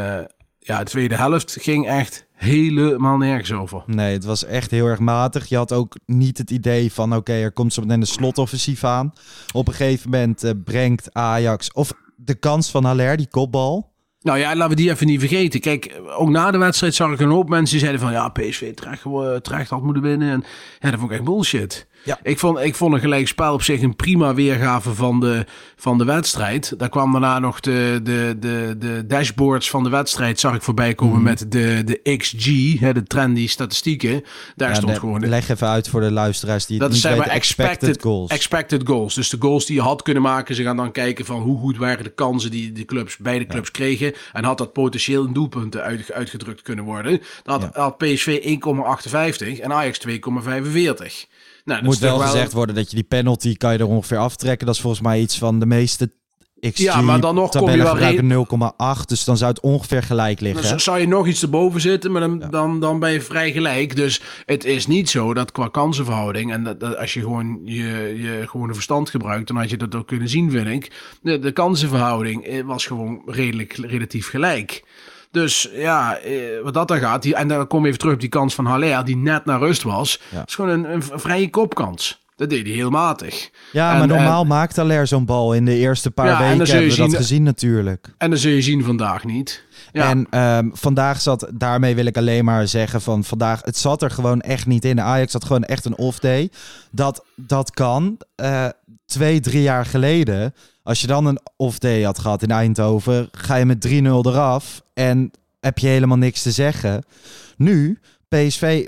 ja, 0.60 0.80
de 0.80 0.84
tweede 0.90 1.16
helft 1.16 1.58
ging 1.60 1.88
echt 1.88 2.26
helemaal 2.34 3.18
nergens 3.18 3.52
over. 3.52 3.84
Nee, 3.86 4.14
het 4.14 4.26
was 4.26 4.46
echt 4.46 4.72
heel 4.72 4.86
erg 4.88 5.00
matig. 5.00 5.46
Je 5.50 5.56
had 5.58 5.72
ook 5.72 5.96
niet 6.06 6.38
het 6.38 6.52
idee 6.52 6.94
van, 6.94 7.16
oké, 7.16 7.34
er 7.34 7.52
komt 7.52 7.74
zo 7.74 7.82
meteen 7.82 8.02
een 8.02 8.08
slotoffensief 8.08 8.84
aan. 8.84 9.14
Op 9.54 9.68
een 9.68 9.74
gegeven 9.74 10.10
moment 10.10 10.54
brengt 10.64 11.14
Ajax, 11.14 11.72
of 11.72 11.92
de 12.16 12.36
kans 12.36 12.72
van 12.72 12.84
Haller, 12.84 13.18
die 13.18 13.28
kopbal. 13.28 13.92
Nou 14.22 14.38
ja, 14.38 14.56
laten 14.56 14.70
we 14.70 14.82
die 14.82 14.90
even 14.90 15.08
niet 15.08 15.20
vergeten. 15.20 15.60
Kijk, 15.60 16.02
ook 16.18 16.30
na 16.30 16.52
de 16.52 16.58
wedstrijd 16.58 16.96
zag 16.96 17.12
ik 17.12 17.20
een 17.20 17.30
hoop 17.30 17.50
mensen 17.50 17.72
die 17.72 17.80
zeiden 17.80 18.02
van... 18.02 18.12
ja, 18.12 18.30
PSV 18.30 18.74
terecht, 18.74 19.04
terecht 19.44 19.70
had 19.70 19.84
moeten 19.84 20.04
winnen. 20.04 20.30
En 20.30 20.44
ja, 20.80 20.90
dat 20.90 21.00
vond 21.00 21.12
ik 21.12 21.18
echt 21.18 21.26
bullshit. 21.26 21.88
Ja. 22.04 22.20
Ik, 22.24 22.40
vond, 22.40 22.60
ik 22.60 22.76
vond 22.76 22.94
een 22.94 23.00
gelijkspel 23.00 23.54
op 23.54 23.62
zich 23.62 23.82
een 23.82 23.96
prima 23.96 24.34
weergave 24.34 24.94
van 24.94 25.20
de, 25.20 25.46
van 25.76 25.98
de 25.98 26.06
wedstrijd. 26.06 26.74
Daar 26.78 26.90
kwam 26.90 27.12
daarna 27.12 27.40
nog 27.40 27.60
de, 27.60 28.00
de, 28.04 28.36
de, 28.40 28.76
de 28.80 29.06
dashboards 29.08 29.70
van 29.70 29.84
de 29.84 29.90
wedstrijd... 29.90 30.40
zag 30.40 30.56
ik 30.56 30.62
voorbij 30.62 30.94
komen 30.94 31.16
Mhm. 31.16 31.24
met 31.24 31.46
de, 31.52 31.82
de 31.86 32.16
XG, 32.18 32.80
hè, 32.80 32.94
de 32.94 33.04
trendy 33.04 33.48
statistieken. 33.48 34.24
Daar 34.56 34.70
Ja, 34.70 34.76
stond 34.76 34.98
gewoon... 35.00 35.28
Leg 35.30 35.50
even 35.50 35.68
uit 35.68 35.88
voor 35.90 36.02
de 36.02 36.12
luisteraars 36.12 36.66
die 36.66 36.76
het 36.76 36.84
Dat 36.86 36.94
niet 36.94 37.02
zijn 37.02 37.18
maar. 37.18 37.28
Expected, 37.28 38.02
goals. 38.02 38.30
Expected 38.32 38.82
goals. 38.86 39.14
Dus 39.14 39.30
de 39.30 39.38
goals 39.40 39.66
die 39.66 39.76
je 39.76 39.82
had 39.82 40.02
kunnen 40.02 40.24
maken. 40.24 40.56
Ze 40.56 40.64
gaan 40.64 40.78
dan 40.78 40.92
kijken 40.92 41.26
van 41.26 41.42
hoe 41.42 41.60
goed 41.60 41.78
waren 41.78 42.04
de 42.04 42.14
kansen 42.14 42.52
die 42.52 42.72
de 42.72 42.86
clubs, 42.86 43.18
beide 43.18 43.46
clubs 43.46 43.72
kregen. 43.72 44.14
En 44.34 44.44
had 44.44 44.58
dat 44.58 44.74
potentieel 44.74 45.26
in 45.26 45.34
doelpunten 45.34 45.82
uit, 45.84 46.12
uitgedrukt 46.12 46.62
kunnen 46.62 46.86
worden. 46.86 47.22
Dan 47.44 47.62
had, 47.62 47.76
had 47.76 47.98
PSV 47.98 48.58
1,58 49.56 49.60
en 49.62 49.74
Ajax 49.74 50.00
2,45. 50.08 50.14
Nou, 51.64 51.80
dat 51.80 51.90
Moet 51.90 52.00
wel 52.00 52.18
gezegd 52.20 52.52
worden 52.54 52.76
dat 52.76 52.90
je 52.90 52.96
die 52.96 53.06
penalty 53.06 53.56
kan 53.58 53.74
je 53.74 53.80
er 53.80 53.88
ongeveer 53.88 54.18
aftrekken. 54.18 54.66
Dat 54.66 54.76
is 54.76 54.82
volgens 54.82 55.02
mij 55.02 55.20
iets 55.22 55.38
van 55.38 55.60
de 55.60 55.66
meeste 55.66 56.12
XG 56.60 56.78
Ja, 56.84 57.02
maar 57.02 57.20
dan 57.20 57.36
nog 57.36 57.50
kom 57.52 57.70
je 57.70 57.78
wel 57.78 57.88
gebruiken 57.88 58.46
0,8. 59.00 59.06
Dus 59.06 59.24
dan 59.24 59.38
zou 59.38 59.52
het 59.52 59.60
ongeveer 59.62 60.04
gelijk 60.04 60.40
Dan 60.40 60.48
liggen. 60.54 60.80
z- 60.80 60.84
zou 60.84 61.00
je 61.00 61.08
nog 61.08 61.28
iets 61.28 61.42
erboven 61.42 61.82
zitten, 61.82 62.12
maar 62.12 62.22
dan, 62.22 62.44
dan, 62.50 62.80
dan 62.80 63.00
ben 63.00 63.12
je 63.12 63.22
vrij 63.22 63.52
gelijk. 63.52 63.96
Dus 63.96 64.22
het 64.46 64.66
is 64.66 64.88
niet 64.88 65.10
zo 65.10 65.34
dat 65.34 65.52
qua 65.52 65.68
kansenverhouding... 65.68 66.52
en 66.52 66.64
dat, 66.64 66.80
dat 66.80 66.98
als 66.98 67.14
je 67.14 67.20
gewoon 67.20 67.60
je, 67.64 68.14
je 68.18 68.44
gewone 68.48 68.74
verstand 68.74 69.10
gebruikt... 69.10 69.48
dan 69.48 69.58
had 69.58 69.70
je 69.70 69.78
dat 69.78 69.96
ook 69.96 70.08
kunnen 70.08 70.30
zien, 70.30 70.52
vind 70.52 70.68
ik. 70.68 70.92
De, 71.22 71.40
de 71.40 71.52
kansenverhouding 71.52 72.46
eh, 72.46 72.64
was 72.64 72.86
gewoon 72.86 73.22
redelijk, 73.26 73.74
relatief 73.74 74.30
gelijk. 74.30 74.84
Dus 75.34 75.70
ja, 75.74 76.18
eh, 76.18 76.34
wat 76.64 76.74
dat 76.74 76.88
dan 76.88 77.00
gaat... 77.00 77.22
Die, 77.22 77.36
en 77.36 77.48
dan 77.48 77.68
kom 77.68 77.82
je 77.82 77.88
even 77.88 78.00
terug 78.00 78.14
op 78.14 78.20
die 78.20 78.30
kans 78.30 78.56
van 78.56 78.66
Haller... 78.66 79.06
die 79.06 79.18
net 79.18 79.46
naar 79.46 79.60
rust 79.60 79.84
was. 79.84 80.20
Ja. 80.32 80.44
Is 80.46 80.56
gewoon 80.56 80.70
een, 80.70 80.94
een 80.94 81.04
vrije 81.20 81.50
kopkans. 81.50 82.22
Dat 82.36 82.50
deed 82.50 82.66
hij 82.66 82.76
heel 82.76 82.90
matig. 82.90 83.50
Ja, 83.72 83.92
En- 83.92 83.98
maar 83.98 84.08
normaal 84.08 84.42
en- 84.42 84.48
maakt 84.48 84.76
Haller 84.76 85.08
zo'n 85.08 85.26
bal. 85.26 85.54
In 85.54 85.66
de 85.66 85.76
eerste 85.76 86.12
paar 86.12 86.26
Ja, 86.26 86.32
dan 86.40 86.48
weken 86.58 86.66
hebben 86.68 86.90
we 86.90 86.96
dat 86.98 87.10
zien- 87.10 87.16
gezien 87.20 87.44
natuurlijk. 87.44 88.14
En 88.18 88.30
dat 88.30 88.40
zul 88.40 88.52
je 88.52 88.62
zien 88.62 88.84
vandaag 88.84 89.24
niet. 89.24 89.64
Ja. 89.92 90.10
En 90.10 90.28
ehm, 90.30 90.70
vandaag 90.74 91.22
zat, 91.22 91.48
daarmee 91.54 91.96
wil 91.96 92.06
ik 92.06 92.18
alleen 92.18 92.46
maar 92.46 92.68
zeggen 92.68 93.02
van 93.02 93.24
vandaag, 93.24 93.62
het 93.64 93.78
zat 93.78 94.02
er 94.02 94.12
gewoon 94.12 94.42
echt 94.42 94.66
niet 94.66 94.86
in. 94.86 95.02
Ajax 95.02 95.34
had 95.34 95.46
gewoon 95.46 95.64
echt 95.64 95.86
een 95.86 95.98
off 95.98 96.20
day. 96.20 96.50
Dat, 96.92 97.26
dat 97.36 97.72
kan. 97.72 98.18
Eh, 98.36 98.66
twee, 99.06 99.40
drie 99.40 99.62
jaar 99.62 99.86
geleden, 99.86 100.54
als 100.84 101.02
je 101.02 101.08
dan 101.08 101.26
een 101.26 101.40
off 101.58 101.78
day 101.80 102.02
had 102.02 102.20
gehad 102.20 102.42
in 102.42 102.52
Eindhoven, 102.52 103.30
ga 103.32 103.56
je 103.56 103.66
met 103.66 103.88
3-0 103.88 103.92
eraf 103.92 104.82
en 104.94 105.32
heb 105.60 105.78
je 105.78 105.88
helemaal 105.88 106.18
niks 106.18 106.42
te 106.42 106.52
zeggen. 106.52 107.04
Nu, 107.58 108.00
PSV 108.28 108.86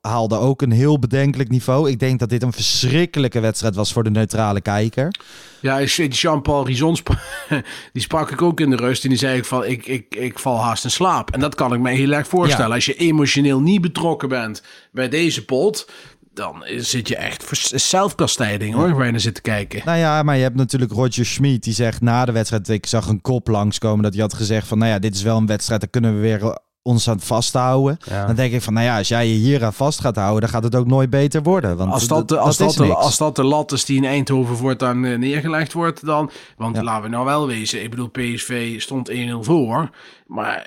haalde 0.00 0.36
ook 0.36 0.62
een 0.62 0.70
heel 0.70 0.98
bedenkelijk 0.98 1.48
niveau. 1.48 1.90
Ik 1.90 1.98
denk 1.98 2.18
dat 2.18 2.28
dit 2.28 2.42
een 2.42 2.52
verschrikkelijke 2.52 3.40
wedstrijd 3.40 3.74
was 3.74 3.92
voor 3.92 4.04
de 4.04 4.10
neutrale 4.10 4.60
kijker. 4.60 5.14
Ja, 5.60 5.82
Jean-Paul 5.82 6.66
Rizon, 6.66 6.96
sp- 6.96 7.18
die 7.92 8.02
sprak 8.02 8.30
ik 8.30 8.42
ook 8.42 8.60
in 8.60 8.70
de 8.70 8.76
rust. 8.76 9.02
En 9.02 9.08
die 9.08 9.18
zei 9.18 9.38
ik 9.38 9.44
van, 9.44 9.64
ik, 9.64 9.86
ik, 9.86 10.14
ik 10.14 10.38
val 10.38 10.60
haast 10.60 10.84
in 10.84 10.90
slaap. 10.90 11.30
En 11.30 11.40
dat 11.40 11.54
kan 11.54 11.74
ik 11.74 11.80
me 11.80 11.90
heel 11.90 12.12
erg 12.12 12.28
voorstellen. 12.28 12.68
Ja. 12.68 12.74
Als 12.74 12.86
je 12.86 12.94
emotioneel 12.94 13.60
niet 13.60 13.80
betrokken 13.80 14.28
bent 14.28 14.62
bij 14.92 15.08
deze 15.08 15.44
pot... 15.44 15.88
dan 16.36 16.64
zit 16.76 17.08
je 17.08 17.16
echt 17.16 17.44
voor 17.44 17.56
zelfkastijding 17.80 18.74
hoor, 18.74 18.94
waar 18.94 19.04
je 19.06 19.10
naar 19.10 19.20
zit 19.20 19.34
te 19.34 19.40
kijken. 19.40 19.82
Nou 19.84 19.98
ja, 19.98 20.22
maar 20.22 20.36
je 20.36 20.42
hebt 20.42 20.56
natuurlijk 20.56 20.92
Roger 20.92 21.26
Schmid. 21.26 21.62
Die 21.62 21.72
zegt 21.74 22.00
na 22.00 22.24
de 22.24 22.32
wedstrijd, 22.32 22.68
ik 22.68 22.86
zag 22.86 23.08
een 23.08 23.20
kop 23.20 23.48
langskomen. 23.48 24.02
Dat 24.02 24.12
hij 24.12 24.22
had 24.22 24.34
gezegd 24.34 24.66
van, 24.68 24.78
nou 24.78 24.90
ja, 24.90 24.98
dit 24.98 25.14
is 25.14 25.22
wel 25.22 25.36
een 25.36 25.46
wedstrijd. 25.46 25.80
Daar 25.80 25.90
kunnen 25.90 26.14
we 26.14 26.20
weer 26.20 26.58
ons 26.82 27.08
aan 27.10 27.20
vasthouden. 27.20 27.96
Ja. 28.08 28.26
Dan 28.26 28.34
denk 28.34 28.52
ik 28.52 28.62
van, 28.62 28.72
nou 28.72 28.86
ja, 28.86 28.98
als 28.98 29.08
jij 29.08 29.28
je 29.28 29.34
hier 29.34 29.64
aan 29.64 29.72
vast 29.72 30.00
gaat 30.00 30.16
houden, 30.16 30.40
dan 30.40 30.48
gaat 30.50 30.62
het 30.62 30.74
ook 30.74 30.86
nooit 30.86 31.10
beter 31.10 31.42
worden. 31.42 31.76
Want 31.76 31.92
Als 31.92 32.06
dat, 32.06 32.28
de- 32.28 32.38
als, 32.38 32.56
dat 32.56 32.74
de, 32.74 32.94
als 32.94 33.16
dat 33.18 33.36
de 33.36 33.44
lat 33.44 33.72
is 33.72 33.84
die 33.84 33.96
in 33.96 34.04
Eindhoven 34.04 34.56
voortaan 34.56 35.04
eh, 35.04 35.18
neergelegd 35.18 35.72
wordt, 35.72 36.06
dan. 36.06 36.30
Want 36.56 36.76
Ja. 36.76 36.82
laten 36.82 37.02
we 37.02 37.08
nou 37.08 37.24
wel 37.24 37.46
wezen. 37.46 37.82
Ik 37.82 37.90
bedoel, 37.90 38.08
PSV 38.10 38.80
stond 38.80 39.10
1-0 39.10 39.14
voor. 39.40 39.90
Maar 40.26 40.56
eh, 40.56 40.64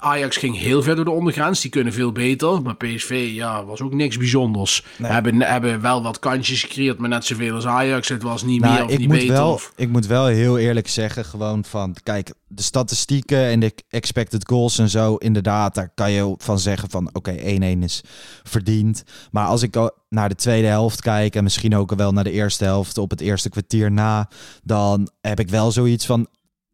Ajax 0.00 0.36
ging 0.36 0.58
heel 0.58 0.82
ver 0.82 0.96
door 0.96 1.04
de 1.04 1.10
ondergrens. 1.10 1.60
Die 1.60 1.70
kunnen 1.70 1.92
veel 1.92 2.12
beter. 2.12 2.62
Maar 2.62 2.76
PSV 2.76 3.30
ja, 3.32 3.64
was 3.64 3.80
ook 3.80 3.94
niks 3.94 4.16
bijzonders. 4.16 4.84
Nee. 4.98 5.10
Hebben, 5.10 5.42
hebben 5.42 5.80
wel 5.80 6.02
wat 6.02 6.18
kantjes 6.18 6.60
gecreëerd, 6.62 6.98
maar 6.98 7.08
net 7.08 7.24
zoveel 7.24 7.54
als 7.54 7.66
Ajax. 7.66 8.08
Het 8.08 8.22
was 8.22 8.42
niet 8.42 8.60
Nou, 8.60 8.74
meer 8.74 8.84
of 8.84 8.90
ik 8.90 8.98
niet 8.98 9.08
moet, 9.08 9.16
beter. 9.18 9.32
wel, 9.34 9.52
of- 9.52 9.72
ik 9.76 9.88
moet 9.88 10.06
wel 10.06 10.26
heel 10.26 10.58
eerlijk 10.58 10.88
zeggen, 10.88 11.24
gewoon 11.24 11.64
van, 11.64 11.96
kijk, 12.02 12.32
de 12.46 12.62
statistieken 12.62 13.38
en 13.44 13.60
de 13.60 13.74
expected 13.88 14.48
goals 14.48 14.78
en 14.78 14.88
zo, 14.88 15.14
inderdaad, 15.14 15.74
daar 15.74 15.90
kan 15.94 16.10
je 16.12 16.34
van 16.38 16.58
zeggen 16.58 16.90
van, 16.90 17.10
oké, 17.12 17.34
1-1 17.36 17.82
is 17.82 18.00
verdiend. 18.42 19.02
Maar 19.30 19.46
als 19.46 19.62
ik 19.62 19.76
naar 20.08 20.28
de 20.28 20.34
tweede 20.34 20.66
helft 20.66 21.00
kijk 21.00 21.34
en 21.34 21.42
misschien 21.42 21.76
ook 21.76 21.94
wel 21.94 22.12
naar 22.12 22.24
de 22.24 22.30
eerste 22.32 22.64
helft 22.64 22.98
op 22.98 23.10
het 23.10 23.20
eerste 23.20 23.48
kwartier 23.48 23.92
na, 23.92 24.28
dan 24.62 25.10
heb 25.20 25.40
ik 25.40 25.48
wel 25.48 25.70
zoiets 25.72 26.06
van, 26.06 26.26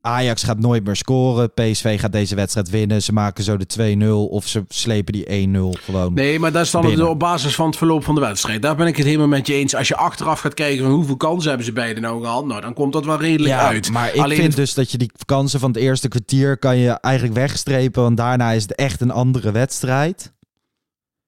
Ajax 0.07 0.43
gaat 0.43 0.59
nooit 0.59 0.85
meer 0.85 0.97
scoren, 0.97 1.53
PSV 1.53 2.01
gaat 2.01 2.12
deze 2.12 2.35
wedstrijd 2.35 2.71
winnen, 2.71 3.03
ze 3.03 3.12
maken 3.12 3.45
zo 3.45 3.57
de 3.57 3.97
2-0 4.27 4.31
of 4.31 4.47
ze 4.47 4.64
slepen 4.69 5.12
die 5.12 5.49
1-0 5.49 5.81
gewoon. 5.85 6.14
Nee, 6.14 6.38
maar 6.38 6.53
dat 6.53 6.64
is 6.64 6.71
dan 6.71 7.03
op 7.09 7.19
basis 7.19 7.55
van 7.55 7.67
het 7.67 7.77
verloop 7.77 8.05
van 8.05 8.14
de 8.14 8.21
wedstrijd. 8.21 8.62
Daar 8.62 8.77
ben 8.77 8.87
ik 8.87 8.97
het 8.97 9.07
helemaal 9.07 9.27
met 9.29 9.47
je 9.47 9.55
eens. 9.55 9.75
Als 9.75 9.88
je 9.88 9.97
achteraf 9.97 10.40
gaat 10.40 10.55
kijken 10.55 10.85
van 10.85 10.93
hoeveel 10.95 11.17
kansen 11.17 11.49
hebben 11.49 11.67
ze 11.67 11.73
beiden 11.73 12.03
nou 12.03 12.23
gehad, 12.23 12.47
nou 12.47 12.61
dan 12.61 12.75
komt 12.75 12.93
dat 12.93 13.05
wel 13.05 13.21
redelijk 13.21 13.55
Ja, 13.55 13.67
uit. 13.69 13.90
maar 13.90 14.14
ik 14.14 14.21
Alleen 14.21 14.37
vind 14.37 14.49
het- 14.49 14.57
dus 14.57 14.75
dat 14.75 14.90
je 14.90 14.99
die 14.99 15.11
kansen 15.25 15.61
van 15.61 15.71
het 15.71 15.79
eerste 15.81 16.09
kwartier 16.09 16.59
kan 16.59 16.77
je 16.77 16.90
eigenlijk 16.90 17.35
wegstrepen, 17.35 18.03
want 18.03 18.17
daarna 18.17 18.51
is 18.53 18.62
het 18.62 18.75
echt 18.75 19.01
een 19.01 19.11
andere 19.11 19.51
wedstrijd. 19.53 20.33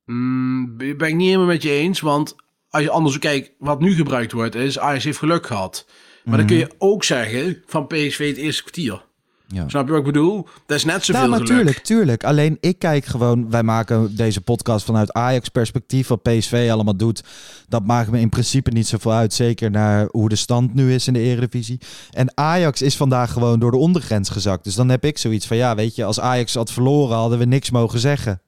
Mm, 0.04 0.76
ben 0.76 1.08
ik 1.08 1.14
niet 1.14 1.26
helemaal 1.26 1.46
met 1.46 1.62
je 1.62 1.70
eens. 1.70 2.00
Want 2.00 2.34
als 2.70 2.82
je 2.82 2.90
anders 2.90 3.18
kijkt, 3.18 3.50
wat 3.58 3.80
nu 3.80 3.94
gebruikt 3.94 4.32
wordt, 4.32 4.54
is 4.54 4.78
Ajax 4.78 5.04
heeft 5.04 5.18
geluk 5.18 5.46
gehad. 5.46 5.86
Maar 6.26 6.38
dan 6.38 6.46
kun 6.46 6.56
je 6.56 6.70
ook 6.78 7.04
zeggen 7.04 7.62
van 7.66 7.86
PSV 7.86 8.28
het 8.28 8.36
eerste 8.36 8.62
kwartier. 8.62 8.92
Mhm. 8.92 9.04
Ja. 9.48 9.68
Snap 9.68 9.84
je 9.86 9.90
wat 9.90 10.00
ik 10.00 10.06
bedoel? 10.06 10.48
Dat 10.66 10.76
is 10.76 10.84
net 10.84 11.04
zoveel 11.04 11.22
geluk. 11.22 11.38
natuurlijk, 11.38 11.78
tuurlijk. 11.78 12.24
Alleen 12.24 12.56
ik 12.60 12.78
kijk 12.78 13.04
gewoon, 13.04 13.50
wij 13.50 13.62
maken 13.62 14.16
deze 14.16 14.40
podcast 14.40 14.84
vanuit 14.84 15.12
Ajax 15.12 15.48
perspectief. 15.48 16.08
Wat 16.08 16.22
PSV 16.22 16.68
allemaal 16.72 16.96
doet, 16.96 17.24
dat 17.68 17.86
maakt 17.86 18.10
me 18.10 18.20
in 18.20 18.28
principe 18.28 18.70
niet 18.70 18.86
zoveel 18.86 19.12
uit. 19.12 19.34
Zeker 19.34 19.70
naar 19.70 20.08
hoe 20.10 20.28
de 20.28 20.36
stand 20.36 20.74
nu 20.74 20.94
is 20.94 21.06
in 21.06 21.12
de 21.12 21.20
Eredivisie. 21.20 21.80
En 22.10 22.36
Ajax 22.36 22.82
is 22.82 22.96
vandaag 22.96 23.32
gewoon 23.32 23.58
door 23.58 23.70
de 23.70 23.76
ondergrens 23.76 24.28
gezakt. 24.28 24.64
Dus 24.64 24.74
dan 24.74 24.88
heb 24.88 25.04
ik 25.04 25.18
zoiets 25.18 25.46
van, 25.46 25.56
ja, 25.56 25.74
weet 25.74 25.94
je, 25.94 26.04
als 26.04 26.20
Ajax 26.20 26.54
had 26.54 26.72
verloren, 26.72 27.16
hadden 27.16 27.38
we 27.38 27.44
niks 27.44 27.70
mogen 27.70 27.98
zeggen. 27.98 28.40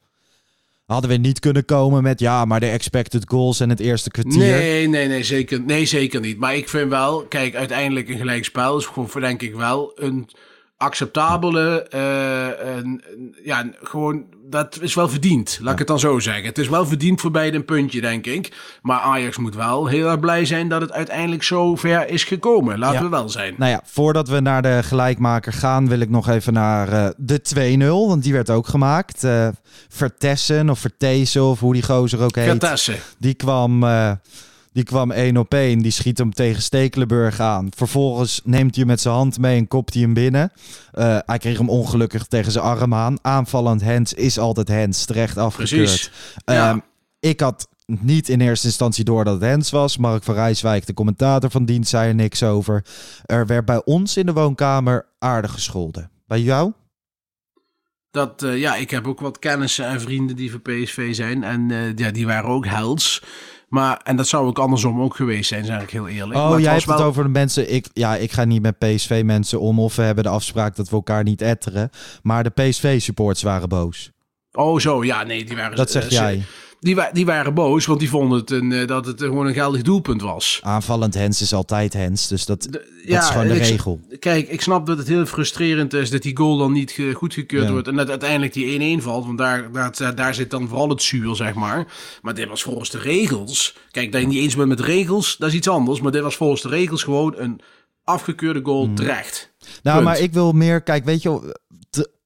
Hadden 0.89 1.11
we 1.11 1.17
niet 1.17 1.39
kunnen 1.39 1.65
komen 1.65 2.03
met, 2.03 2.21
ja, 2.21 2.45
maar 2.45 2.61
de 2.61 2.67
expected 2.69 3.23
goals 3.27 3.61
en 3.61 3.69
het 3.69 3.81
eerste 3.81 4.11
kwartier. 4.11 4.39
Nee, 4.39 4.89
nee, 4.89 5.09
nee 5.09 5.23
zeker, 5.23 5.61
nee, 5.61 5.87
zeker 5.87 6.21
niet. 6.21 6.39
Maar 6.39 6.57
ik 6.57 6.69
vind 6.69 6.91
wel, 6.91 7.23
kijk, 7.23 7.55
uiteindelijk 7.55 8.09
een 8.09 8.19
gelijkspel 8.19 8.79
is 8.79 8.87
gewoon, 8.87 9.09
denk 9.21 9.43
ik 9.43 9.55
wel, 9.55 9.93
een 9.95 10.29
acceptabele, 10.79 11.83
eh, 11.83 12.77
een- 12.77 13.03
ja, 13.45 13.65
gewoon, 13.83 14.25
dat 14.45 14.79
is 14.81 14.95
wel 14.95 15.09
verdiend. 15.09 15.59
Laat 15.63 15.73
ik 15.73 15.79
het 15.79 15.89
dan 15.89 15.99
zo 15.99 16.19
zeggen. 16.19 16.45
Het 16.45 16.59
is 16.59 16.69
wel 16.69 16.87
verdiend 16.87 17.21
voor 17.21 17.31
beide 17.31 17.57
een 17.57 17.65
puntje, 17.65 18.01
denk 18.01 18.27
ik. 18.27 18.53
Maar 18.83 19.01
Ajax 19.01 19.37
moet 19.39 19.55
wel 19.55 19.87
heel 19.87 20.09
erg 20.09 20.21
blij 20.21 20.45
zijn 20.45 20.69
dat 20.69 20.81
het 20.81 20.93
uiteindelijk 20.93 21.43
zo 21.43 21.77
ver 21.77 22.09
is 22.09 22.25
gekomen. 22.25 22.79
Laten 22.79 22.97
Ja. 22.99 23.03
we 23.03 23.09
wel 23.09 23.29
zijn. 23.29 23.55
Nou 23.59 23.71
ja, 23.71 23.81
voordat 23.85 24.29
we 24.29 24.41
naar 24.41 24.63
de 24.63 24.81
gelijkmaker 24.83 25.53
gaan, 25.53 25.89
wil 25.89 26.01
ik 26.01 26.11
nog 26.11 26.29
even 26.29 26.53
naar 26.53 26.89
eh, 26.93 27.09
de 27.17 27.43
2-0. 27.43 28.09
Want 28.09 28.23
die 28.23 28.33
werd 28.33 28.51
ook 28.51 28.67
gemaakt. 28.69 29.25
Eh 29.25 29.49
Vertessen 29.89 30.71
of 30.71 30.79
Vertezen 30.79 31.43
of 31.45 31.61
hoe 31.61 31.73
die 31.73 31.83
gozer 31.83 32.23
ook 32.23 32.35
heet. 32.35 32.49
Vertessen. 32.49 32.97
Die 33.19 33.35
kwam, 33.35 33.83
eh, 33.85 34.11
die 34.79 34.87
kwam 34.87 35.11
één 35.11 35.37
op 35.37 35.55
één. 35.55 35.79
Die 35.79 35.93
schiet 35.93 36.19
hem 36.19 36.33
tegen 36.33 36.63
Stekelenburg 36.63 37.41
aan. 37.41 37.69
Vervolgens 37.77 38.41
neemt 38.45 38.75
hij 38.75 38.79
hem 38.79 38.87
met 38.87 39.01
zijn 39.01 39.15
hand 39.15 39.39
mee 39.39 39.59
en 39.59 39.69
kopt 39.69 39.95
hij 39.95 40.03
hem 40.03 40.15
binnen. 40.15 40.53
Eh, 40.93 41.19
hij 41.27 41.39
kreeg 41.39 41.59
hem 41.59 41.69
ongelukkig 41.69 42.27
tegen 42.27 42.53
zijn 42.53 42.65
arm 42.65 42.95
aan. 42.95 43.19
Aanvallend 43.23 43.83
hands 43.83 44.15
is 44.15 44.39
altijd 44.39 44.69
hands. 44.69 45.05
Terecht 45.05 45.37
afgekeurd. 45.37 45.83
Precies. 45.83 46.11
Ja. 46.45 46.71
Ehm, 46.71 46.79
ik 47.21 47.41
had 47.41 47.69
niet 47.87 48.29
in 48.29 48.41
eerste 48.41 48.67
instantie 48.67 49.05
door 49.05 49.25
dat 49.25 49.35
het 49.35 49.43
Hens 49.43 49.71
was. 49.71 49.97
Mark 49.97 50.23
van 50.25 50.35
Rijswijk, 50.35 50.87
de 50.87 50.95
commentator 50.95 51.51
van 51.51 51.65
dienst, 51.65 51.91
zei 51.91 52.09
er 52.09 52.15
niks 52.15 52.43
over. 52.43 52.85
Er 53.25 53.47
werd 53.47 53.65
bij 53.65 53.83
ons 53.85 54.17
in 54.17 54.27
de 54.27 54.33
woonkamer 54.33 55.07
aardig 55.19 55.53
gescholden. 55.53 56.11
Bij 56.27 56.41
jou? 56.41 56.73
Dat, 58.11 58.43
eh, 58.43 58.59
ja, 58.59 58.77
ik 58.77 58.91
heb 58.91 59.07
ook 59.07 59.21
wat 59.21 59.39
kennissen 59.39 59.87
en 59.87 60.01
vrienden 60.01 60.37
die 60.37 60.51
voor 60.51 60.61
PSV 60.61 61.15
zijn. 61.15 61.45
En 61.45 61.71
eh, 61.71 61.97
ja, 61.97 62.11
die 62.11 62.27
waren 62.27 62.51
ook 62.51 62.67
hels. 62.67 63.23
Maar, 63.69 64.01
en 64.05 64.17
dat 64.17 64.29
zou 64.29 64.47
ook 64.47 64.59
andersom 64.59 65.01
ook 65.01 65.17
geweest 65.17 65.49
zijn, 65.49 65.65
zeg 65.65 65.83
ik 65.83 65.91
heel 65.91 66.09
eerlijk. 66.09 66.41
Oh, 66.41 66.51
Maar 66.51 66.61
jij 66.61 66.73
hebt 66.73 66.87
het 66.87 67.01
over 67.01 67.23
de 67.23 67.29
mensen. 67.29 67.75
Ik, 67.75 67.89
ja, 67.93 68.17
ik 68.17 68.33
ga 68.33 68.45
niet 68.45 68.63
met 68.63 68.79
PSV-mensen 68.79 69.61
om. 69.61 69.81
Of 69.81 69.97
we 69.97 70.03
hebben 70.03 70.25
de 70.25 70.31
afspraak 70.31 70.77
dat 70.77 70.89
we 70.89 70.97
elkaar 70.97 71.23
niet 71.23 71.43
etteren. 71.43 71.91
Maar 72.23 72.43
de 72.43 72.51
PSV-supporters 72.51 73.43
waren 73.43 73.69
boos. 73.69 74.11
Oh, 74.53 74.79
zo, 74.79 75.05
ja, 75.05 75.23
nee, 75.23 75.45
die 75.45 75.57
waren... 75.57 75.77
Dat 75.77 75.91
zeg 75.91 76.11
jij. 76.11 76.43
Die, 76.81 76.95
wa- 76.97 77.11
die 77.13 77.27
waren 77.27 77.55
boos, 77.55 77.87
want 77.87 78.01
die 78.01 78.09
vonden 78.09 78.39
het 78.39 78.51
een, 78.51 78.73
eh, 78.73 78.87
dat 78.87 79.07
het 79.07 79.21
gewoon 79.23 79.47
een 79.47 79.55
geldig 79.55 79.83
doelpunt 79.83 80.23
was. 80.23 80.61
Aanvallend 80.63 81.15
Hens 81.15 81.41
is 81.43 81.53
altijd 81.55 81.93
Hens. 81.93 82.29
Dus 82.29 82.47
dat, 82.47 82.63
De- 82.63 83.03
dat 83.07 83.23
is 83.23 83.29
gewoon 83.29 83.49
de 83.49 83.55
regel. 83.55 84.01
Kijk, 84.19 84.49
ik 84.49 84.61
snap 84.61 84.87
dat 84.87 84.99
het 84.99 85.09
heel 85.09 85.27
frustrerend 85.27 85.93
is 85.95 86.11
dat 86.11 86.23
die 86.23 86.37
goal 86.37 86.57
dan 86.59 86.73
niet 86.73 86.91
ge- 86.91 87.13
goedgekeurd 87.13 87.65
Ja. 87.65 87.71
wordt. 87.73 87.89
En 87.89 87.97
dat 87.97 88.09
uiteindelijk 88.11 88.53
die 88.53 88.99
1-1 88.99 89.03
valt. 89.03 89.27
Want 89.27 89.39
daar, 89.39 89.73
daar, 89.73 90.15
daar 90.15 90.35
zit 90.35 90.51
dan 90.51 90.69
vooral 90.69 90.89
het 90.89 91.03
zuur, 91.03 91.37
zeg 91.37 91.55
maar. 91.55 91.87
Maar 92.23 92.35
dit 92.35 92.49
was 92.49 92.63
volgens 92.63 92.91
de 92.91 92.99
regels. 92.99 93.77
Kijk, 93.91 94.13
dat 94.13 94.21
je 94.21 94.27
niet 94.27 94.39
eens 94.43 94.57
bent 94.57 94.69
met 94.69 94.81
regels, 94.81 95.37
dat 95.37 95.49
is 95.49 95.55
iets 95.55 95.69
anders. 95.69 96.01
Maar 96.01 96.13
dit 96.13 96.23
was 96.23 96.37
volgens 96.37 96.63
de 96.63 96.69
regels 96.69 97.03
gewoon 97.03 97.35
een 97.37 97.61
afgekeurde 98.05 98.61
goal 98.63 98.85
Hmm. 98.85 98.95
terecht. 98.95 99.53
Nou, 99.83 99.97
Punt. 99.97 100.09
maar 100.09 100.19
ik 100.21 100.33
wil 100.33 100.53
meer. 100.53 100.81
Kijk, 100.83 101.05
weet 101.05 101.23
je, 101.23 101.57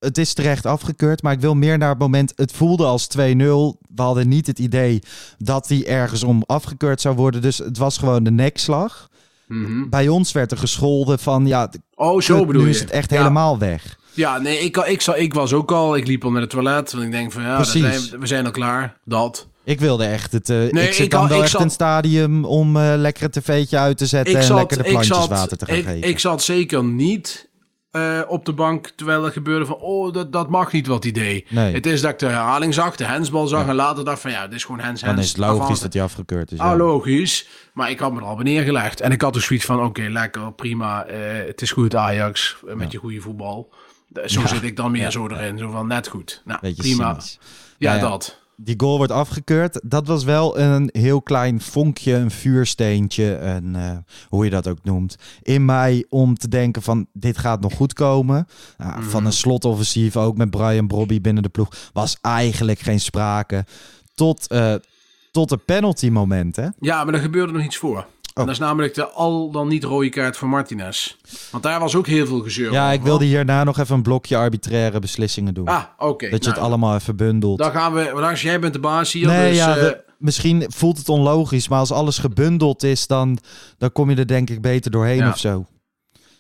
het 0.04 0.18
is 0.18 0.34
terecht 0.34 0.66
afgekeurd. 0.66 1.22
Maar 1.22 1.32
ik 1.32 1.40
wil 1.40 1.54
meer 1.54 1.78
naar 1.78 1.88
het 1.88 1.98
moment. 1.98 2.32
Het 2.36 2.52
voelde 2.52 2.84
als 2.84 3.06
2-0. 3.06 3.18
We 3.18 4.02
hadden 4.02 4.28
niet 4.28 4.46
het 4.46 4.58
idee 4.58 5.02
dat 5.38 5.66
die 5.68 5.84
ergens 5.86 6.22
om 6.22 6.42
afgekeurd 6.46 7.00
zou 7.00 7.16
worden. 7.16 7.42
Dus 7.42 7.58
het 7.58 7.78
was 7.78 7.98
gewoon 7.98 8.24
de 8.24 8.30
nekslag. 8.30 9.08
Mhm. 9.48 9.88
Bij 9.88 10.08
ons 10.08 10.32
werd 10.32 10.50
er 10.50 10.58
gescholden 10.58 11.18
van. 11.18 11.46
Ja, 11.46 11.70
Oh, 11.94 12.20
zo 12.20 12.36
kut, 12.36 12.46
bedoel 12.46 12.62
nu 12.62 12.68
je. 12.68 12.74
is 12.74 12.80
het 12.80 12.90
echt 12.90 13.10
Ja. 13.10 13.16
helemaal 13.16 13.58
weg. 13.58 13.98
Ja, 14.14 14.38
nee, 14.38 14.58
ik, 14.58 14.76
ik, 14.76 15.02
ik, 15.02 15.16
ik 15.16 15.34
was 15.34 15.52
ook 15.52 15.72
al. 15.72 15.96
Ik 15.96 16.06
liep 16.06 16.24
al 16.24 16.30
naar 16.30 16.40
het 16.40 16.50
toilet. 16.50 16.92
Want 16.92 17.04
ik 17.04 17.10
denk 17.10 17.32
van 17.32 17.42
ja, 17.42 17.56
dat 17.58 17.70
Precies. 17.70 18.08
zijn, 18.08 18.20
we 18.20 18.26
zijn 18.26 18.44
al 18.44 18.50
klaar. 18.50 18.96
Dat. 19.04 19.46
Ik 19.64 19.80
wilde 19.80 20.04
echt 20.04 20.32
het. 20.32 20.50
eh, 20.50 20.56
Nee, 20.56 20.86
ik 20.86 20.92
zit 20.92 21.10
dan 21.10 21.28
wel 21.28 21.42
echt 21.42 21.58
het 21.58 21.72
stadium 21.72 22.44
om 22.44 22.76
eh, 22.76 22.92
lekker 22.96 23.24
een 23.24 23.30
tv'tje 23.30 23.78
uit 23.78 23.98
te 23.98 24.06
zetten 24.06 24.40
en 24.40 24.54
lekker 24.54 24.76
de 24.82 24.88
plantjes 24.90 25.26
water 25.26 25.56
te 25.58 25.66
gaan 25.66 25.76
ik, 25.76 25.84
geven. 25.84 26.08
ik 26.08 26.18
zat 26.18 26.42
zeker 26.42 26.84
niet 26.84 27.48
eh, 27.92 28.20
op 28.28 28.44
de 28.44 28.52
bank 28.52 28.88
terwijl 28.96 29.24
er 29.24 29.32
gebeurde 29.32 29.66
van... 29.66 29.76
Oh, 29.76 30.12
dat, 30.12 30.32
dat 30.32 30.50
mag 30.50 30.72
niet 30.72 30.86
wat 30.86 31.02
hij 31.02 31.12
deed. 31.12 31.50
Nee. 31.50 31.74
Het 31.74 31.86
is 31.86 32.00
dat 32.00 32.10
ik 32.10 32.18
de 32.18 32.26
herhaling 32.26 32.74
zag, 32.74 32.96
de 32.96 33.04
hensbal 33.04 33.46
zag... 33.46 33.66
en 33.66 33.74
later 33.74 34.04
dacht 34.04 34.20
van 34.20 34.30
ja, 34.30 34.46
dit 34.46 34.54
is 34.54 34.64
gewoon 34.64 34.80
hens, 34.80 35.00
dan 35.00 35.08
hens. 35.14 35.22
is 35.22 35.28
het 35.28 35.38
logisch 35.38 35.80
dat 35.80 35.92
hij 35.92 36.02
afgekeurd 36.02 36.52
is. 36.52 36.58
Ah, 36.58 36.76
logisch. 36.76 37.48
Maar 37.72 37.90
ik 37.90 37.98
had 37.98 38.12
me 38.12 38.20
er 38.20 38.26
al 38.26 38.36
neergelegd. 38.36 39.00
En 39.00 39.12
ik 39.12 39.20
had 39.20 39.32
dus 39.32 39.44
zoiets 39.44 39.64
van, 39.64 39.84
oké, 39.84 40.02
lekker, 40.02 40.52
prima. 40.52 41.04
eh, 41.04 41.46
het 41.46 41.62
is 41.62 41.70
goed 41.72 41.94
Ajax, 41.96 42.56
eh, 42.68 42.74
met 42.74 42.92
je 42.92 42.98
goede 42.98 43.20
voetbal. 43.20 43.72
Zo 44.26 44.46
zit 44.46 44.62
ik 44.62 44.76
dan 44.76 44.90
meer 44.90 45.10
zo 45.10 45.28
erin. 45.28 45.58
Zo 45.58 45.70
van, 45.70 45.86
net 45.86 46.08
goed. 46.08 46.42
Nou, 46.44 46.58
Beetje 46.62 46.82
prima. 46.82 47.18
ja. 47.78 47.98
dat. 47.98 48.40
Die 48.64 48.74
goal 48.76 48.96
wordt 48.96 49.12
afgekeurd. 49.12 49.80
Dat 49.84 50.06
was 50.06 50.24
wel 50.24 50.58
een 50.58 50.88
heel 50.92 51.22
klein 51.22 51.60
vonkje, 51.60 52.14
een 52.14 52.30
vuursteentje, 52.30 53.38
een, 53.38 53.76
eh, 53.76 53.90
hoe 54.28 54.44
je 54.44 54.50
dat 54.50 54.68
ook 54.68 54.78
noemt, 54.82 55.16
in 55.42 55.64
mij 55.64 56.06
om 56.08 56.34
te 56.34 56.48
denken 56.48 56.82
van 56.82 57.06
dit 57.12 57.38
gaat 57.38 57.60
nog 57.60 57.74
goed 57.74 57.92
komen. 57.92 58.46
Nou, 58.78 59.00
Mhm. 59.00 59.08
Van 59.10 59.26
een 59.26 59.32
slotoffensief, 59.32 60.16
ook 60.16 60.36
met 60.36 60.50
Brian 60.50 60.86
Brobby 60.86 61.20
binnen 61.20 61.42
de 61.42 61.48
ploeg, 61.48 61.68
was 61.92 62.18
eigenlijk 62.20 62.78
geen 62.78 63.00
sprake. 63.00 63.64
Tot, 64.14 64.46
eh, 64.46 64.74
tot 65.30 65.50
een 65.50 65.64
penalty 65.64 66.08
moment, 66.08 66.56
hè? 66.56 66.66
Ja, 66.80 67.04
maar 67.04 67.14
er 67.14 67.20
gebeurde 67.20 67.52
nog 67.52 67.62
iets 67.64 67.76
voor. 67.76 68.06
Oh. 68.34 68.40
En 68.40 68.46
dat 68.46 68.54
is 68.54 68.58
namelijk 68.58 68.94
de 68.94 69.06
al 69.08 69.50
dan 69.50 69.68
niet 69.68 69.84
rode 69.84 70.08
kaart 70.08 70.36
voor 70.36 70.48
Martinez. 70.48 71.16
Want 71.50 71.62
daar 71.62 71.80
was 71.80 71.94
ook 71.96 72.06
heel 72.06 72.26
veel 72.26 72.40
gezeur 72.40 72.72
Ja, 72.72 72.82
over. 72.82 72.94
ik 72.94 73.02
wilde 73.02 73.24
hierna 73.24 73.64
nog 73.64 73.78
even 73.78 73.94
een 73.94 74.02
blokje 74.02 74.36
arbitraire 74.36 74.98
beslissingen 74.98 75.54
doen. 75.54 75.66
Ah, 75.66 75.82
oké. 75.98 76.28
dat 76.30 76.38
je 76.44 76.48
nou, 76.50 76.60
het 76.60 76.68
allemaal 76.68 76.94
even 76.94 77.16
bundelt. 77.16 77.58
Dan 77.58 77.70
gaan 77.72 77.92
we, 77.94 78.10
Lars, 78.14 78.42
jij 78.42 78.60
bent 78.60 78.72
de 78.72 78.78
baas 78.78 79.12
hier. 79.12 79.26
Nee, 79.26 79.48
dus, 79.48 79.58
ja, 79.58 79.76
eh, 79.76 79.82
we- 79.82 80.04
misschien 80.18 80.64
voelt 80.68 80.98
het 80.98 81.08
onlogisch, 81.08 81.68
maar 81.68 81.78
als 81.78 81.92
alles 81.92 82.18
gebundeld 82.18 82.82
is, 82.82 83.06
dan, 83.06 83.38
dan 83.78 83.92
kom 83.92 84.10
je 84.10 84.16
er 84.16 84.26
denk 84.26 84.50
ik 84.50 84.60
beter 84.60 84.90
doorheen 84.90 85.16
Ja. 85.16 85.28
of 85.28 85.38
zo. 85.38 85.64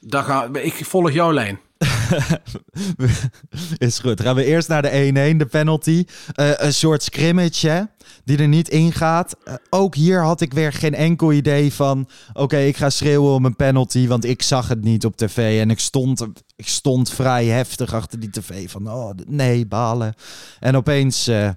dan 0.00 0.24
ga, 0.24 0.48
ik 0.52 0.74
volg 0.84 1.10
jouw 1.12 1.32
lijn. 1.32 1.60
is 3.78 3.98
goed. 3.98 4.20
Gaan 4.20 4.34
we 4.34 4.44
eerst 4.44 4.68
naar 4.68 4.82
de 4.82 5.32
1-1, 5.34 5.36
de 5.36 5.46
penalty. 5.46 6.04
Eh, 6.32 6.50
een 6.54 6.74
soort 6.74 7.02
scrimmage, 7.02 7.68
hè, 7.68 7.82
die 8.24 8.38
er 8.38 8.48
niet 8.48 8.68
ingaat. 8.68 9.36
Uh, 9.44 9.54
ook 9.70 9.94
hier 9.94 10.22
had 10.22 10.40
ik 10.40 10.52
weer 10.52 10.72
geen 10.72 10.94
enkel 10.94 11.32
idee 11.32 11.72
van... 11.72 12.08
oké, 12.32 12.58
ik 12.58 12.76
ga 12.76 12.90
schreeuwen 12.90 13.32
om 13.32 13.44
een 13.44 13.56
penalty, 13.56 14.06
want 14.06 14.24
ik 14.24 14.42
zag 14.42 14.68
het 14.68 14.82
niet 14.82 15.04
op 15.04 15.16
tv. 15.16 15.60
En 15.60 15.70
ik 15.70 15.78
stond, 15.78 16.26
ik 16.56 16.68
stond 16.68 17.10
vrij 17.10 17.46
heftig 17.46 17.94
achter 17.94 18.20
die 18.20 18.30
tv 18.30 18.70
van... 18.70 18.90
oh, 18.90 19.10
nee, 19.26 19.66
balen. 19.66 20.14
En 20.60 20.76
opeens 20.76 21.28
uh, 21.28 21.50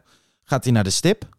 gaat 0.44 0.64
hij 0.64 0.74
naar 0.74 0.84
de 0.84 0.90
stip. 0.90 1.34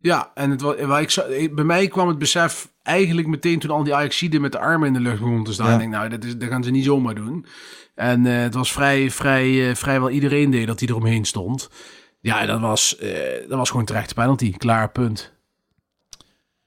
Ja, 0.00 0.30
en 0.34 0.50
het, 0.50 0.60
waar 0.60 1.02
ik, 1.02 1.54
bij 1.54 1.64
mij 1.64 1.88
kwam 1.88 2.08
het 2.08 2.18
besef 2.18 2.68
eigenlijk 2.82 3.28
meteen 3.28 3.58
toen 3.58 3.70
al 3.70 3.84
die 3.84 3.94
Ajaxiden 3.94 4.40
met 4.40 4.52
de 4.52 4.58
armen 4.58 4.86
in 4.86 4.92
de 4.92 5.00
lucht 5.00 5.18
begonnen 5.18 5.44
te 5.44 5.52
staan. 5.52 5.66
Ja. 5.66 5.72
Ik 5.72 5.78
denk, 5.78 5.92
nou, 5.92 6.08
dat, 6.08 6.24
is, 6.24 6.36
dat 6.36 6.48
gaan 6.48 6.64
ze 6.64 6.70
niet 6.70 6.84
zomaar 6.84 7.14
doen. 7.14 7.46
En 7.98 8.24
uh, 8.24 8.40
het 8.40 8.54
was 8.54 8.72
vrij, 8.72 9.10
vrij, 9.10 9.48
uh, 9.48 9.74
vrijwel 9.74 10.10
iedereen 10.10 10.50
deed 10.50 10.66
dat 10.66 10.80
hij 10.80 10.88
eromheen 10.88 11.24
stond. 11.24 11.70
Ja, 12.20 12.46
dat 12.46 12.60
was, 12.60 12.96
uh, 13.00 13.48
dat 13.48 13.58
was 13.58 13.70
gewoon 13.70 13.84
terecht 13.84 14.14
penalty. 14.14 14.52
Klaar, 14.56 14.90
punt. 14.90 15.32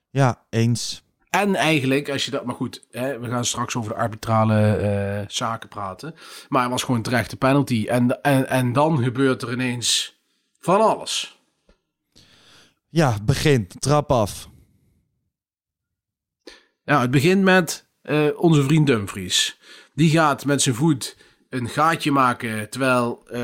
Ja, 0.10 0.46
eens. 0.50 1.04
En 1.30 1.56
eigenlijk, 1.56 2.10
als 2.10 2.26
je 2.26 2.32
dat... 2.32 2.46
Maar 2.46 2.56
goed, 2.56 2.88
hè, 2.92 3.20
we 3.20 3.30
gaan 3.30 3.46
straks 3.46 3.76
over 3.76 3.92
de 3.92 3.98
arbitrale 3.98 5.26
zaken 5.28 5.70
praten. 5.70 6.16
Maar 6.50 6.62
het 6.62 6.72
was 6.72 6.84
gewoon 6.84 7.02
terecht 7.02 7.38
penalty. 7.38 7.86
En, 7.90 8.22
en, 8.22 8.48
en 8.50 8.74
dan 8.74 9.04
gebeurt 9.04 9.42
er 9.42 9.52
ineens 9.52 10.20
van 10.60 10.82
alles. 10.82 11.42
Ja, 12.90 13.18
begin. 13.24 13.68
Trap 13.68 14.12
af. 14.12 14.50
Ja, 16.84 17.02
het 17.02 17.12
begint 17.12 17.44
met 17.44 17.90
onze 18.36 18.64
vriend 18.64 18.88
Dumfries. 18.88 19.60
Die 19.94 20.10
gaat 20.10 20.46
met 20.46 20.62
zijn 20.62 20.76
voet 20.76 21.18
een 21.52 21.70
gaatje 21.70 22.12
maken 22.12 22.70
terwijl 22.70 23.24
uh, 23.34 23.40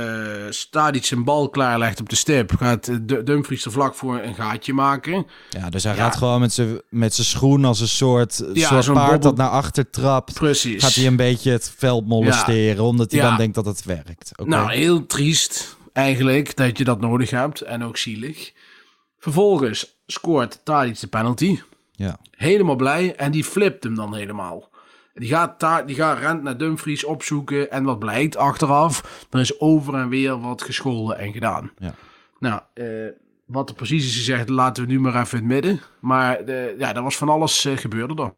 Stadic 0.49 1.05
zijn 1.05 1.23
bal 1.23 1.49
klaarlegt 1.49 1.99
op 1.99 2.09
de 2.09 2.15
stip. 2.15 2.51
Gaat 2.57 3.07
Dumfries 3.25 3.65
er 3.65 3.71
vlak 3.71 3.95
voor 3.95 4.19
een 4.19 4.35
gaatje 4.35 4.73
maken. 4.73 5.25
Ja, 5.49 5.69
dus 5.69 5.83
hij 5.83 5.95
ja. 5.95 6.03
gaat 6.03 6.15
gewoon 6.15 6.39
met 6.39 6.53
zijn, 6.53 6.81
met 6.89 7.13
zijn 7.13 7.27
schoen 7.27 7.65
als 7.65 7.79
een 7.79 7.87
soort, 7.87 8.43
ja, 8.53 8.81
soort 8.81 8.97
paard 8.97 9.11
bobbel... 9.11 9.29
dat 9.29 9.37
naar 9.37 9.49
achter 9.49 9.89
trapt. 9.89 10.33
Precies. 10.33 10.83
Gaat 10.83 10.93
hij 10.93 11.05
een 11.05 11.15
beetje 11.15 11.51
het 11.51 11.73
veld 11.77 12.07
molesteren, 12.07 12.75
ja. 12.75 12.81
omdat 12.81 13.11
hij 13.11 13.21
dan 13.21 13.37
denkt 13.37 13.55
dat 13.55 13.65
het 13.65 13.83
werkt. 13.83 14.31
Okay. 14.35 14.57
Nou, 14.57 14.71
heel 14.71 15.05
triest 15.05 15.77
eigenlijk 15.93 16.55
dat 16.55 16.77
je 16.77 16.83
dat 16.83 17.01
nodig 17.01 17.29
hebt 17.29 17.61
en 17.61 17.83
ook 17.83 17.97
zielig. 17.97 18.53
Vervolgens 19.19 19.99
scoort 20.05 20.59
Tadic 20.63 20.99
de 20.99 21.07
penalty. 21.07 21.59
Ja. 21.91 22.19
Helemaal 22.31 22.75
blij 22.75 23.15
en 23.15 23.31
die 23.31 23.43
flipt 23.43 23.83
hem 23.83 23.95
dan 23.95 24.15
helemaal. 24.15 24.69
Die 25.17 25.29
gaat, 25.29 25.59
daar, 25.59 25.85
die 25.85 25.95
gaat 25.95 26.19
rent 26.19 26.43
naar 26.43 26.57
Dumfries 26.57 27.05
opzoeken 27.05 27.71
en 27.71 27.83
wat 27.83 27.99
blijkt 27.99 28.37
achteraf, 28.37 29.25
er 29.29 29.39
is 29.39 29.59
over 29.59 29.93
en 29.93 30.09
weer 30.09 30.39
wat 30.39 30.61
gescholden 30.61 31.17
en 31.17 31.31
gedaan. 31.31 31.71
Ja. 31.77 31.93
Nou, 32.39 32.61
uh, 32.73 33.09
wat 33.45 33.69
er 33.69 33.75
precies 33.75 34.05
is 34.05 34.15
gezegd, 34.15 34.49
laten 34.49 34.85
we 34.85 34.91
nu 34.91 34.99
maar 34.99 35.21
even 35.21 35.37
in 35.37 35.43
het 35.43 35.53
midden. 35.53 35.81
Maar 35.99 36.45
de, 36.45 36.75
ja, 36.77 36.95
er 36.95 37.03
was 37.03 37.17
van 37.17 37.29
alles 37.29 37.65
uh, 37.65 37.77
gebeurde 37.77 38.23
er. 38.23 38.33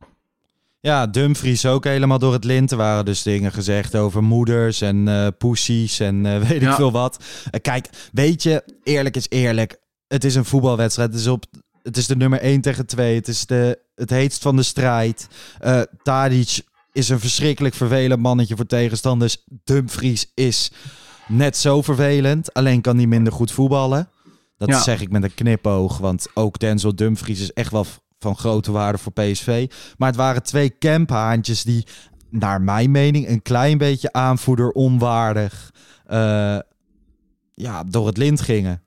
Ja, 0.82 1.08
Dumfries 1.08 1.66
ook 1.66 1.84
helemaal 1.84 2.20
door 2.20 2.34
het 2.34 2.44
lint. 2.44 2.72
Er 2.72 2.78
waren 2.78 3.06
dus 3.06 3.24
dingen 3.24 3.52
gezegd 3.52 3.96
over 3.96 4.24
moeders 4.24 4.82
en 4.82 5.08
uh, 5.08 5.28
poesies 5.38 6.00
en 6.00 6.24
weet 6.48 6.62
ja. 6.62 6.70
ik 6.70 6.76
veel 6.76 6.92
wat. 6.92 7.24
kijk, 7.62 7.90
weet 8.12 8.44
je, 8.44 8.64
eerlijk 8.84 9.16
is 9.16 9.26
eerlijk. 9.30 9.78
Het 10.08 10.24
is 10.24 10.36
een 10.36 10.46
voetbalwedstrijd. 10.46 11.12
Het 11.12 11.20
is 11.20 11.28
op 11.28 11.46
het 11.84 11.98
is 11.98 12.08
de 12.08 12.16
nummer 12.16 12.40
1 12.40 12.62
tegen 12.62 12.86
2. 12.86 13.16
Het 13.16 13.28
is 13.28 13.46
de, 13.46 13.80
het 13.96 14.10
heetst 14.10 14.42
van 14.42 14.56
de 14.56 14.64
strijd. 14.64 15.28
Uh, 15.66 15.82
Tadic 16.04 16.62
is 17.00 17.10
een 17.10 17.20
verschrikkelijk 17.20 17.76
vervelend 17.76 18.22
mannetje 18.22 18.56
voor 18.56 18.66
tegenstanders. 18.66 19.43
Dumfries 19.64 20.32
is 20.34 20.72
net 21.28 21.58
zo 21.58 21.82
vervelend. 21.82 22.54
Alleen 22.54 22.82
kan 22.82 22.97
hij 22.97 23.08
minder 23.08 23.34
goed 23.34 23.52
voetballen. 23.52 24.10
Dat 24.58 24.70
ja. 24.70 24.82
zeg 24.82 25.02
ik 25.02 25.12
met 25.12 25.24
een 25.24 25.34
knipoog. 25.34 25.97
Want 25.97 26.28
ook 26.34 26.60
Denzel 26.60 26.95
Dumfries 26.95 27.41
is 27.41 27.54
echt 27.54 27.72
wel 27.72 27.86
van 28.20 28.38
grote 28.38 28.72
waarde 28.72 28.97
voor 28.97 29.12
PSV. 29.12 29.72
Maar 29.97 30.08
het 30.08 30.18
waren 30.18 30.43
twee 30.43 30.78
camphaantjes 30.78 31.64
die, 31.64 31.86
naar 32.30 32.62
mijn 32.62 32.91
mening, 32.91 33.28
een 33.28 33.41
klein 33.41 33.78
beetje 33.78 34.14
aanvoerder 34.14 34.72
onwaardig 34.72 35.72
uh, 36.12 36.60
ja, 37.54 37.84
door 37.84 38.08
het 38.08 38.18
lint 38.18 38.41
gingen. 38.41 38.82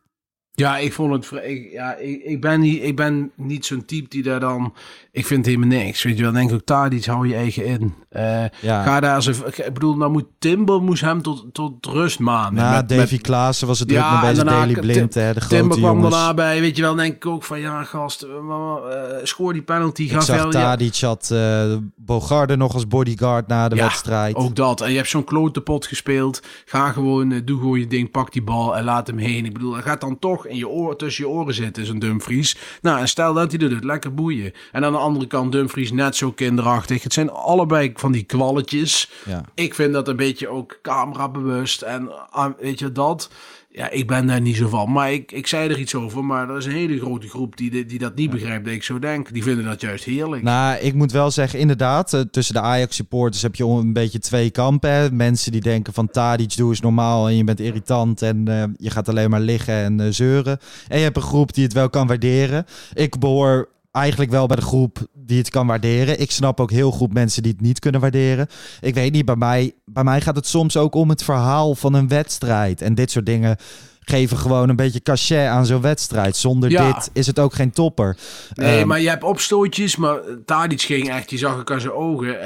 Ja, 0.55 0.78
ik 0.78 0.92
vond 0.92 1.12
het. 1.12 1.44
Ik, 1.44 1.70
ja, 1.72 1.94
ik, 1.94 2.22
ik, 2.22 2.40
ben 2.40 2.61
niet, 2.61 2.82
ik 2.82 2.96
ben 2.96 3.30
niet 3.36 3.66
zo'n 3.66 3.84
type 3.84 4.09
die 4.09 4.22
daar 4.22 4.40
dan. 4.40 4.74
Ik 5.12 5.26
vind 5.26 5.46
helemaal 5.46 5.68
niks. 5.68 6.03
Weet 6.03 6.16
je 6.16 6.22
wel, 6.22 6.32
denk 6.32 6.50
ik 6.50 6.70
ook 6.70 6.92
iets 6.92 7.07
hou 7.07 7.28
je 7.28 7.34
eigen 7.34 7.64
in. 7.64 7.94
Uh, 8.16 8.44
ja. 8.61 8.82
Ga 8.82 9.00
daar 9.00 9.14
eens. 9.14 9.28
Ik 9.28 9.72
bedoel, 9.72 9.96
nou 9.96 10.11
moet 10.11 10.26
Timber 10.38 10.82
moest 10.82 11.03
hem 11.03 11.22
tot, 11.22 11.44
tot 11.53 11.86
rust 11.86 12.18
manen. 12.18 12.64
Ja, 12.64 12.76
met, 12.76 12.88
Davy 12.88 13.12
met, 13.12 13.20
Klaassen 13.20 13.66
was 13.66 13.78
het 13.78 13.88
druk 13.88 14.00
ja, 14.00 14.20
met 14.20 14.30
bezig. 14.30 14.44
Daily 14.44 14.80
Blind, 14.80 15.14
hè, 15.14 15.32
de 15.32 15.40
grote 15.40 15.55
Timber 15.55 15.78
kwam 15.78 15.94
jongens. 15.96 16.14
daarna 16.14 16.34
bij. 16.34 16.61
Weet 16.61 16.76
je 16.76 16.82
wel, 16.82 16.94
denk 16.94 17.14
ik 17.14 17.26
ook 17.26 17.44
van 17.44 17.61
ja, 17.61 17.84
gast, 17.84 18.24
uh, 18.24 18.74
scoor 19.22 19.53
die 19.53 19.62
penalty. 19.62 20.09
Ga 20.09 20.16
ik 20.16 20.22
zag 20.22 20.50
Tadic 20.50 20.94
ja. 20.94 21.07
had 21.07 21.30
uh, 21.32 21.76
Bogarde 21.96 22.57
nog 22.57 22.74
als 22.74 22.88
bodyguard 22.88 23.46
na 23.46 23.68
de 23.68 23.76
ja, 23.76 23.82
wedstrijd. 23.82 24.34
ook 24.34 24.57
dat. 24.57 24.80
En 24.80 24.90
je 24.90 24.96
hebt 24.96 25.09
zo'n 25.09 25.24
klote 25.24 25.61
pot 25.61 25.86
gespeeld. 25.86 26.42
Ga 26.64 26.92
gewoon, 26.92 27.42
doe 27.44 27.59
gewoon 27.59 27.78
je 27.78 27.86
ding, 27.86 28.11
pak 28.11 28.32
die 28.32 28.42
bal 28.42 28.76
en 28.76 28.84
laat 28.84 29.07
hem 29.07 29.18
heen. 29.18 29.44
Ik 29.44 29.53
bedoel, 29.53 29.72
hij 29.72 29.82
gaat 29.82 30.00
dan 30.00 30.18
toch 30.18 30.41
in 30.45 30.57
je 30.57 30.68
oor, 30.68 30.97
tussen 30.97 31.24
je 31.24 31.30
oren 31.30 31.55
zitten, 31.55 31.86
zo'n 31.86 31.99
Dumfries. 31.99 32.57
Nou, 32.82 33.01
en 33.01 33.09
stel 33.09 33.34
dat 33.34 33.51
hij 33.51 33.59
dat 33.59 33.70
doet, 33.70 33.84
lekker 33.84 34.14
boeien. 34.14 34.53
En 34.72 34.84
aan 34.84 34.93
de 34.93 34.99
andere 34.99 35.26
kant 35.26 35.53
Dumfries 35.53 35.93
net 35.93 36.16
zo 36.16 36.32
kinderachtig. 36.32 37.03
Het 37.03 37.12
zijn 37.12 37.30
allebei 37.30 37.93
van 37.95 38.12
die 38.12 38.22
kwalletjes. 38.22 39.11
Ja. 39.24 39.45
Ik 39.55 39.74
vind 39.74 39.93
dat 39.93 40.09
een 40.09 40.16
beetje 40.16 40.49
ook 40.49 40.78
camerabewust 40.82 41.82
en 41.82 42.11
weet 42.59 42.78
je 42.78 42.93
dat. 42.93 43.30
Ja, 43.74 43.90
ik 43.90 44.06
ben 44.06 44.26
daar 44.26 44.40
niet 44.40 44.56
zo 44.56 44.68
van. 44.68 44.92
Maar 44.92 45.12
ik, 45.12 45.32
ik 45.32 45.46
zei 45.46 45.70
er 45.70 45.78
iets 45.78 45.94
over. 45.94 46.24
Maar 46.24 46.50
er 46.50 46.56
is 46.56 46.64
een 46.64 46.72
hele 46.72 46.98
grote 46.98 47.28
groep 47.28 47.56
die, 47.56 47.86
die 47.86 47.98
dat 47.98 48.14
niet 48.14 48.30
begrijpt, 48.30 48.64
dat 48.64 48.74
ik 48.74 48.82
zo 48.82 48.98
denk. 48.98 49.32
Die 49.32 49.42
vinden 49.42 49.64
dat 49.64 49.80
juist 49.80 50.04
heerlijk. 50.04 50.42
Nou, 50.42 50.78
ik 50.78 50.94
moet 50.94 51.12
wel 51.12 51.30
zeggen, 51.30 51.58
inderdaad. 51.58 52.24
Tussen 52.30 52.54
de 52.54 52.60
Ajax-supporters 52.60 53.42
heb 53.42 53.54
je 53.54 53.64
een 53.64 53.92
beetje 53.92 54.18
twee 54.18 54.50
kampen. 54.50 55.16
Mensen 55.16 55.52
die 55.52 55.60
denken 55.60 55.92
van 55.92 56.10
Tadic, 56.10 56.56
doe 56.56 56.70
eens 56.70 56.80
normaal 56.80 57.28
en 57.28 57.36
je 57.36 57.44
bent 57.44 57.60
irritant. 57.60 58.22
En 58.22 58.48
uh, 58.48 58.64
je 58.76 58.90
gaat 58.90 59.08
alleen 59.08 59.30
maar 59.30 59.40
liggen 59.40 59.74
en 59.74 60.00
uh, 60.00 60.06
zeuren. 60.10 60.58
En 60.88 60.98
je 60.98 61.04
hebt 61.04 61.16
een 61.16 61.22
groep 61.22 61.54
die 61.54 61.64
het 61.64 61.72
wel 61.72 61.90
kan 61.90 62.06
waarderen. 62.06 62.66
Ik 62.94 63.18
behoor 63.18 63.68
eigenlijk 63.92 64.30
wel 64.30 64.46
bij 64.46 64.56
de 64.56 64.62
groep 64.62 65.06
die 65.26 65.38
het 65.38 65.50
kan 65.50 65.66
waarderen. 65.66 66.20
Ik 66.20 66.30
snap 66.30 66.60
ook 66.60 66.70
heel 66.70 66.90
goed 66.90 67.12
mensen 67.12 67.42
die 67.42 67.52
het 67.52 67.60
niet 67.60 67.78
kunnen 67.78 68.00
waarderen. 68.00 68.46
Ik 68.80 68.94
weet 68.94 69.12
niet, 69.12 69.24
bij 69.24 69.36
mij, 69.36 69.72
bij 69.84 70.04
mij 70.04 70.20
gaat 70.20 70.36
het 70.36 70.46
soms 70.46 70.76
ook 70.76 70.94
om 70.94 71.08
het 71.08 71.24
verhaal 71.24 71.74
van 71.74 71.94
een 71.94 72.08
wedstrijd. 72.08 72.82
En 72.82 72.94
dit 72.94 73.10
soort 73.10 73.26
dingen 73.26 73.56
geven 74.00 74.38
gewoon 74.38 74.68
een 74.68 74.76
beetje 74.76 75.02
cachet 75.02 75.48
aan 75.48 75.66
zo'n 75.66 75.80
wedstrijd. 75.80 76.36
Zonder 76.36 76.70
ja. 76.70 76.92
dit 76.92 77.10
is 77.12 77.26
het 77.26 77.38
ook 77.38 77.54
geen 77.54 77.70
topper. 77.70 78.16
Nee, 78.54 78.80
um, 78.80 78.86
maar 78.86 79.00
je 79.00 79.08
hebt 79.08 79.24
opstootjes, 79.24 79.96
maar 79.96 80.18
Tadic 80.46 80.80
ging 80.80 81.10
echt, 81.10 81.30
je 81.30 81.38
zag 81.38 81.60
ik 81.60 81.70
aan 81.70 81.80
zijn 81.80 81.92
ogen. 81.92 82.28
Uh, 82.28 82.36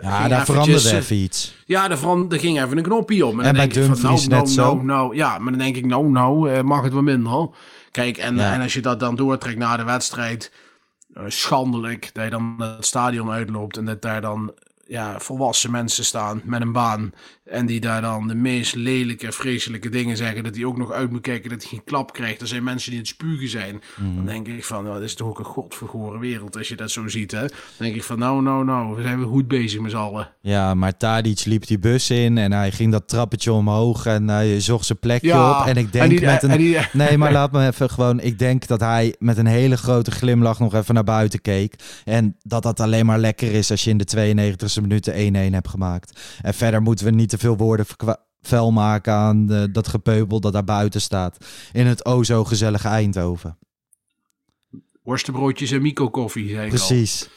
ja, 0.00 0.28
daar 0.28 0.44
veranderde 0.44 0.96
even 0.96 1.16
iets. 1.16 1.54
Ja, 1.66 1.88
daar, 1.88 1.98
er 2.28 2.38
ging 2.38 2.62
even 2.62 2.76
een 2.76 2.82
knopje 2.82 3.26
om. 3.26 3.40
En, 3.40 3.46
en 3.46 3.54
bij 3.54 3.68
Dumfries 3.68 4.00
van, 4.00 4.10
nou, 4.10 4.20
net 4.20 4.28
nou, 4.30 4.48
zo. 4.48 4.74
Nou, 4.74 4.84
nou, 4.84 5.16
ja, 5.16 5.38
maar 5.38 5.50
dan 5.50 5.60
denk 5.60 5.76
ik, 5.76 5.86
nou, 5.86 6.10
nou, 6.10 6.62
mag 6.62 6.82
het 6.82 6.92
wel 6.92 7.02
minder. 7.02 7.48
Kijk, 7.90 8.16
en, 8.16 8.36
ja. 8.36 8.52
en 8.52 8.60
als 8.60 8.72
je 8.72 8.80
dat 8.80 9.00
dan 9.00 9.16
doortrekt 9.16 9.58
na 9.58 9.76
de 9.76 9.84
wedstrijd 9.84 10.50
schandelijk 11.26 12.10
dat 12.12 12.24
je 12.24 12.30
dan 12.30 12.54
het 12.58 12.86
stadion 12.86 13.30
uitloopt 13.30 13.76
en 13.76 13.84
dat 13.84 14.02
daar 14.02 14.20
dan 14.20 14.54
ja, 14.86 15.18
volwassen 15.18 15.70
mensen 15.70 16.04
staan 16.04 16.40
met 16.44 16.60
een 16.60 16.72
baan. 16.72 17.12
En 17.50 17.66
die 17.66 17.80
daar 17.80 18.00
dan 18.00 18.28
de 18.28 18.34
meest 18.34 18.74
lelijke, 18.74 19.32
vreselijke 19.32 19.88
dingen 19.88 20.16
zeggen. 20.16 20.44
Dat 20.44 20.54
hij 20.54 20.64
ook 20.64 20.76
nog 20.76 20.92
uit 20.92 21.10
moet 21.10 21.20
kijken 21.20 21.50
dat 21.50 21.60
hij 21.60 21.68
geen 21.68 21.84
klap 21.84 22.12
krijgt. 22.12 22.40
Er 22.40 22.46
zijn 22.46 22.62
mensen 22.62 22.90
die 22.90 23.00
het 23.00 23.08
spugen 23.08 23.48
zijn. 23.48 23.82
Mhm. 23.96 24.14
Dan 24.14 24.26
denk 24.26 24.46
ik 24.46 24.64
van, 24.64 24.82
nou, 24.82 24.94
dat 24.94 25.04
is 25.04 25.14
toch 25.14 25.28
ook 25.28 25.38
een 25.38 25.44
godvergoren 25.44 26.20
wereld 26.20 26.56
als 26.56 26.68
je 26.68 26.76
dat 26.76 26.90
zo 26.90 27.08
ziet. 27.08 27.30
Hè? 27.30 27.40
Dan 27.40 27.50
denk 27.76 27.94
ik 27.94 28.02
van, 28.02 28.18
nou, 28.18 28.42
nou, 28.42 28.64
nou, 28.64 28.96
we 28.96 29.02
zijn 29.02 29.18
weer 29.18 29.26
goed 29.26 29.48
bezig 29.48 29.80
met 29.80 29.90
z'n 29.90 29.96
allen. 29.96 30.30
Ja, 30.40 30.74
maar 30.74 30.96
Tadic 30.96 31.44
liep 31.44 31.66
die 31.66 31.78
bus 31.78 32.10
in 32.10 32.38
en 32.38 32.52
hij 32.52 32.70
ging 32.70 32.92
dat 32.92 33.08
trappetje 33.08 33.52
omhoog 33.52 34.06
en 34.06 34.28
hij 34.28 34.60
zocht 34.60 34.86
zijn 34.86 34.98
plekje 34.98 35.28
ja, 35.28 35.60
op. 35.60 35.66
En 35.66 35.76
ik 35.76 35.92
denk 35.92 36.04
en 36.04 36.10
die, 36.10 36.26
met 36.26 36.42
een... 36.42 36.58
die, 36.58 36.78
nee, 36.92 37.18
maar 37.18 37.32
laat 37.38 37.52
me 37.52 37.66
even 37.66 37.90
gewoon... 37.90 38.20
Ik 38.20 38.38
denk 38.38 38.66
dat 38.66 38.80
hij 38.80 39.14
met 39.18 39.38
een 39.38 39.46
hele 39.46 39.76
grote 39.76 40.10
glimlach 40.10 40.58
nog 40.58 40.74
even 40.74 40.94
naar 40.94 41.04
buiten 41.04 41.40
keek. 41.40 41.74
En 42.04 42.36
dat 42.42 42.62
dat 42.62 42.80
alleen 42.80 43.06
maar 43.06 43.18
lekker 43.18 43.52
is 43.52 43.70
als 43.70 43.84
je 43.84 43.90
in 43.90 43.98
de 43.98 44.34
92e 44.34 44.82
minuten 44.82 45.34
1-1 45.34 45.52
hebt 45.52 45.68
gemaakt. 45.68 46.20
En 46.42 46.54
verder 46.54 46.82
moeten 46.82 47.04
we 47.04 47.10
niet 47.10 47.28
te 47.28 47.37
veel 47.38 47.56
woorden 47.56 47.86
vuil 48.42 48.72
maken 48.72 49.12
aan 49.12 49.46
de, 49.46 49.70
dat 49.70 49.88
gepeupel 49.88 50.40
dat 50.40 50.52
daar 50.52 50.64
buiten 50.64 51.00
staat. 51.00 51.36
In 51.72 51.86
het 51.86 52.04
o 52.04 52.22
zo 52.22 52.44
gezellige 52.44 52.88
Eindhoven. 52.88 53.58
Worstenbroodjes 55.02 55.70
en 55.70 55.82
Mico 55.82 56.10
koffie, 56.10 56.48
zei 56.48 56.68
Precies. 56.68 57.28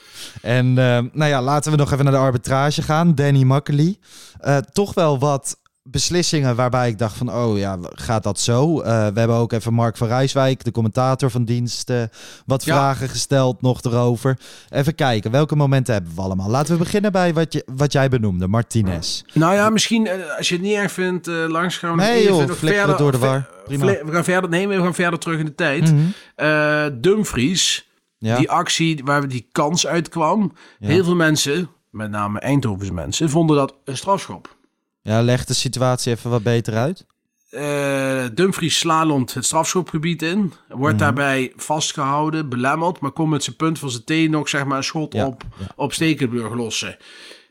En 0.41 0.67
uh, 0.67 0.75
nou 1.13 1.25
ja, 1.25 1.41
laten 1.41 1.71
we 1.71 1.77
nog 1.77 1.91
even 1.91 2.03
naar 2.03 2.13
de 2.13 2.19
arbitrage 2.19 2.81
gaan. 2.81 3.15
Danny 3.15 3.43
Makkely. 3.43 3.97
Uh, 4.41 4.57
toch 4.57 4.93
wel 4.93 5.19
wat 5.19 5.59
beslissingen 5.83 6.55
waarbij 6.55 6.89
ik 6.89 6.97
dacht 6.97 7.17
van, 7.17 7.33
oh 7.33 7.57
ja, 7.57 7.77
gaat 7.81 8.23
dat 8.23 8.39
zo? 8.39 8.79
Eh, 8.81 9.07
we 9.07 9.19
hebben 9.19 9.35
ook 9.35 9.51
even 9.51 9.73
Mark 9.73 9.97
van 9.97 10.07
Rijswijk, 10.07 10.63
de 10.63 10.71
commentator 10.71 11.31
van 11.31 11.43
dienst, 11.45 11.89
eh, 11.89 12.03
wat 12.45 12.63
Ja. 12.63 12.75
vragen 12.75 13.09
gesteld 13.09 13.61
nog 13.61 13.81
erover. 13.83 14.37
Even 14.69 14.95
kijken, 14.95 15.31
welke 15.31 15.55
momenten 15.55 15.93
hebben 15.93 16.15
we 16.15 16.21
allemaal? 16.21 16.49
Laten 16.49 16.73
we 16.73 16.79
beginnen 16.79 17.11
bij 17.11 17.33
wat, 17.33 17.53
je, 17.53 17.63
wat 17.75 17.91
jij 17.91 18.09
benoemde, 18.09 18.47
Martinez. 18.47 19.21
Nou 19.33 19.53
ja, 19.53 19.69
misschien 19.69 20.07
eh, 20.07 20.37
als 20.37 20.49
je 20.49 20.55
het 20.55 20.63
niet 20.63 20.75
erg 20.75 20.91
vindt, 20.91 21.27
eh, 21.27 21.35
langs 21.47 21.77
gaan 21.77 21.95
we 21.95 22.01
Nee, 22.01 22.23
joh, 22.23 22.49
verder, 22.51 22.97
door 22.97 23.11
de 23.11 23.17
war. 23.17 23.49
Prima. 23.65 23.85
We 23.85 24.11
gaan 24.11 24.23
verder, 24.23 24.49
nee, 24.49 24.67
we 24.67 24.75
gaan 24.77 24.93
verder 24.93 25.19
terug 25.19 25.39
in 25.39 25.45
de 25.45 25.55
tijd. 25.55 25.93
Mhm. 26.35 26.99
Dumfries, 27.01 27.89
Ja. 28.17 28.37
die 28.37 28.49
actie 28.49 29.01
waar 29.03 29.27
die 29.27 29.47
kans 29.51 29.87
uitkwam. 29.87 30.53
Heel 30.79 31.03
veel 31.03 31.15
mensen, 31.15 31.69
met 31.89 32.09
name 32.11 32.39
Eindhovense 32.39 32.93
mensen, 32.93 33.29
vonden 33.29 33.55
dat 33.55 33.75
een 33.85 33.97
strafschop. 33.97 34.55
Ja, 35.01 35.21
leg 35.21 35.45
de 35.45 35.53
situatie 35.53 36.11
even 36.13 36.29
wat 36.29 36.43
beter 36.43 36.73
uit. 36.75 37.05
Eh, 37.49 38.25
Dumfries 38.33 38.77
slalomt 38.79 39.33
het 39.33 39.45
strafschopgebied 39.45 40.21
in. 40.21 40.53
Wordt 40.69 40.95
Mhm. 40.95 41.03
daarbij 41.03 41.53
vastgehouden, 41.55 42.49
belemmerd. 42.49 42.99
Maar 42.99 43.11
komt 43.11 43.29
met 43.29 43.43
zijn 43.43 43.55
punt 43.55 43.79
van 43.79 43.89
zijn 43.89 44.03
teen 44.03 44.31
nog 44.31 44.49
zeg 44.49 44.65
maar, 44.65 44.77
een 44.77 44.83
schot 44.83 45.13
Ja, 45.13 45.25
op, 45.25 45.43
op 45.75 45.93
Stekenburg 45.93 46.53
lossen. 46.53 46.97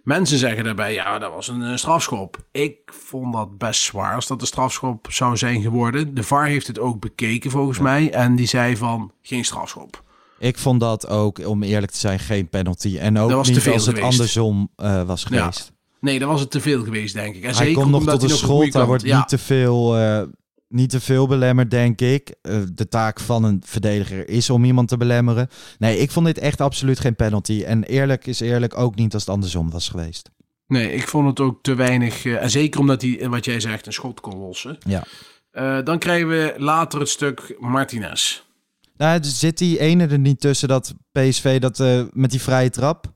Mensen 0.02 0.38
zeggen 0.38 0.64
daarbij, 0.64 0.92
ja, 0.94 1.18
dat 1.18 1.32
was 1.32 1.48
een, 1.48 1.62
eh, 1.62 1.76
strafschop. 1.76 2.36
Ik 2.52 2.76
vond 2.84 3.32
dat 3.32 3.58
best 3.58 3.80
zwaar 3.82 4.14
als 4.14 4.26
dat 4.26 4.40
een 4.40 4.46
strafschop 4.46 5.06
zou 5.10 5.36
zijn 5.36 5.62
geworden. 5.62 6.14
De 6.14 6.22
VAR 6.22 6.46
heeft 6.46 6.66
het 6.66 6.78
ook 6.78 7.00
bekeken 7.00 7.50
volgens 7.50 7.78
mij. 7.78 8.12
En 8.12 8.36
die 8.36 8.46
zei 8.46 8.76
van, 8.76 9.12
geen 9.22 9.44
strafschop. 9.44 10.02
Ik 10.38 10.58
vond 10.58 10.80
dat 10.80 11.08
ook, 11.08 11.46
om 11.46 11.62
eerlijk 11.62 11.92
te 11.92 11.98
zijn, 11.98 12.18
geen 12.18 12.48
penalty. 12.48 12.98
En 12.98 13.18
ook 13.18 13.46
niet 13.46 13.58
veel 13.62 13.72
als 13.72 13.86
het 13.86 13.94
geweest. 13.94 14.12
andersom 14.12 14.70
eh, 14.76 15.02
was 15.02 15.24
geweest. 15.24 15.72
Nee, 16.00 16.18
dan 16.18 16.28
was 16.28 16.40
het 16.40 16.50
te 16.50 16.60
veel 16.60 16.84
geweest, 16.84 17.14
denk 17.14 17.34
ik. 17.34 17.42
En 17.42 17.46
hij 17.48 17.54
zeker 17.54 17.74
komt 17.74 17.90
nog 17.90 18.04
tot 18.04 18.18
goede 18.20 18.34
schot. 18.34 18.68
Kant- 18.70 18.86
wordt 18.86 19.02
ja. 19.02 19.18
niet, 19.18 19.28
te 19.28 19.38
veel, 19.38 19.96
eh, 19.96 20.22
niet 20.68 20.90
te 20.90 21.00
veel 21.00 21.26
belemmerd, 21.26 21.70
denk 21.70 22.00
ik. 22.00 22.34
Eh, 22.42 22.56
de 22.72 22.88
taak 22.88 23.20
van 23.20 23.44
een 23.44 23.62
verdediger 23.66 24.28
is 24.28 24.50
om 24.50 24.64
iemand 24.64 24.88
te 24.88 24.96
belemmeren. 24.96 25.48
Nee, 25.78 25.98
ik 25.98 26.10
vond 26.10 26.26
dit 26.26 26.38
echt 26.38 26.60
absoluut 26.60 27.00
geen 27.00 27.16
penalty. 27.16 27.62
En 27.66 27.84
eerlijk 27.84 28.26
is 28.26 28.40
eerlijk 28.40 28.78
ook 28.78 28.94
niet 28.94 29.14
als 29.14 29.22
het 29.22 29.34
andersom 29.34 29.70
was 29.70 29.88
geweest. 29.88 30.30
Nee, 30.66 30.92
ik 30.92 31.08
vond 31.08 31.26
het 31.26 31.40
ook 31.40 31.62
te 31.62 31.74
weinig. 31.74 32.24
eh, 32.24 32.42
en 32.42 32.50
zeker 32.50 32.80
omdat 32.80 33.02
hij, 33.02 33.28
wat 33.28 33.44
jij 33.44 33.60
zegt, 33.60 33.86
een 33.86 33.92
schot 33.92 34.20
kon 34.20 34.38
lossen. 34.38 34.78
Ja. 34.86 35.04
Dan 35.82 35.98
krijgen 35.98 36.28
we 36.28 36.54
later 36.56 36.98
het 37.00 37.08
stuk 37.08 37.56
Martinez. 37.58 38.42
Nou, 38.96 39.18
er 39.18 39.24
zit 39.24 39.58
die 39.58 39.78
ene 39.78 40.06
er 40.06 40.18
niet 40.18 40.40
tussen 40.40 40.68
dat 40.68 40.94
PSV 41.12 41.60
dat 41.60 41.82
met 42.12 42.30
die 42.30 42.40
vrije 42.40 42.70
trap. 42.70 43.12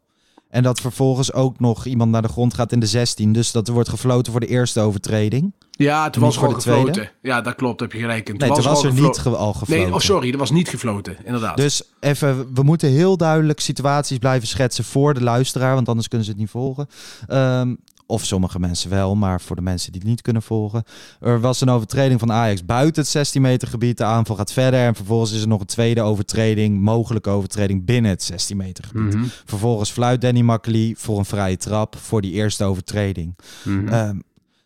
En 0.55 0.63
dat 0.63 0.81
vervolgens 0.81 1.33
ook 1.33 1.61
nog 1.61 1.85
iemand 1.87 2.11
naar 2.11 2.23
de 2.23 2.29
grond 2.29 2.55
gaat 2.55 2.73
in 2.73 2.81
de 2.81 2.87
16. 2.87 3.33
Dus 3.33 3.53
dat 3.53 3.69
er 3.69 3.75
wordt 3.75 3.89
gefloten 3.89 4.33
voor 4.33 4.41
de 4.41 4.47
eerste 4.47 4.81
overtreding. 4.81 5.53
Ja, 5.71 6.11
toen 6.11 6.23
Niet 6.23 6.31
was 6.33 6.39
voor 6.39 6.49
al 6.49 6.55
de 6.55 6.61
tweede? 6.61 6.87
gefloten. 6.87 7.11
Ja, 7.23 7.41
dat 7.41 7.55
klopt, 7.55 7.81
heb 7.81 7.93
je 7.93 7.99
gelijk. 7.99 8.29
in. 8.29 8.37
Nee, 8.37 8.51
toen 8.53 8.63
was 8.63 8.83
er 8.85 8.91
geflo- 8.91 9.07
niet 9.07 9.19
ge- 9.19 9.37
al 9.37 9.53
gefloten. 9.53 9.85
Nee, 9.85 9.95
oh 9.95 10.01
sorry, 10.01 10.31
er 10.33 10.39
was 10.39 10.51
niet 10.51 10.69
gefloten, 10.69 11.17
inderdaad. 11.25 11.57
Dus 11.57 11.83
even, 12.01 12.55
we 12.55 12.63
moeten 12.63 12.89
heel 12.91 13.17
duidelijk 13.17 13.61
situaties 13.61 14.19
blijven 14.19 14.49
schetsen 14.49 14.85
voor 14.85 15.15
de 15.15 15.23
luisteraar, 15.23 15.75
want 15.75 15.89
anders 15.89 16.09
kunnen 16.09 16.27
ze 16.27 16.33
het 16.33 16.41
niet 16.43 16.51
volgen. 16.51 16.87
Ehm, 17.27 17.75
of 18.07 18.25
sommige 18.25 18.59
mensen 18.59 18.91
wel, 18.91 19.15
maar 19.15 19.41
voor 19.41 19.57
de 19.57 19.63
mensen 19.63 19.93
die 19.93 20.01
het 20.01 20.11
niet 20.11 20.23
kunnen 20.23 20.43
volgen. 20.43 20.85
Er 21.21 21.41
was 21.41 21.61
een 21.61 21.69
overtreding 21.69 22.21
van 22.21 22.33
Ajax 22.33 22.65
buiten 22.65 23.03
het 23.03 23.11
16 23.11 23.43
meter 23.43 23.69
gebied. 23.69 23.99
De 23.99 24.05
aanval 24.05 24.37
gaat 24.37 24.53
verder 24.53 24.81
en 24.81 24.95
vervolgens 24.95 25.33
is 25.33 25.43
er 25.43 25.49
nog 25.49 25.61
een 25.61 25.67
tweede 25.67 26.03
overtreding, 26.03 26.81
mogelijke 26.81 27.31
overtreding 27.31 27.85
binnen 27.85 28.11
het 28.11 28.23
16 28.23 28.57
meter 28.57 28.85
gebied. 28.85 29.15
Mhm. 29.15 29.25
Vervolgens 29.45 29.91
fluit 29.91 30.21
Danny 30.21 30.41
Makkely 30.41 30.95
voor 30.99 31.19
een 31.19 31.25
vrije 31.25 31.57
trap 31.57 31.97
voor 31.97 32.21
die 32.21 32.33
eerste 32.33 32.65
overtreding. 32.65 33.37
Ehm, 33.65 34.19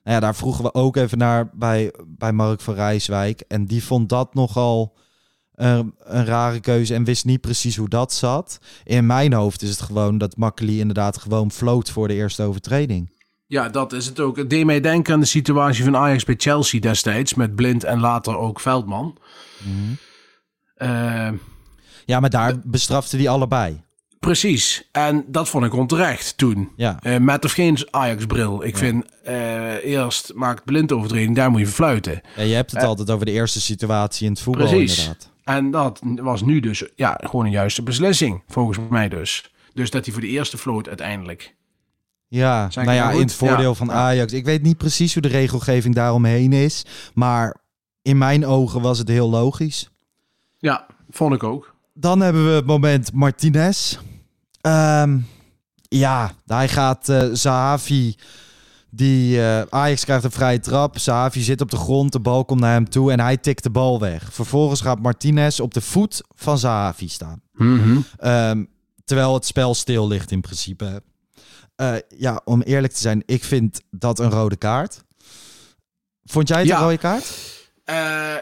nou 0.03 0.21
ja, 0.21 0.21
daar 0.21 0.37
vroegen 0.37 0.65
we 0.65 0.75
ook 0.75 0.97
even 0.97 1.19
naar 1.19 1.51
bij, 1.55 1.93
bij 2.07 2.33
Mark 2.33 2.61
van 2.61 2.75
Rijswijk. 2.75 3.41
En 3.49 3.67
die 3.67 3.85
vond 3.85 4.09
dat 4.09 4.35
nogal 4.35 4.97
een 5.55 6.25
rare 6.25 6.61
keuze 6.61 6.95
en 6.95 7.05
wist 7.05 7.25
niet 7.25 7.41
precies 7.41 7.77
hoe 7.77 7.89
dat 7.89 8.13
zat. 8.13 8.59
In 8.85 9.07
mijn 9.07 9.33
hoofd 9.33 9.63
is 9.63 9.71
het 9.71 9.81
gewoon 9.81 10.19
dat 10.19 10.37
Makkely 10.37 10.79
inderdaad 10.79 11.19
gewoon 11.19 11.51
floot 11.51 11.91
voor 11.91 12.09
de 12.09 12.15
eerste 12.15 12.43
overtreding. 12.43 13.11
Ja, 13.49 13.69
dat 13.69 13.93
is 13.93 14.07
het 14.07 14.21
ook. 14.21 14.37
Het 14.37 14.51
deed 14.51 14.65
mij 14.65 14.81
denken 14.81 15.15
aan 15.15 15.21
de 15.21 15.27
situatie 15.27 15.85
van 15.85 15.97
Ajax 15.97 16.25
bij 16.25 16.35
Chelsea 16.39 16.81
destijds. 16.81 17.35
Met 17.35 17.55
Blind 17.55 17.85
en 17.85 18.01
later 18.01 18.37
ook 18.39 18.61
Veldman. 18.61 19.17
Eh, 20.75 21.29
Ja, 22.05 22.21
maar 22.21 22.31
daar 22.31 22.55
bestrafte 22.65 23.17
hij 23.17 23.29
allebei. 23.29 23.83
precies. 24.21 24.89
En 24.93 25.25
dat 25.29 25.49
vond 25.49 25.65
ik 25.65 25.75
onterecht 25.75 26.39
toen. 26.39 26.73
Ja, 26.77 26.99
Eh, 27.03 27.17
met 27.19 27.45
of 27.45 27.53
geen 27.53 27.79
Ajax-bril. 27.91 28.65
Ik 28.65 28.77
vind 28.77 29.05
eh, 29.25 29.85
eerst 29.85 30.33
maakt 30.35 30.65
Blind 30.65 30.93
overtreding, 30.93 31.37
daar 31.37 31.51
moet 31.51 31.61
je 31.61 31.67
verfluiten. 31.67 32.21
Ja, 32.37 32.43
je 32.43 32.55
hebt 32.55 32.71
het 32.71 32.83
altijd 32.83 33.11
over 33.11 33.27
de 33.27 33.33
eerste 33.33 33.61
situatie 33.61 34.27
in 34.27 34.33
het 34.33 34.41
voetbal 34.41 34.67
Precies. 34.69 34.99
inderdaad. 34.99 35.31
En 35.45 35.71
dat 35.71 36.01
was 36.03 36.43
nu 36.43 36.61
dus 36.61 36.85
ja, 36.95 37.21
gewoon 37.25 37.45
een 37.45 37.51
juiste 37.51 37.83
beslissing, 37.83 38.43
volgens 38.49 38.79
mij 38.91 39.09
dus. 39.09 39.53
Dus 39.75 39.91
dat 39.91 40.05
hij 40.05 40.13
voor 40.13 40.23
de 40.23 40.29
eerste 40.29 40.59
floot 40.59 40.89
uiteindelijk. 40.89 41.55
Ja, 42.29 42.69
nou 42.75 42.93
ja, 42.93 43.11
in 43.11 43.21
het 43.21 43.33
voordeel 43.33 43.69
Ja. 43.69 43.75
van 43.75 43.87
Ja. 43.87 43.93
Ajax. 43.93 44.33
Ik 44.33 44.45
weet 44.45 44.63
niet 44.63 44.77
precies 44.77 45.13
hoe 45.13 45.23
de 45.23 45.29
regelgeving 45.29 45.95
daaromheen 45.95 46.53
is. 46.53 46.85
Maar 47.15 47.57
in 48.03 48.19
mijn 48.19 48.47
ogen 48.47 48.81
was 48.81 48.99
het 48.99 49.09
heel 49.09 49.31
logisch. 49.31 49.91
Ja, 50.59 50.87
vond 51.11 51.35
ik 51.35 51.43
ook. 51.43 51.75
Dan 51.95 52.21
hebben 52.21 52.45
we 52.47 52.51
het 52.53 52.67
moment 52.67 53.13
Martinez. 53.13 53.99
Ehm, 54.61 55.19
ja, 55.89 56.33
hij 56.47 56.69
gaat 56.69 57.09
eh 57.09 57.23
Zahavi. 57.33 58.15
Die 58.91 59.43
eh, 59.43 59.63
Ajax 59.69 60.05
krijgt 60.05 60.25
een 60.25 60.31
vrije 60.31 60.61
trap. 60.61 60.99
Zahavi 60.99 61.41
zit 61.41 61.61
op 61.61 61.71
de 61.71 61.77
grond. 61.77 62.13
De 62.13 62.21
bal 62.21 62.45
komt 62.45 62.61
naar 62.61 62.73
hem 62.73 62.89
toe 62.91 63.13
en 63.13 63.21
hij 63.21 63.37
tikt 63.37 63.63
de 63.63 63.71
bal 63.71 64.01
weg. 64.01 64.33
Vervolgens 64.33 64.81
gaat 64.81 65.01
Martinez 65.01 65.61
op 65.61 65.75
de 65.75 65.81
voet 65.81 66.23
van 66.35 66.59
Zahavi 66.59 67.09
staan. 67.09 67.41
Ehm, 68.19 68.65
terwijl 69.05 69.35
het 69.35 69.47
spel 69.47 69.75
stil 69.75 70.09
ligt 70.09 70.31
in 70.31 70.41
principe. 70.41 71.03
Eh, 71.79 71.95
ja, 72.17 72.41
om 72.45 72.63
eerlijk 72.63 72.93
te 72.93 73.01
zijn, 73.01 73.23
ik 73.27 73.45
vind 73.45 73.81
dat 73.91 74.19
een 74.19 74.31
rode 74.31 74.57
kaart. 74.57 75.05
Vond 76.25 76.49
jij 76.49 76.59
het 76.59 76.67
Ja. 76.67 76.77
een 76.77 76.83
rode 76.83 76.99
kaart? 76.99 77.33
Eh, 77.85 78.37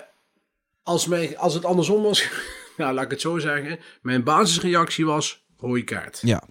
als, 0.83 1.07
mij, 1.07 1.39
als 1.39 1.55
het 1.55 1.65
andersom 1.65 2.03
was, 2.03 2.29
nou, 2.77 2.95
laat 2.95 3.05
ik 3.05 3.11
het 3.11 3.21
zo 3.21 3.39
zeggen. 3.39 3.79
Mijn 4.03 4.25
basisreactie 4.25 5.07
was 5.07 5.45
rode 5.57 5.85
kaart. 5.85 6.19
Ja. 6.23 6.43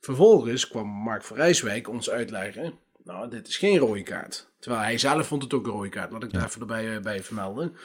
Vervolgens 0.00 0.68
kwam 0.68 0.86
Mark 0.88 1.24
van 1.24 1.36
Rijswijk 1.36 1.88
ons 1.88 2.10
uitleggen. 2.10 2.78
Nou, 3.04 3.30
dit 3.30 3.48
is 3.48 3.56
geen 3.56 3.78
rode 3.78 4.02
kaart. 4.02 4.48
Terwijl 4.58 4.82
hij 4.82 4.98
zelf 4.98 5.26
vond 5.26 5.42
het 5.42 5.54
ook 5.54 5.66
een 5.66 5.72
rode 5.72 5.88
kaart. 5.88 6.10
Laat 6.12 6.22
ik 6.22 6.32
daar 6.32 6.44
even 6.44 6.60
erbij 6.60 6.96
eh, 6.96 7.02
bij 7.02 7.22
vermelden. 7.22 7.76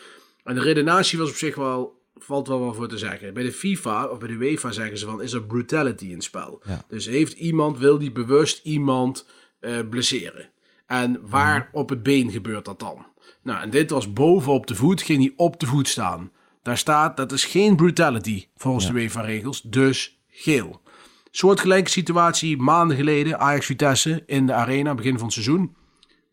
En 0.44 0.56
de 0.56 0.62
redenatie 0.62 1.20
was 1.20 1.30
op 1.30 1.36
zich 1.36 1.56
wel, 1.56 2.02
valt 2.16 2.48
wel 2.48 2.60
wat 2.60 2.76
voor 2.76 2.88
te 2.88 2.98
zeggen. 2.98 3.34
Bij 3.34 3.44
de 3.44 3.52
FIFA 3.52 4.06
of 4.06 4.20
bij 4.20 4.28
de 4.28 4.34
UEFA 4.34 4.72
zeggen 4.72 4.98
ze 4.98 5.06
van, 5.06 5.22
is 5.22 5.34
er 5.34 5.44
brutality 5.44 6.06
in 6.06 6.14
het 6.14 6.24
spel? 6.24 6.62
Ja. 6.66 6.86
Dus 6.88 7.06
heeft 7.06 7.34
iemand, 7.34 7.78
wil 7.78 7.98
die 7.98 8.12
bewust 8.12 8.66
iemand 8.66 9.28
eh, 9.60 9.80
blesseren? 9.90 10.50
En 10.88 11.20
waar 11.30 11.70
op 11.72 11.90
het 11.90 12.04
been 12.04 12.32
gebeurt 12.32 12.66
dat 12.66 12.80
dan? 12.80 13.06
Nou, 13.44 13.62
en 13.62 13.70
dit 13.70 13.90
was 13.90 14.14
boven 14.14 14.54
op 14.54 14.68
de 14.68 14.76
voet, 14.76 15.02
ging 15.02 15.20
hij 15.20 15.34
op 15.36 15.60
de 15.60 15.66
voet 15.66 15.88
staan. 15.88 16.32
Daar 16.62 16.78
staat, 16.78 17.18
dat 17.18 17.32
is 17.32 17.46
geen 17.46 17.76
brutality 17.76 18.48
volgens 18.56 18.88
de 18.88 18.94
UEFA-regels, 18.94 19.62
dus 19.62 20.20
geel. 20.28 20.82
Soortgelijke 21.32 21.90
situatie 21.90 22.58
maanden 22.58 22.98
geleden, 22.98 23.40
Ajax 23.40 23.66
Vitesse 23.66 24.24
in 24.26 24.46
de 24.46 24.54
arena, 24.54 24.96
begin 24.96 25.14
van 25.14 25.24
het 25.24 25.34
seizoen. 25.34 25.76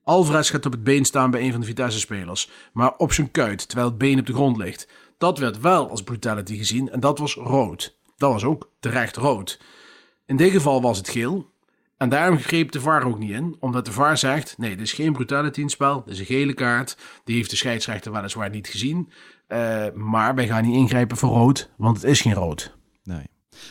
Alvarez 0.04 0.50
gaat 0.50 0.66
op 0.66 0.72
het 0.72 0.84
been 0.84 1.04
staan 1.04 1.30
bij 1.30 1.42
een 1.42 1.50
van 1.50 1.60
de 1.60 1.66
Vitesse-spelers, 1.66 2.50
maar 2.72 2.96
op 2.96 3.12
zijn 3.12 3.30
kuit, 3.30 3.68
terwijl 3.68 3.88
het 3.88 3.98
been 3.98 4.18
op 4.18 4.26
de 4.26 4.32
grond 4.32 4.56
ligt. 4.56 4.88
Dat 5.20 5.38
werd 5.38 5.60
wel 5.60 5.90
als 5.90 6.02
brutality 6.02 6.56
gezien 6.56 6.90
en 6.90 7.00
dat 7.00 7.18
was 7.18 7.34
rood. 7.34 7.96
Dat 8.16 8.32
was 8.32 8.44
ook 8.44 8.70
terecht 8.78 9.16
rood. 9.16 9.60
In 10.26 10.36
dit 10.36 10.50
geval 10.52 10.82
was 10.82 10.98
het 10.98 11.08
geel. 11.08 11.50
En 11.96 12.08
daarom 12.08 12.38
greep 12.38 12.72
de 12.72 12.80
VAR 12.80 13.06
ook 13.06 13.18
niet 13.18 13.30
in, 13.30 13.56
omdat 13.58 13.84
de 13.84 13.92
VAR 13.92 14.18
zegt: 14.18 14.58
nee, 14.58 14.70
dit 14.70 14.80
is 14.80 14.92
geen 14.92 15.12
brutality 15.12 15.60
in 15.60 15.68
spel, 15.68 16.02
dit 16.04 16.14
is 16.14 16.20
een 16.20 16.26
gele 16.26 16.54
kaart. 16.54 16.96
Die 17.24 17.36
heeft 17.36 17.50
de 17.50 17.56
scheidsrechter 17.56 18.12
weliswaar 18.12 18.50
niet 18.50 18.68
gezien. 18.68 19.12
Eh, 19.46 19.86
maar 19.94 20.34
wij 20.34 20.46
gaan 20.46 20.64
niet 20.64 20.76
ingrijpen 20.76 21.16
voor 21.16 21.30
rood, 21.30 21.70
want 21.76 21.96
het 21.96 22.10
is 22.10 22.20
geen 22.20 22.34
rood. 22.34 22.76
Nee. 23.02 23.26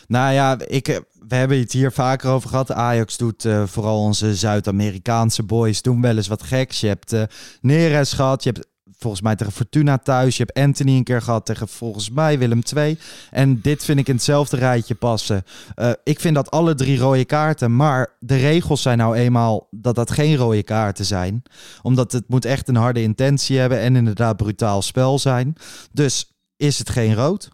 Nou 0.06 0.32
ja, 0.32 0.58
ik, 0.66 0.88
eh, 0.88 0.96
we 1.28 1.34
hebben 1.34 1.58
het 1.58 1.72
hier 1.72 1.92
vaker 1.92 2.30
over 2.30 2.48
gehad. 2.48 2.72
Ajax 2.72 3.16
doet 3.16 3.44
eh, 3.44 3.66
vooral 3.66 3.98
onze 3.98 4.34
Zuid-Amerikaanse 4.34 5.42
boys 5.42 5.82
doen 5.82 6.00
wel 6.00 6.16
eens 6.16 6.28
wat 6.28 6.42
geks. 6.42 6.80
Je 6.80 6.86
hebt 6.86 7.16
Neres 7.60 8.12
gehad, 8.12 8.42
je 8.42 8.50
hebt 8.50 8.69
volgens 9.00 9.22
mij 9.22 9.36
tegen 9.36 9.52
Fortuna 9.52 9.98
thuis. 9.98 10.36
Je 10.36 10.42
hebt 10.46 10.58
Anthony 10.66 10.96
een 10.96 11.04
keer 11.04 11.22
gehad 11.22 11.46
tegen 11.46 11.68
volgens 11.68 12.10
mij 12.10 12.38
Willem 12.38 12.60
II. 12.76 12.98
En 13.30 13.60
dit 13.60 13.84
vind 13.84 13.98
ik 13.98 14.08
in 14.08 14.14
hetzelfde 14.14 14.56
rijtje 14.56 14.94
passen. 14.94 15.42
Eh, 15.74 15.90
ik 16.04 16.20
vind 16.20 16.34
dat 16.34 16.50
alle 16.50 16.74
drie 16.74 16.98
rode 16.98 17.24
kaarten, 17.24 17.76
maar 17.76 18.16
de 18.18 18.36
regels 18.36 18.82
zijn 18.82 18.98
nou 18.98 19.16
eenmaal 19.16 19.68
dat 19.70 19.94
dat 19.94 20.10
geen 20.10 20.36
rode 20.36 20.62
kaarten 20.62 21.04
zijn. 21.04 21.42
Omdat 21.82 22.12
het 22.12 22.24
moet 22.28 22.44
echt 22.44 22.68
een 22.68 22.76
harde 22.76 23.02
intentie 23.02 23.58
hebben 23.58 23.78
en 23.80 23.96
inderdaad 23.96 24.36
brutaal 24.36 24.82
spel 24.82 25.18
zijn. 25.18 25.54
Dus 25.92 26.32
is 26.56 26.78
het 26.78 26.90
geen 26.90 27.14
rood? 27.14 27.48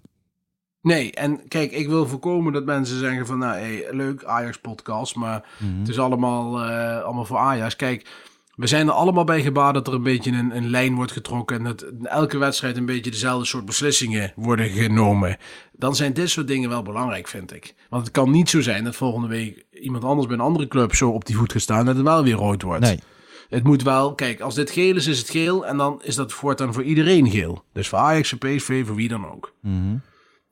Nee, 0.80 1.12
en 1.12 1.48
kijk, 1.48 1.72
ik 1.72 1.88
wil 1.88 2.06
voorkomen 2.08 2.52
dat 2.52 2.64
mensen 2.64 2.98
zeggen 2.98 3.26
van, 3.26 3.38
nou, 3.38 3.58
hey, 3.58 3.86
leuk 3.90 4.24
Ajax-podcast, 4.24 5.14
maar 5.14 5.44
Mhm. 5.58 5.78
het 5.78 5.88
is 5.88 5.98
allemaal, 5.98 6.60
eh, 6.64 7.02
allemaal 7.02 7.24
voor 7.24 7.36
Ajax. 7.38 7.76
Kijk, 7.76 8.08
We 8.56 8.66
zijn 8.66 8.86
er 8.86 8.92
allemaal 8.92 9.24
bij 9.24 9.42
gebaat 9.42 9.74
dat 9.74 9.86
er 9.86 9.94
een 9.94 10.02
beetje 10.02 10.32
een, 10.32 10.56
een 10.56 10.70
lijn 10.70 10.94
wordt 10.94 11.12
getrokken. 11.12 11.56
En 11.56 11.64
dat 11.64 11.82
in 11.82 12.06
elke 12.06 12.38
wedstrijd 12.38 12.76
een 12.76 12.86
beetje 12.86 13.10
dezelfde 13.10 13.46
soort 13.46 13.64
beslissingen 13.64 14.32
worden 14.36 14.68
genomen. 14.68 15.36
Dan 15.72 15.96
zijn 15.96 16.12
dit 16.12 16.30
soort 16.30 16.48
dingen 16.48 16.68
wel 16.68 16.82
belangrijk, 16.82 17.28
vind 17.28 17.52
ik. 17.54 17.74
Want 17.90 18.04
het 18.04 18.12
kan 18.12 18.30
niet 18.30 18.50
zo 18.50 18.60
zijn 18.60 18.84
dat 18.84 18.96
volgende 18.96 19.28
week 19.28 19.64
iemand 19.70 20.04
anders 20.04 20.26
bij 20.26 20.36
een 20.36 20.42
andere 20.42 20.68
club 20.68 20.94
zo 20.94 21.10
op 21.10 21.24
die 21.24 21.36
voet 21.36 21.52
gaat 21.52 21.62
staan. 21.62 21.84
Dat 21.84 21.96
het 21.96 22.04
wel 22.04 22.22
weer 22.22 22.34
rood 22.34 22.62
wordt. 22.62 22.84
Nee. 22.84 23.00
Het 23.48 23.64
moet 23.64 23.82
wel, 23.82 24.14
kijk, 24.14 24.40
als 24.40 24.54
dit 24.54 24.70
geel 24.70 24.96
is, 24.96 25.06
is 25.06 25.18
het 25.18 25.30
geel. 25.30 25.66
En 25.66 25.76
dan 25.76 26.02
is 26.02 26.14
dat 26.14 26.32
voortaan 26.32 26.74
voor 26.74 26.82
iedereen 26.82 27.30
geel. 27.30 27.64
Dus 27.72 27.88
voor 27.88 27.98
Ajax, 27.98 28.28
voor 28.28 28.38
PSV, 28.38 28.86
voor 28.86 28.96
wie 28.96 29.08
dan 29.08 29.30
ook. 29.30 29.52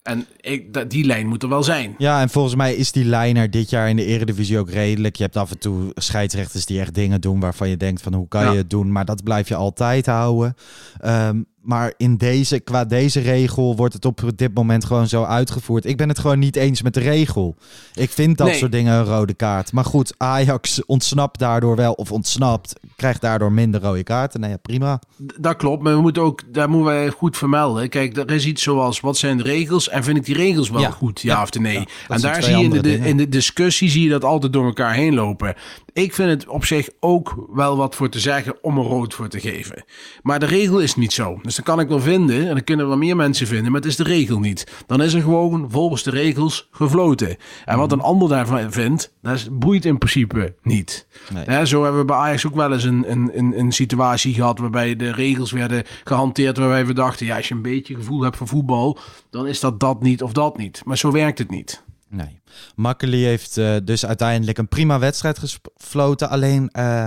En 0.05 0.27
ik, 0.41 0.91
die 0.91 1.05
lijn 1.05 1.27
moet 1.27 1.43
er 1.43 1.49
wel 1.49 1.63
zijn. 1.63 1.95
Ja, 1.99 2.21
en 2.21 2.29
volgens 2.31 2.55
mij 2.55 2.75
is 2.75 2.93
die 2.93 3.05
lijn 3.05 3.37
er 3.37 3.51
dit 3.51 3.71
jaar 3.71 3.89
in 3.89 3.97
de 3.97 4.05
Eredivisie 4.05 4.59
ook 4.59 4.71
redelijk. 4.71 5.17
Je 5.17 5.23
hebt 5.23 5.37
af 5.37 5.51
en 5.51 5.59
toe 5.59 5.91
scheidsrechters 5.95 6.67
die 6.67 6.81
echt 6.81 6.95
dingen 6.95 7.21
doen 7.21 7.41
waarvan 7.41 7.69
je 7.69 7.77
denkt 7.77 8.03
van 8.03 8.15
hoe 8.15 8.29
kan 8.29 8.45
Ja. 8.45 8.51
je 8.51 8.57
het 8.57 8.71
doen, 8.71 8.93
maar 8.93 9.05
dat 9.05 9.23
blijf 9.23 9.49
je 9.49 9.55
altijd 9.55 10.07
houden. 10.07 10.55
Ehm, 11.01 11.43
maar 11.65 11.93
in 11.97 12.17
deze, 12.17 12.61
qua 12.61 12.85
deze 12.85 13.21
regel 13.21 13.77
wordt 13.77 13.95
het 13.95 14.05
op 14.05 14.21
dit 14.37 14.55
moment 14.55 14.85
gewoon 14.85 15.09
zo 15.09 15.23
uitgevoerd. 15.25 15.85
Ik 15.85 15.97
ben 15.97 16.09
het 16.09 16.19
gewoon 16.19 16.39
niet 16.39 16.57
eens 16.57 16.83
met 16.83 16.95
de 16.95 17.01
regel. 17.01 17.57
Ik 17.95 18.11
vind 18.11 18.39
dat 18.39 18.47
Nee. 18.47 18.57
soort 18.57 18.73
dingen 18.73 18.95
een 18.95 19.05
rode 19.05 19.35
kaart. 19.35 19.73
Maar 19.73 19.85
goed, 19.85 20.15
Ajax 20.17 20.85
ontsnapt 20.85 21.39
daardoor 21.39 21.77
wel, 21.77 21.93
of 21.93 22.13
ontsnapt, 22.13 22.75
krijgt 22.97 23.21
daardoor 23.21 23.53
minder 23.53 23.81
rode 23.81 24.03
kaarten. 24.03 24.41
Nou 24.41 24.53
ja, 24.53 24.59
prima. 24.59 25.01
Dat 25.41 25.57
klopt, 25.57 25.83
maar 25.83 25.95
we 25.95 26.01
moeten 26.01 26.23
ook, 26.23 26.43
daar 26.53 26.69
moeten 26.69 26.93
wij 26.95 27.09
goed 27.11 27.37
vermelden. 27.37 27.89
Kijk, 27.89 28.17
er 28.17 28.31
is 28.31 28.47
iets 28.47 28.63
zoals, 28.63 29.01
wat 29.01 29.17
zijn 29.17 29.37
de 29.37 29.43
regels? 29.43 29.89
En 29.89 30.05
vind 30.05 30.17
ik 30.17 30.25
die 30.25 30.35
regels 30.37 30.71
wel 30.71 30.81
Ja. 30.81 30.91
goed, 30.91 31.21
ja, 31.21 31.35
Ja. 31.35 31.43
of 31.43 31.53
nee? 31.53 31.79
Ja, 31.79 31.85
en 32.09 32.21
daar 32.21 32.43
zie 32.43 32.57
je 32.57 32.65
in 32.65 32.71
de, 32.83 32.99
in 32.99 33.17
de 33.17 33.29
discussie 33.29 33.91
zie 33.91 34.03
je 34.03 34.09
dat 34.11 34.25
altijd 34.25 34.53
door 34.53 34.65
elkaar 34.65 34.95
heen 34.95 35.15
lopen. 35.15 35.55
Ik 35.95 36.15
vind 36.15 36.31
het 36.31 36.49
op 36.49 36.65
zich 36.65 36.89
ook 37.01 37.47
wel 37.53 37.77
wat 37.77 37.95
voor 37.95 38.09
te 38.09 38.21
zeggen 38.21 38.57
om 38.63 38.79
een 38.79 38.85
rood 38.85 39.15
voor 39.15 39.29
te 39.29 39.41
geven. 39.41 39.85
Maar 40.23 40.39
de 40.39 40.47
regel 40.47 40.81
is 40.81 40.95
niet 40.95 41.13
zo. 41.13 41.39
Dus 41.43 41.55
dan 41.55 41.65
kan 41.65 41.81
ik 41.81 41.89
wel 41.89 42.01
vinden, 42.01 42.49
en 42.49 42.55
dan 42.55 42.65
kunnen 42.65 42.89
wel 42.89 42.97
meer 42.97 43.17
mensen 43.17 43.47
vinden, 43.47 43.73
maar 43.73 43.81
het 43.81 43.91
is 43.91 43.97
de 43.97 44.03
regel 44.03 44.39
niet. 44.39 44.67
Dan 44.87 45.03
is 45.03 45.15
er 45.15 45.23
gewoon 45.23 45.71
volgens 45.71 46.03
de 46.03 46.11
regels 46.11 46.69
gefloten. 46.71 47.37
En 47.65 47.79
wat 47.79 47.93
een 47.93 48.01
ander 48.01 48.29
daarvan 48.29 48.73
vindt, 48.73 49.13
dat 49.23 49.49
boeit 49.59 49.85
in 49.85 49.99
principe 49.99 50.55
niet. 50.63 51.07
Nee. 51.47 51.67
Zo 51.67 51.83
hebben 51.83 52.01
we 52.01 52.07
bij 52.07 52.17
Ajax 52.17 52.47
ook 52.47 52.55
wel 52.55 52.73
eens 52.73 52.85
een, 52.85 53.11
een, 53.11 53.31
een, 53.39 53.59
een 53.59 53.73
situatie 53.73 54.35
gehad 54.35 54.59
waarbij 54.59 54.97
de 54.97 55.13
regels 55.13 55.53
werden 55.53 55.85
gehanteerd. 56.05 56.57
Waarbij 56.57 56.87
we 56.87 56.93
dachten, 56.93 57.27
ja, 57.27 57.37
als 57.37 57.49
je 57.49 57.55
een 57.55 57.63
beetje 57.63 57.95
gevoel 57.95 58.23
hebt 58.23 58.37
voor 58.37 58.49
voetbal, 58.49 58.99
dan 59.31 59.47
is 59.47 59.61
dat 59.61 59.81
dat 59.81 60.03
niet 60.03 60.23
of 60.23 60.33
dat 60.33 60.57
niet. 60.57 60.83
Maar 60.85 60.99
zo 60.99 61.11
werkt 61.11 61.39
het 61.39 61.51
niet. 61.51 61.83
Nee. 62.15 62.41
Makkeli 62.75 63.25
heeft 63.25 63.57
eh, 63.57 63.77
dus 63.85 64.07
uiteindelijk 64.07 64.59
een 64.59 64.69
prima 64.69 64.99
wedstrijd 64.99 65.39
gefloten. 65.39 66.29
Alleen 66.29 66.69
eh, 66.69 67.07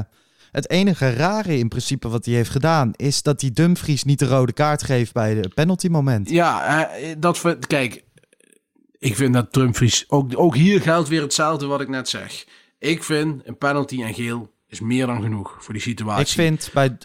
het 0.52 0.70
enige 0.70 1.14
rare 1.14 1.58
in 1.58 1.68
principe 1.68 2.10
wat 2.10 2.26
hij 2.26 2.34
heeft 2.34 2.50
gedaan... 2.50 2.92
is 2.96 3.22
dat 3.22 3.42
hij 3.42 3.52
Dumfries 3.52 4.04
niet 4.04 4.20
de 4.20 4.28
rode 4.28 4.54
kaart 4.54 4.84
geeft 4.84 5.14
bij 5.14 5.42
de 5.42 5.50
penalty 5.54 5.88
moment. 5.88 6.30
Ja, 6.30 6.88
eh, 6.90 7.16
dat 7.18 7.38
ver- 7.38 7.68
kijk, 7.68 8.04
ik 8.98 9.16
vind 9.16 9.34
dat 9.34 9.54
Dumfries, 9.54 10.06
ook, 10.08 10.40
ook 10.40 10.56
hier 10.56 10.82
geldt 10.82 11.10
weer 11.10 11.22
hetzelfde 11.22 11.66
wat 11.66 11.82
ik 11.82 11.90
net 11.90 12.10
zeg. 12.10 12.46
Ik 12.80 13.04
vind 13.04 13.42
een 13.48 13.58
penalty 13.58 14.04
en 14.04 14.14
geel 14.14 14.52
is 14.68 14.80
meer 14.80 15.06
dan 15.06 15.22
genoeg 15.22 15.58
voor 15.60 15.74
die 15.74 15.84
situatie. 15.84 16.26
Ik 16.26 16.32
vind 16.32 16.70
bij 16.74 16.98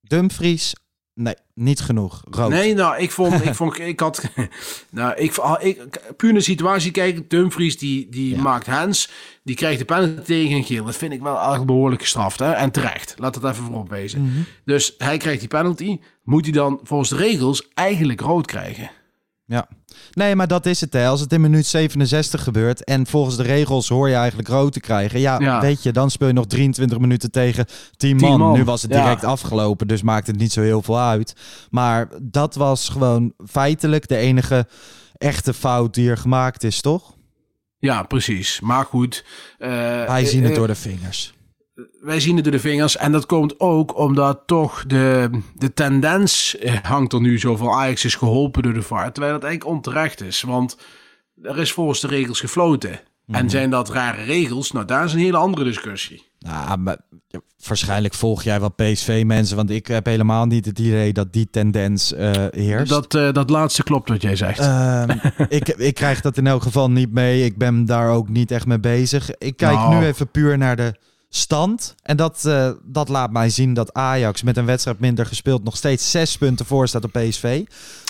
Dumfries... 0.00 0.74
Nee, 1.20 1.34
niet 1.54 1.80
genoeg. 1.80 2.22
Rood. 2.30 2.50
Nee, 2.50 2.74
nou, 2.74 2.98
ik 2.98 3.10
vond, 3.10 3.44
ik 3.44 3.54
vond, 3.54 3.78
ik 3.94 4.00
had, 4.00 4.22
nou, 4.90 5.14
ik, 5.16 5.36
ik 5.60 6.00
puur 6.16 6.30
naar 6.30 6.38
de 6.38 6.44
situatie 6.44 6.90
kijken. 6.90 7.24
Dumfries 7.28 7.78
die, 7.78 8.08
die 8.08 8.36
Ja. 8.36 8.42
maakt 8.42 8.66
hands, 8.66 9.10
die 9.42 9.56
krijgt 9.56 9.78
de 9.78 9.84
penalty 9.84 10.20
tegen 10.22 10.56
en 10.56 10.64
geel. 10.64 10.84
Dat 10.84 10.96
vind 10.96 11.12
ik 11.12 11.22
wel 11.22 11.52
erg 11.52 11.64
behoorlijk 11.64 12.02
gestraft, 12.02 12.38
hè? 12.38 12.52
En 12.52 12.70
terecht. 12.70 13.14
Laat 13.16 13.34
het 13.34 13.44
even 13.44 13.64
voorop 13.64 13.88
wezen. 13.88 14.22
Mhm. 14.22 14.38
Dus 14.64 14.94
hij 14.98 15.16
krijgt 15.16 15.40
die 15.40 15.48
penalty, 15.48 15.98
moet 16.22 16.44
hij 16.44 16.52
dan 16.52 16.80
volgens 16.82 17.08
de 17.10 17.16
regels 17.16 17.68
eigenlijk 17.74 18.20
rood 18.20 18.46
krijgen? 18.46 18.90
Ja. 19.50 19.68
Nee, 20.12 20.34
maar 20.36 20.46
dat 20.48 20.66
is 20.66 20.80
het. 20.80 20.92
Hè. 20.92 21.06
Als 21.06 21.20
het 21.20 21.32
in 21.32 21.40
minuut 21.40 21.66
67 21.66 22.42
gebeurt 22.42 22.84
en 22.84 23.06
volgens 23.06 23.36
de 23.36 23.42
regels 23.42 23.88
hoor 23.88 24.08
je 24.08 24.14
eigenlijk 24.14 24.48
rood 24.48 24.72
te 24.72 24.80
krijgen. 24.80 25.20
Ja, 25.20 25.40
Ja. 25.40 25.60
weet 25.60 25.82
je, 25.82 25.92
dan 25.92 26.10
speel 26.10 26.26
je 26.28 26.32
nog 26.34 26.46
23 26.46 26.98
minuten 26.98 27.30
tegen 27.30 27.66
10 27.66 28.16
Tien 28.16 28.28
man. 28.28 28.38
man, 28.40 28.52
Nu 28.52 28.64
was 28.64 28.82
het 28.82 28.92
ja. 28.92 29.02
direct 29.02 29.24
afgelopen, 29.24 29.86
dus 29.86 30.02
maakt 30.02 30.26
het 30.26 30.36
niet 30.38 30.52
zo 30.52 30.60
heel 30.60 30.82
veel 30.82 30.98
uit. 31.00 31.34
Maar 31.70 32.08
dat 32.22 32.54
was 32.54 32.88
gewoon 32.88 33.32
feitelijk 33.46 34.08
de 34.08 34.16
enige 34.16 34.66
echte 35.16 35.54
fout 35.54 35.94
die 35.94 36.10
er 36.10 36.18
gemaakt 36.18 36.64
is, 36.64 36.80
toch? 36.80 37.14
Ja, 37.78 38.02
precies. 38.02 38.60
Maar 38.60 38.84
goed. 38.84 39.24
eh, 39.58 39.68
Wij 40.06 40.24
zien 40.24 40.42
het 40.42 40.50
eh, 40.50 40.56
door 40.56 40.66
de 40.66 40.74
vingers. 40.74 41.32
Wij 42.00 42.20
zien 42.20 42.34
het 42.34 42.44
door 42.44 42.52
de 42.52 42.58
vingers. 42.58 42.96
En 42.96 43.12
dat 43.12 43.26
komt 43.26 43.60
ook 43.60 43.98
omdat 43.98 44.42
toch 44.46 44.86
de, 44.86 45.30
de 45.54 45.72
tendens 45.74 46.58
eh, 46.58 46.74
hangt 46.82 47.12
er 47.12 47.20
nu 47.20 47.38
zo 47.38 47.56
van 47.56 47.68
Ajax 47.68 48.04
is 48.04 48.14
geholpen 48.14 48.62
door 48.62 48.74
de 48.74 48.82
VAR. 48.82 49.12
Terwijl 49.12 49.34
dat 49.34 49.44
eigenlijk 49.44 49.76
onterecht 49.76 50.20
is. 50.20 50.42
Want 50.42 50.76
er 51.42 51.58
is 51.58 51.72
volgens 51.72 52.00
de 52.00 52.06
regels 52.08 52.40
gefloten. 52.40 53.00
Mhm. 53.26 53.38
En 53.38 53.50
zijn 53.50 53.70
dat 53.70 53.90
rare 53.90 54.22
regels? 54.22 54.72
Nou, 54.72 54.86
daar 54.86 55.04
is 55.04 55.12
een 55.12 55.18
hele 55.18 55.36
andere 55.36 55.64
discussie. 55.64 56.26
Nou, 56.38 56.78
maar 56.78 56.96
ja, 57.28 57.40
waarschijnlijk 57.66 58.14
volg 58.14 58.42
jij 58.42 58.60
wel 58.60 58.74
PSV-mensen, 58.74 59.56
want 59.56 59.70
ik 59.70 59.86
heb 59.86 60.06
helemaal 60.06 60.46
niet 60.46 60.64
het 60.64 60.78
idee 60.78 61.12
dat 61.12 61.32
die 61.32 61.48
tendens 61.50 62.12
eh, 62.12 62.32
heerst. 62.50 62.88
Dat, 62.88 63.14
eh, 63.14 63.32
dat 63.32 63.50
laatste 63.50 63.82
klopt 63.82 64.08
wat 64.08 64.22
jij 64.22 64.36
zegt. 64.36 64.58
Ehm, 64.58 65.10
ik, 65.48 65.68
ik 65.68 65.94
krijg 65.94 66.20
dat 66.20 66.36
in 66.36 66.46
elk 66.46 66.62
geval 66.62 66.90
niet 66.90 67.12
mee. 67.12 67.44
Ik 67.44 67.56
ben 67.58 67.84
daar 67.84 68.10
ook 68.10 68.28
niet 68.28 68.50
echt 68.50 68.66
mee 68.66 68.80
bezig. 68.80 69.30
Ik 69.38 69.56
kijk 69.56 69.74
Nou. 69.74 69.94
nu 69.94 70.06
even 70.06 70.30
puur 70.30 70.58
naar 70.58 70.76
de 70.76 70.94
stand. 71.28 71.94
En 72.02 72.16
dat, 72.16 72.44
eh, 72.44 72.70
dat 72.84 73.08
laat 73.08 73.30
mij 73.30 73.50
zien 73.50 73.74
dat 73.74 73.92
Ajax 73.92 74.42
met 74.42 74.56
een 74.56 74.66
wedstrijd 74.66 74.98
minder 74.98 75.26
gespeeld 75.26 75.64
nog 75.64 75.76
steeds 75.76 76.10
zes 76.10 76.36
punten 76.38 76.66
voor 76.66 76.88
staat 76.88 77.04
op 77.04 77.12
PSV. 77.12 77.64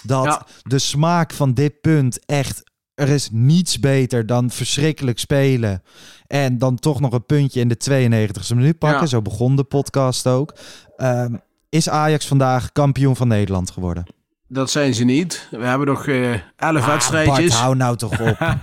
Dat 0.05 0.25
Ja. 0.25 0.47
de 0.63 0.79
smaak 0.79 1.33
van 1.33 1.55
dit 1.55 1.81
punt 1.81 2.27
echt... 2.27 2.67
Er 2.95 3.09
is 3.09 3.29
niets 3.33 3.81
beter 3.81 4.27
dan 4.27 4.51
verschrikkelijk 4.51 5.19
spelen. 5.19 5.83
En 6.27 6.59
dan 6.59 6.77
toch 6.77 7.01
nog 7.01 7.13
een 7.13 7.27
puntje 7.27 7.61
in 7.61 7.69
de 7.69 7.77
92e 7.77 8.55
minuut 8.55 8.79
pakken. 8.79 9.01
Ja. 9.01 9.07
Zo 9.07 9.23
begon 9.23 9.57
de 9.57 9.65
podcast 9.65 10.27
ook. 10.27 10.55
Ehm, 10.97 11.35
is 11.69 11.89
Ajax 11.89 12.27
vandaag 12.27 12.73
kampioen 12.73 13.17
van 13.17 13.29
Nederland 13.29 13.71
geworden? 13.71 14.07
Dat 14.49 14.71
zijn 14.71 14.95
ze 14.95 15.05
niet. 15.05 15.49
We 15.51 15.65
hebben 15.65 15.87
nog 15.87 16.07
eh 16.07 16.33
elf 16.33 16.43
Ah, 16.57 17.27
Bart, 17.27 17.53
hou 17.53 17.77
nou 17.77 17.97
toch 17.97 18.21
op. 18.21 18.39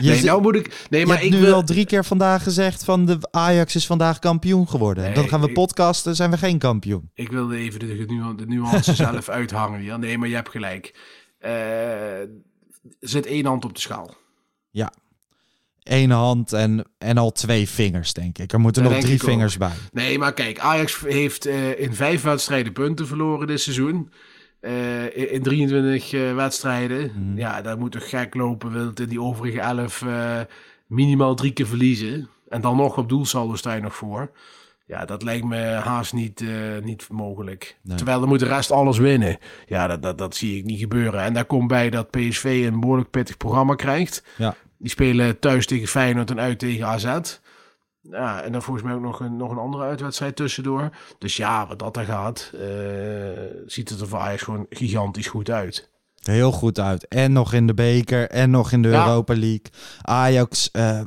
Nee, 0.00 0.24
nou 0.24 0.42
moet 0.42 0.54
ik... 0.54 0.86
Nee, 0.90 1.00
je 1.00 1.06
maar 1.06 1.16
hebt 1.20 1.28
ik 1.28 1.34
nu 1.38 1.44
wil... 1.44 1.54
al 1.54 1.62
drie 1.64 1.86
keer 1.86 2.04
vandaag 2.04 2.42
gezegd 2.42 2.84
van 2.84 3.04
de 3.06 3.18
Ajax 3.30 3.74
is 3.74 3.86
vandaag 3.86 4.18
kampioen 4.18 4.68
geworden. 4.68 5.04
Nee, 5.04 5.14
dan 5.14 5.28
gaan 5.28 5.40
we 5.40 5.48
ik- 5.48 5.54
podcasten, 5.54 6.16
zijn 6.16 6.30
we 6.30 6.38
geen 6.38 6.58
kampioen. 6.58 7.10
Ik 7.14 7.30
wilde 7.30 7.56
even 7.56 7.78
de, 7.78 8.44
nuance 8.46 8.94
zelf 9.04 9.28
uithangen. 9.28 9.82
Ja, 9.82 9.96
nee, 9.96 10.18
maar 10.18 10.28
je 10.28 10.34
hebt 10.34 10.48
gelijk. 10.50 10.94
Eh, 11.38 12.20
er 12.20 12.28
zit 13.00 13.26
één 13.26 13.46
hand 13.46 13.64
op 13.64 13.74
de 13.74 13.80
schaal. 13.80 14.14
Eén 15.82 16.10
hand 16.10 16.52
en, 16.52 16.84
en 16.98 17.18
al 17.18 17.32
twee 17.32 17.68
vingers, 17.68 18.12
denk 18.12 18.38
ik. 18.38 18.52
Er 18.52 18.60
moeten 18.60 18.82
Dat 18.82 18.92
nog 18.92 19.00
drie 19.00 19.14
ook. 19.14 19.28
vingers 19.28 19.56
bij. 19.56 19.72
Nee, 19.92 20.18
maar 20.18 20.32
kijk, 20.32 20.58
Ajax 20.58 21.00
heeft 21.00 21.46
eh, 21.46 21.80
in 21.80 21.94
vijf 21.94 22.22
wedstrijden 22.22 22.72
punten 22.72 23.06
verloren 23.06 23.46
dit 23.46 23.60
seizoen. 23.60 24.10
Eh, 24.64 25.16
in 25.16 25.30
in 25.30 25.42
23 25.42 26.12
eh, 26.12 26.34
wedstrijden. 26.34 27.12
Mhm. 27.14 27.38
Ja, 27.38 27.62
dat 27.62 27.78
moet 27.78 27.92
toch 27.92 28.08
gek 28.08 28.34
lopen. 28.34 28.72
Wil 28.72 28.86
het 28.86 29.00
in 29.00 29.08
die 29.08 29.20
overige 29.20 29.60
11 29.60 30.02
eh, 30.02 30.40
minimaal 30.86 31.34
drie 31.34 31.52
keer 31.52 31.66
verliezen. 31.66 32.28
En 32.48 32.60
dan 32.60 32.76
nog 32.76 32.98
op 32.98 33.08
doelsaldo 33.08 33.54
sta 33.54 33.74
je 33.74 33.80
nog 33.80 33.94
voor. 33.94 34.30
Ja, 34.86 35.04
dat 35.04 35.22
lijkt 35.22 35.44
me 35.44 35.56
haast 35.56 36.12
niet, 36.12 36.44
niet 36.82 37.08
mogelijk. 37.08 37.76
Nee. 37.82 37.96
Terwijl 37.96 38.20
dan 38.20 38.28
moet 38.28 38.38
de 38.38 38.46
rest 38.46 38.70
alles 38.70 38.98
winnen. 38.98 39.38
Ja, 39.66 39.86
dat, 39.86 40.02
dat, 40.02 40.18
dat 40.18 40.36
zie 40.36 40.58
ik 40.58 40.64
niet 40.64 40.78
gebeuren. 40.78 41.20
En 41.20 41.34
daar 41.34 41.44
komt 41.44 41.68
bij 41.68 41.90
dat 41.90 42.10
PSV 42.10 42.62
een 42.66 42.80
behoorlijk 42.80 43.10
pittig 43.10 43.36
programma 43.36 43.74
krijgt. 43.74 44.24
Ja. 44.36 44.54
Die 44.78 44.90
spelen 44.90 45.38
thuis 45.38 45.66
tegen 45.66 45.88
Feyenoord 45.88 46.30
en 46.30 46.40
uit 46.40 46.58
tegen 46.58 46.86
AZ. 46.86 47.38
Ja, 48.10 48.42
en 48.42 48.52
dan 48.52 48.62
volgens 48.62 48.84
mij 48.86 48.94
ook 48.94 49.02
nog 49.02 49.20
een, 49.20 49.36
nog 49.36 49.50
een 49.50 49.58
andere 49.58 49.84
uitwedstrijd 49.84 50.36
tussendoor. 50.36 50.90
Dus 51.18 51.36
ja, 51.36 51.66
wat 51.66 51.78
dat 51.78 51.96
er 51.96 52.04
gaat, 52.04 52.50
eh, 52.54 52.68
ziet 53.66 53.88
het 53.88 54.00
er 54.00 54.08
voor 54.08 54.18
Ajax 54.18 54.42
gewoon 54.42 54.66
gigantisch 54.70 55.26
goed 55.26 55.50
uit. 55.50 55.90
Heel 56.20 56.52
goed 56.52 56.80
uit. 56.80 57.08
En 57.08 57.32
nog 57.32 57.52
in 57.52 57.66
de 57.66 57.74
beker 57.74 58.30
en 58.30 58.50
nog 58.50 58.72
in 58.72 58.82
de 58.82 58.88
Ja. 58.88 59.06
Europa 59.06 59.34
League. 59.34 59.66
Ajax 60.02 60.70
eh, 60.70 61.00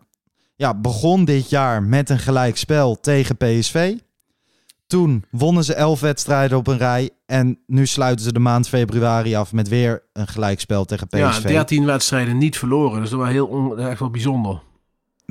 ja, 0.56 0.74
begon 0.74 1.26
dit 1.26 1.50
jaar 1.50 1.84
met 1.84 2.10
een 2.10 2.20
gelijkspel 2.20 3.00
tegen 3.00 3.38
PSV. 3.38 3.96
Toen 4.88 5.26
wonnen 5.32 5.64
ze 5.64 5.74
elf 5.74 6.00
wedstrijden 6.00 6.58
op 6.58 6.68
een 6.68 6.78
rij. 6.78 7.10
En 7.26 7.60
nu 7.66 7.86
sluiten 7.86 8.26
ze 8.26 8.34
de 8.34 8.40
maand 8.40 8.68
februari 8.68 9.36
af 9.36 9.54
met 9.54 9.68
weer 9.68 10.04
een 10.14 10.28
gelijkspel 10.28 10.86
tegen 10.86 11.08
PSV. 11.08 11.42
Ja, 11.42 11.48
13 11.48 11.86
wedstrijden 11.86 12.38
niet 12.38 12.58
verloren. 12.58 13.02
Dus 13.02 13.10
dat 13.10 13.20
wel 13.20 13.28
heel 13.28 13.78
echt 13.78 14.00
wel 14.00 14.10
bijzonder. 14.10 14.62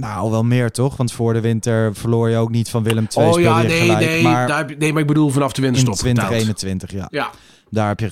Nou, 0.01 0.31
wel 0.31 0.45
meer 0.45 0.71
toch? 0.71 0.97
Want 0.97 1.13
voor 1.13 1.33
de 1.33 1.41
winter 1.41 1.95
verloor 1.95 2.31
je 2.31 2.37
ook 2.37 2.51
niet 2.51 2.69
van 2.69 2.83
Willem 2.83 3.07
II. 3.17 3.27
oh 3.27 3.41
ja, 3.41 3.63
nee, 3.63 3.81
gelijk. 3.81 3.99
nee, 3.99 4.23
maar 4.23 4.47
daar 4.47 4.59
heb 4.59 4.71
je, 4.71 4.77
nee, 4.77 4.93
maar 4.93 5.01
ik 5.01 5.07
bedoel 5.07 5.31
vanaf 5.31 5.53
de 5.53 5.57
in 5.57 5.63
winterstop 5.63 5.95
geteld. 5.95 6.27
2021, 6.27 6.91
ja. 6.91 7.07
Ja, 7.11 7.31
Daar 7.71 7.89
heb 7.89 8.01
je 8.01 8.11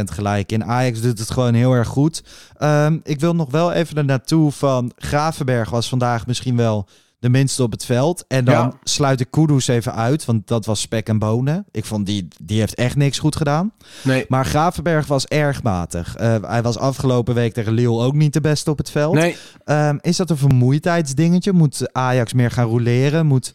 100% 0.00 0.12
gelijk 0.12 0.52
in. 0.52 0.64
Ajax 0.64 1.00
doet 1.00 1.18
het 1.18 1.30
gewoon 1.30 1.54
heel 1.54 1.72
erg 1.72 1.88
goed. 1.88 2.24
Ehm, 2.56 2.98
ik 3.02 3.20
wil 3.20 3.34
nog 3.34 3.50
wel 3.50 3.72
even 3.72 4.06
naartoe 4.06 4.52
van... 4.52 4.92
Gravenberg 4.96 5.70
was 5.70 5.88
vandaag 5.88 6.26
misschien 6.26 6.56
wel 6.56 6.88
de 7.32 7.38
minste 7.38 7.62
op 7.62 7.70
het 7.72 7.84
veld. 7.84 8.24
En 8.28 8.44
dan 8.44 8.54
Ja. 8.54 8.72
sluit 8.82 9.20
ik 9.20 9.30
Kudus 9.30 9.68
even 9.68 9.94
uit, 9.94 10.24
want 10.24 10.48
dat 10.48 10.66
was 10.66 10.80
spek 10.80 11.08
en 11.08 11.18
bonen. 11.18 11.64
Ik 11.70 11.84
vond 11.84 12.06
die, 12.06 12.28
die 12.42 12.58
heeft 12.60 12.74
echt 12.74 12.96
niks 12.96 13.18
goed 13.18 13.36
gedaan. 13.36 13.72
Nee. 14.02 14.24
Maar 14.28 14.44
Gravenberg 14.44 15.06
was 15.06 15.26
erg 15.26 15.62
matig. 15.62 16.16
Eh, 16.16 16.34
hij 16.42 16.62
was 16.62 16.78
afgelopen 16.78 17.34
week 17.34 17.52
tegen 17.54 17.72
Lille 17.72 17.98
ook 18.04 18.14
niet 18.14 18.32
de 18.32 18.40
beste 18.40 18.70
op 18.70 18.78
het 18.78 18.90
veld. 18.90 19.14
Nee, 19.14 19.36
Ehm, 19.64 19.98
is 20.00 20.16
dat 20.16 20.30
een 20.30 20.36
vermoeidheidsdingetje? 20.36 21.52
Moet 21.52 21.88
Ajax 21.92 22.32
meer 22.32 22.50
gaan 22.50 22.66
roleren? 22.68 23.26
Moet, 23.26 23.54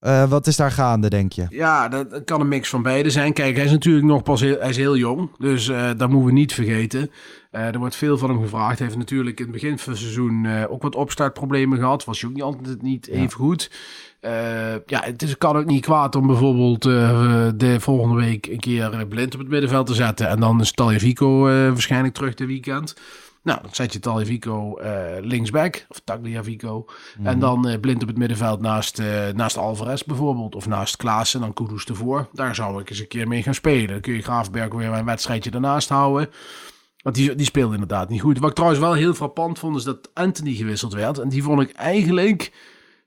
eh, 0.00 0.28
wat 0.28 0.46
is 0.46 0.56
daar 0.56 0.70
gaande, 0.70 1.08
denk 1.08 1.32
je? 1.32 1.46
Ja, 1.50 1.88
dat, 1.88 2.10
dat 2.10 2.24
kan 2.24 2.40
een 2.40 2.48
mix 2.48 2.68
van 2.68 2.82
beide 2.82 3.10
zijn. 3.10 3.32
Kijk, 3.32 3.56
hij 3.56 3.64
is 3.64 3.70
natuurlijk 3.70 4.06
nog 4.06 4.22
pas 4.22 4.40
heel, 4.40 4.58
hij 4.58 4.68
is 4.68 4.76
heel 4.76 4.96
jong. 4.96 5.30
Dus 5.38 5.68
eh, 5.68 5.90
dat 5.96 6.08
moeten 6.08 6.26
we 6.26 6.32
niet 6.32 6.54
vergeten. 6.54 7.10
Eh, 7.50 7.66
er 7.66 7.78
wordt 7.78 7.96
veel 7.96 8.18
van 8.18 8.30
hem 8.30 8.42
gevraagd. 8.42 8.78
Hij 8.78 8.86
heeft 8.86 8.98
natuurlijk 8.98 9.38
in 9.38 9.44
het 9.44 9.52
begin 9.52 9.78
van 9.78 9.92
het 9.92 10.02
seizoen 10.02 10.66
ook 10.68 10.82
wat 10.82 10.94
opstartproblemen 10.94 11.78
gehad. 11.78 12.04
Was 12.04 12.20
hij 12.20 12.28
ook 12.30 12.36
niet 12.36 12.44
altijd 12.44 12.82
niet 12.82 13.08
even 13.08 13.30
goed. 13.30 13.70
Ja, 14.86 15.02
het 15.04 15.22
is, 15.22 15.38
kan 15.38 15.56
ook 15.56 15.66
niet 15.66 15.84
kwaad 15.84 16.16
om 16.16 16.26
bijvoorbeeld 16.26 16.82
de 16.82 17.76
volgende 17.78 18.14
week 18.14 18.46
een 18.46 18.60
keer 18.60 19.06
blind 19.06 19.34
op 19.34 19.40
het 19.40 19.48
middenveld 19.48 19.86
te 19.86 19.94
zetten. 19.94 20.28
En 20.28 20.40
dan 20.40 20.60
is 20.60 20.72
Taljevico 20.72 21.48
eh 21.48 21.54
waarschijnlijk 21.54 22.14
terug 22.14 22.34
dit 22.34 22.46
weekend. 22.46 22.94
Nou, 23.42 23.62
dan 23.62 23.70
zet 23.74 23.92
je 23.92 23.98
Taljevico 23.98 24.76
eh 24.76 25.16
linksback, 25.20 25.86
of 25.88 26.00
Tagliafico. 26.04 26.86
En 27.22 27.38
dan 27.38 27.68
eh, 27.68 27.80
blind 27.80 28.02
op 28.02 28.08
het 28.08 28.18
middenveld 28.18 28.60
naast, 28.60 28.98
eh, 28.98 29.28
naast 29.28 29.56
Alvarez 29.56 30.02
bijvoorbeeld. 30.02 30.54
Of 30.54 30.66
naast 30.66 30.96
Klaassen, 30.96 31.40
dan 31.40 31.52
Kudus 31.52 31.84
ervoor. 31.84 32.28
Daar 32.32 32.54
zou 32.54 32.80
ik 32.80 32.90
eens 32.90 32.98
een 32.98 33.08
keer 33.08 33.28
mee 33.28 33.42
gaan 33.42 33.54
spelen. 33.54 33.88
Dan 33.88 34.00
kun 34.00 34.12
je 34.12 34.22
Graafberg 34.22 34.72
weer 34.72 34.92
een 34.92 35.04
wedstrijdje 35.04 35.50
ernaast 35.50 35.88
houden. 35.88 36.30
Want 37.02 37.16
die, 37.16 37.34
die 37.34 37.46
speelde 37.46 37.72
inderdaad 37.72 38.08
niet 38.08 38.20
goed. 38.20 38.38
Wat 38.38 38.48
ik 38.48 38.54
trouwens 38.54 38.82
wel 38.82 38.92
heel 38.92 39.14
frappant 39.14 39.58
vond, 39.58 39.76
is 39.76 39.84
dat 39.84 40.10
Anthony 40.14 40.54
gewisseld 40.54 40.92
werd. 40.92 41.18
En 41.18 41.28
die 41.28 41.42
vond 41.42 41.60
ik 41.60 41.72
eigenlijk 41.72 42.52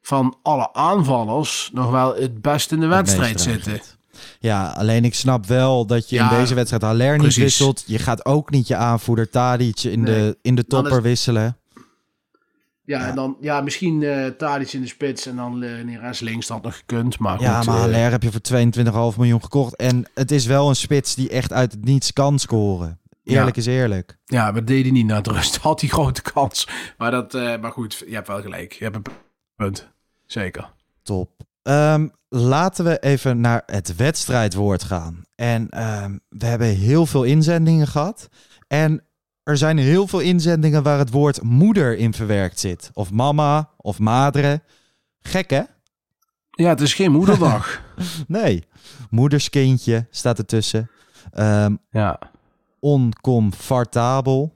van 0.02 0.38
alle 0.42 0.74
aanvallers 0.74 1.70
nog 1.74 1.92
wel 1.92 2.16
het 2.16 2.42
best 2.42 2.72
in 2.72 2.80
de 2.80 2.88
wedstrijd 2.88 3.42
zitten. 3.42 3.82
Ja, 4.40 4.70
alleen 4.70 5.06
ik 5.06 5.14
snap 5.16 5.46
wel 5.46 5.86
dat 5.86 6.10
je 6.10 6.16
Ja, 6.16 6.32
in 6.32 6.38
deze 6.38 6.54
wedstrijd 6.54 6.84
Haller 6.84 7.20
niet 7.20 7.36
wisselt. 7.36 7.84
Je 7.88 8.00
gaat 8.00 8.26
ook 8.26 8.50
niet 8.52 8.68
je 8.68 8.76
aanvoerder 8.76 9.30
Tadic 9.30 9.84
in, 9.84 10.02
Nee. 10.02 10.16
de, 10.16 10.38
in 10.42 10.56
de 10.56 10.66
topper 10.66 10.98
is- 10.98 11.02
wisselen. 11.02 11.58
Ja, 12.86 13.08
en 13.08 13.16
dan 13.16 13.38
ja, 13.40 13.62
misschien 13.62 14.04
eh 14.04 14.26
Tadic 14.28 14.74
in 14.74 14.82
de 14.82 14.88
spits 14.88 15.26
en 15.26 15.36
dan 15.36 15.64
uh, 15.64 15.84
Neres 15.84 16.20
links 16.20 16.48
dat 16.48 16.64
nog 16.64 16.76
gekund. 16.76 17.20
Maar 17.20 17.42
Ja, 17.42 17.58
goed, 17.58 17.66
maar 17.66 17.76
eh, 17.76 17.82
Haller 17.82 18.12
heb 18.12 18.24
je 18.24 18.32
voor 18.32 18.42
22,5 19.14 19.18
miljoen 19.18 19.42
gekocht. 19.44 19.76
En 19.76 20.06
het 20.14 20.32
is 20.32 20.46
wel 20.46 20.70
een 20.70 20.76
spits 20.76 21.16
die 21.16 21.30
echt 21.30 21.54
uit 21.54 21.72
het 21.72 21.84
niets 21.86 22.14
kan 22.14 22.40
scoren. 22.40 23.00
Eerlijk 23.24 23.58
is 23.58 23.66
eerlijk. 23.66 24.18
Ja, 24.26 24.52
deed 24.52 24.82
hij 24.84 24.92
niet 24.92 25.06
na 25.06 25.16
het 25.16 25.28
rust. 25.28 25.58
Had 25.62 25.82
hij 25.82 25.90
grote 25.90 26.22
kans. 26.22 26.68
Maar, 26.98 27.12
dat, 27.12 27.34
maar 27.34 27.72
goed, 27.72 28.04
je 28.08 28.14
hebt 28.14 28.28
wel 28.28 28.42
gelijk. 28.42 28.74
Je 28.74 28.84
hebt 28.84 28.96
een 28.96 29.04
punt. 29.56 29.88
Zeker. 30.26 30.74
Top. 31.04 31.30
Ehm, 31.64 32.08
laten 32.30 32.86
we 32.86 33.00
even 33.00 33.42
naar 33.42 33.64
het 33.66 33.96
wedstrijdwoord 33.96 34.84
gaan. 34.84 35.24
En 35.36 35.70
ehm, 35.70 36.18
we 36.30 36.46
hebben 36.46 36.68
heel 36.68 37.06
veel 37.06 37.24
inzendingen 37.24 37.88
gehad. 37.88 38.28
En 38.68 39.04
er 39.44 39.58
zijn 39.58 39.78
heel 39.78 40.08
veel 40.08 40.20
inzendingen 40.20 40.84
waar 40.84 40.98
het 40.98 41.10
woord 41.12 41.42
moeder 41.42 41.98
in 41.98 42.14
verwerkt 42.14 42.60
zit. 42.60 42.90
Of 42.94 43.12
mama, 43.12 43.70
of 43.78 44.00
madre. 44.00 44.62
Gek 45.22 45.50
hè? 45.50 45.62
Ja, 46.50 46.70
het 46.70 46.82
is 46.82 46.94
geen 46.94 47.12
moederdag. 47.12 47.82
Nee. 48.28 48.64
Moederskindje 49.10 50.08
staat 50.10 50.38
ertussen. 50.38 50.90
Ehm 51.32 51.76
ja. 51.90 52.20
oncomfortabel. 52.80 54.56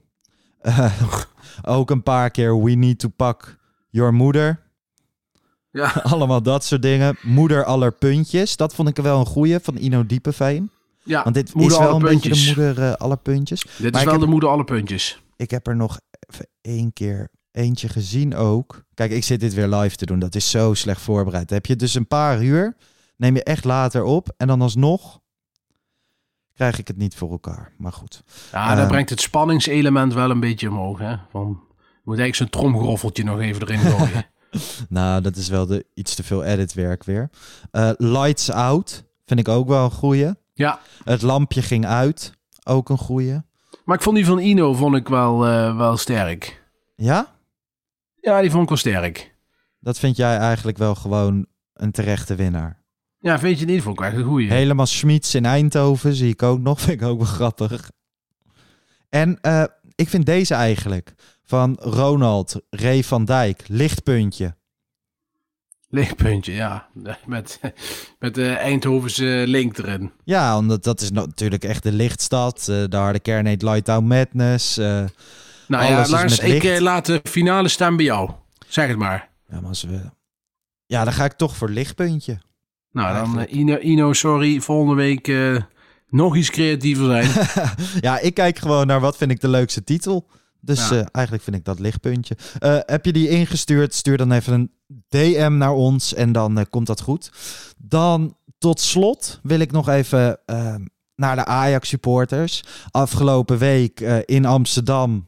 Eh, 0.60 1.02
ook 1.76 1.90
een 1.90 2.02
paar 2.02 2.30
keer 2.30 2.62
we 2.62 2.70
need 2.70 2.98
to 2.98 3.08
pack 3.08 3.58
your 3.90 4.14
moeder. 4.14 4.67
Ja. 5.70 5.92
Allemaal 6.12 6.42
dat 6.42 6.64
soort 6.64 6.82
dingen. 6.82 7.16
Moeder 7.22 7.64
aller 7.64 7.92
puntjes. 7.92 8.56
Dat 8.56 8.74
vond 8.74 8.88
ik 8.88 8.96
wel 8.96 9.20
een 9.20 9.26
goeie 9.26 9.58
van 9.58 9.76
Ino 9.76 10.06
Diepeveen. 10.06 10.70
ja, 11.02 11.22
Want 11.22 11.34
dit 11.34 11.54
moeder 11.54 11.72
is 11.72 11.84
wel 11.86 11.94
een 11.96 12.02
beetje 12.02 12.28
de 12.30 12.44
moeder 12.46 12.82
eh, 12.84 12.92
aller 12.92 13.18
puntjes. 13.18 13.62
Dit 13.62 13.92
Maar 13.92 14.00
is 14.00 14.04
wel 14.04 14.12
heb- 14.12 14.22
de 14.22 14.28
moeder 14.30 14.48
alle 14.48 14.64
puntjes. 14.64 15.22
Ik 15.36 15.50
heb 15.50 15.66
er 15.66 15.76
nog 15.76 16.00
even 16.28 16.46
één 16.60 16.92
keer 16.92 17.28
eentje 17.50 17.88
gezien 17.88 18.34
ook. 18.36 18.82
Kijk, 18.94 19.10
ik 19.10 19.24
zit 19.24 19.40
dit 19.40 19.54
weer 19.54 19.68
live 19.68 19.96
te 19.96 20.06
doen. 20.06 20.18
Dat 20.18 20.34
is 20.34 20.50
zo 20.50 20.74
slecht 20.74 21.00
voorbereid. 21.00 21.50
Heb 21.50 21.66
je 21.66 21.76
dus 21.76 21.94
een 21.94 22.06
paar 22.06 22.42
uur, 22.42 22.76
neem 23.16 23.34
je 23.34 23.42
echt 23.44 23.64
later 23.64 24.02
op. 24.04 24.34
En 24.36 24.46
dan 24.46 24.60
alsnog 24.62 25.20
krijg 26.54 26.78
ik 26.78 26.88
het 26.88 26.96
niet 26.96 27.14
voor 27.14 27.30
elkaar. 27.30 27.72
Maar 27.78 27.92
goed. 27.92 28.22
Ja, 28.52 28.74
dat 28.74 28.88
brengt 28.88 29.10
het 29.10 29.20
spanningselement 29.20 30.14
wel 30.14 30.30
een 30.30 30.40
beetje 30.40 30.68
omhoog. 30.68 30.98
Hè? 30.98 31.16
Van, 31.30 31.60
je 31.78 32.04
moet 32.04 32.18
eigenlijk 32.18 32.34
zo'n 32.34 32.62
tromgroffeltje 32.62 33.24
nog 33.24 33.40
even 33.40 33.62
erin 33.62 33.78
gooien. 33.78 34.26
Nou, 34.88 35.20
dat 35.22 35.36
is 35.36 35.48
wel 35.48 35.66
de, 35.66 35.86
iets 35.94 36.14
te 36.14 36.22
veel 36.22 36.44
editwerk 36.44 37.04
weer. 37.04 37.30
Eh, 37.70 37.90
Lights 37.96 38.50
Out 38.50 39.04
vind 39.26 39.40
ik 39.40 39.48
ook 39.48 39.68
wel 39.68 39.84
een 39.84 39.90
goeie. 39.90 40.30
ja, 40.54 40.80
Het 41.04 41.22
lampje 41.22 41.62
ging 41.62 41.86
uit. 41.86 42.32
Ook 42.64 42.88
een 42.88 42.98
goeie. 42.98 43.40
maar 43.84 43.96
ik 43.96 44.02
vond 44.02 44.16
die 44.16 44.26
van 44.26 44.38
Ino 44.38 44.74
vond 44.74 44.94
ik 44.96 45.08
wel, 45.08 45.46
eh, 45.46 45.76
wel 45.76 45.96
sterk. 45.96 46.62
Ja? 46.96 47.36
Ja, 48.20 48.40
die 48.40 48.50
vond 48.50 48.62
ik 48.62 48.68
wel 48.68 48.78
sterk. 48.78 49.36
Dat 49.80 49.98
vind 49.98 50.16
jij 50.16 50.36
eigenlijk 50.36 50.78
wel 50.78 50.94
gewoon 50.94 51.46
een 51.74 51.90
terechte 51.90 52.34
winnaar. 52.34 52.82
Ja, 53.20 53.38
vind 53.38 53.58
je 53.58 53.64
niet? 53.66 53.82
Vond 53.82 53.98
ik 54.00 54.04
echt 54.06 54.16
een 54.16 54.24
goeie. 54.24 54.50
Helemaal 54.52 54.86
Schmitz 54.86 55.34
in 55.34 55.44
Eindhoven 55.46 56.14
zie 56.14 56.32
ik 56.32 56.42
ook 56.42 56.60
nog. 56.60 56.80
Vind 56.82 57.00
ik 57.00 57.06
ook 57.06 57.18
wel 57.18 57.26
grappig. 57.26 57.90
En 59.08 59.38
eh, 59.40 59.64
ik 59.94 60.08
vind 60.08 60.26
deze 60.26 60.54
eigenlijk. 60.54 61.14
Van 61.48 61.76
Ronald 61.80 62.60
Ray 62.70 63.04
van 63.04 63.24
Dijk. 63.24 63.64
Lichtpuntje. 63.66 64.54
Lichtpuntje, 65.88 66.52
ja. 66.52 66.88
Met, 67.26 67.60
met 68.18 68.34
de 68.34 68.48
Eindhovense 68.48 69.44
link 69.46 69.78
erin. 69.78 70.12
Ja, 70.24 70.56
omdat 70.58 70.84
dat 70.84 71.00
is 71.00 71.10
natuurlijk 71.10 71.64
echt 71.64 71.82
de 71.82 71.92
lichtstad. 71.92 72.58
eh, 72.68 72.84
de 72.88 72.96
harde 72.96 73.20
kern 73.20 73.46
heet 73.46 73.62
Lighttown 73.62 74.04
Madness. 74.06 74.76
eh. 74.78 75.04
Nou 75.66 75.84
ja, 75.84 76.08
Lars, 76.08 76.38
ik 76.38 76.64
eh, 76.64 76.80
laat 76.80 77.06
de 77.06 77.20
finale 77.24 77.68
staan 77.68 77.96
bij 77.96 78.04
jou. 78.04 78.30
Zeg 78.66 78.88
het 78.88 78.98
maar. 78.98 79.28
ja, 79.50 79.60
maar 79.60 79.68
als 79.68 79.82
we... 79.82 80.00
ja, 80.86 81.04
dan 81.04 81.12
ga 81.12 81.24
ik 81.24 81.32
toch 81.32 81.56
voor 81.56 81.68
lichtpuntje. 81.70 82.38
Nou, 82.92 83.14
dan 83.14 83.44
Ino, 83.46 83.76
Ino, 83.76 84.12
sorry. 84.12 84.60
Volgende 84.60 84.94
week 84.94 85.32
nog 86.08 86.36
iets 86.36 86.50
creatiever 86.50 87.06
zijn. 87.06 87.48
ja, 88.06 88.18
ik 88.18 88.34
kijk 88.34 88.58
gewoon 88.58 88.86
naar 88.86 89.00
wat 89.00 89.16
vind 89.16 89.30
ik 89.30 89.40
de 89.40 89.48
leukste 89.48 89.84
titel. 89.84 90.28
Dus 90.60 90.88
Ja. 90.88 90.96
eh, 90.98 91.06
eigenlijk 91.12 91.44
vind 91.44 91.56
ik 91.56 91.64
dat 91.64 91.78
lichtpuntje. 91.78 92.36
Eh, 92.58 92.78
heb 92.80 93.04
je 93.04 93.12
die 93.12 93.28
ingestuurd? 93.28 93.94
Stuur 93.94 94.16
dan 94.16 94.32
even 94.32 94.52
een 94.52 94.70
DM 95.08 95.54
naar 95.56 95.72
ons 95.72 96.14
en 96.14 96.32
dan 96.32 96.58
eh, 96.58 96.64
komt 96.70 96.86
dat 96.86 97.00
goed. 97.00 97.30
Dan 97.76 98.36
tot 98.58 98.80
slot 98.80 99.40
wil 99.42 99.60
ik 99.60 99.72
nog 99.72 99.88
even 99.88 100.38
eh, 100.46 100.74
naar 101.14 101.36
de 101.36 101.44
Ajax 101.44 101.88
supporters. 101.88 102.64
Afgelopen 102.90 103.58
week 103.58 104.00
in 104.24 104.44
Amsterdam 104.44 105.27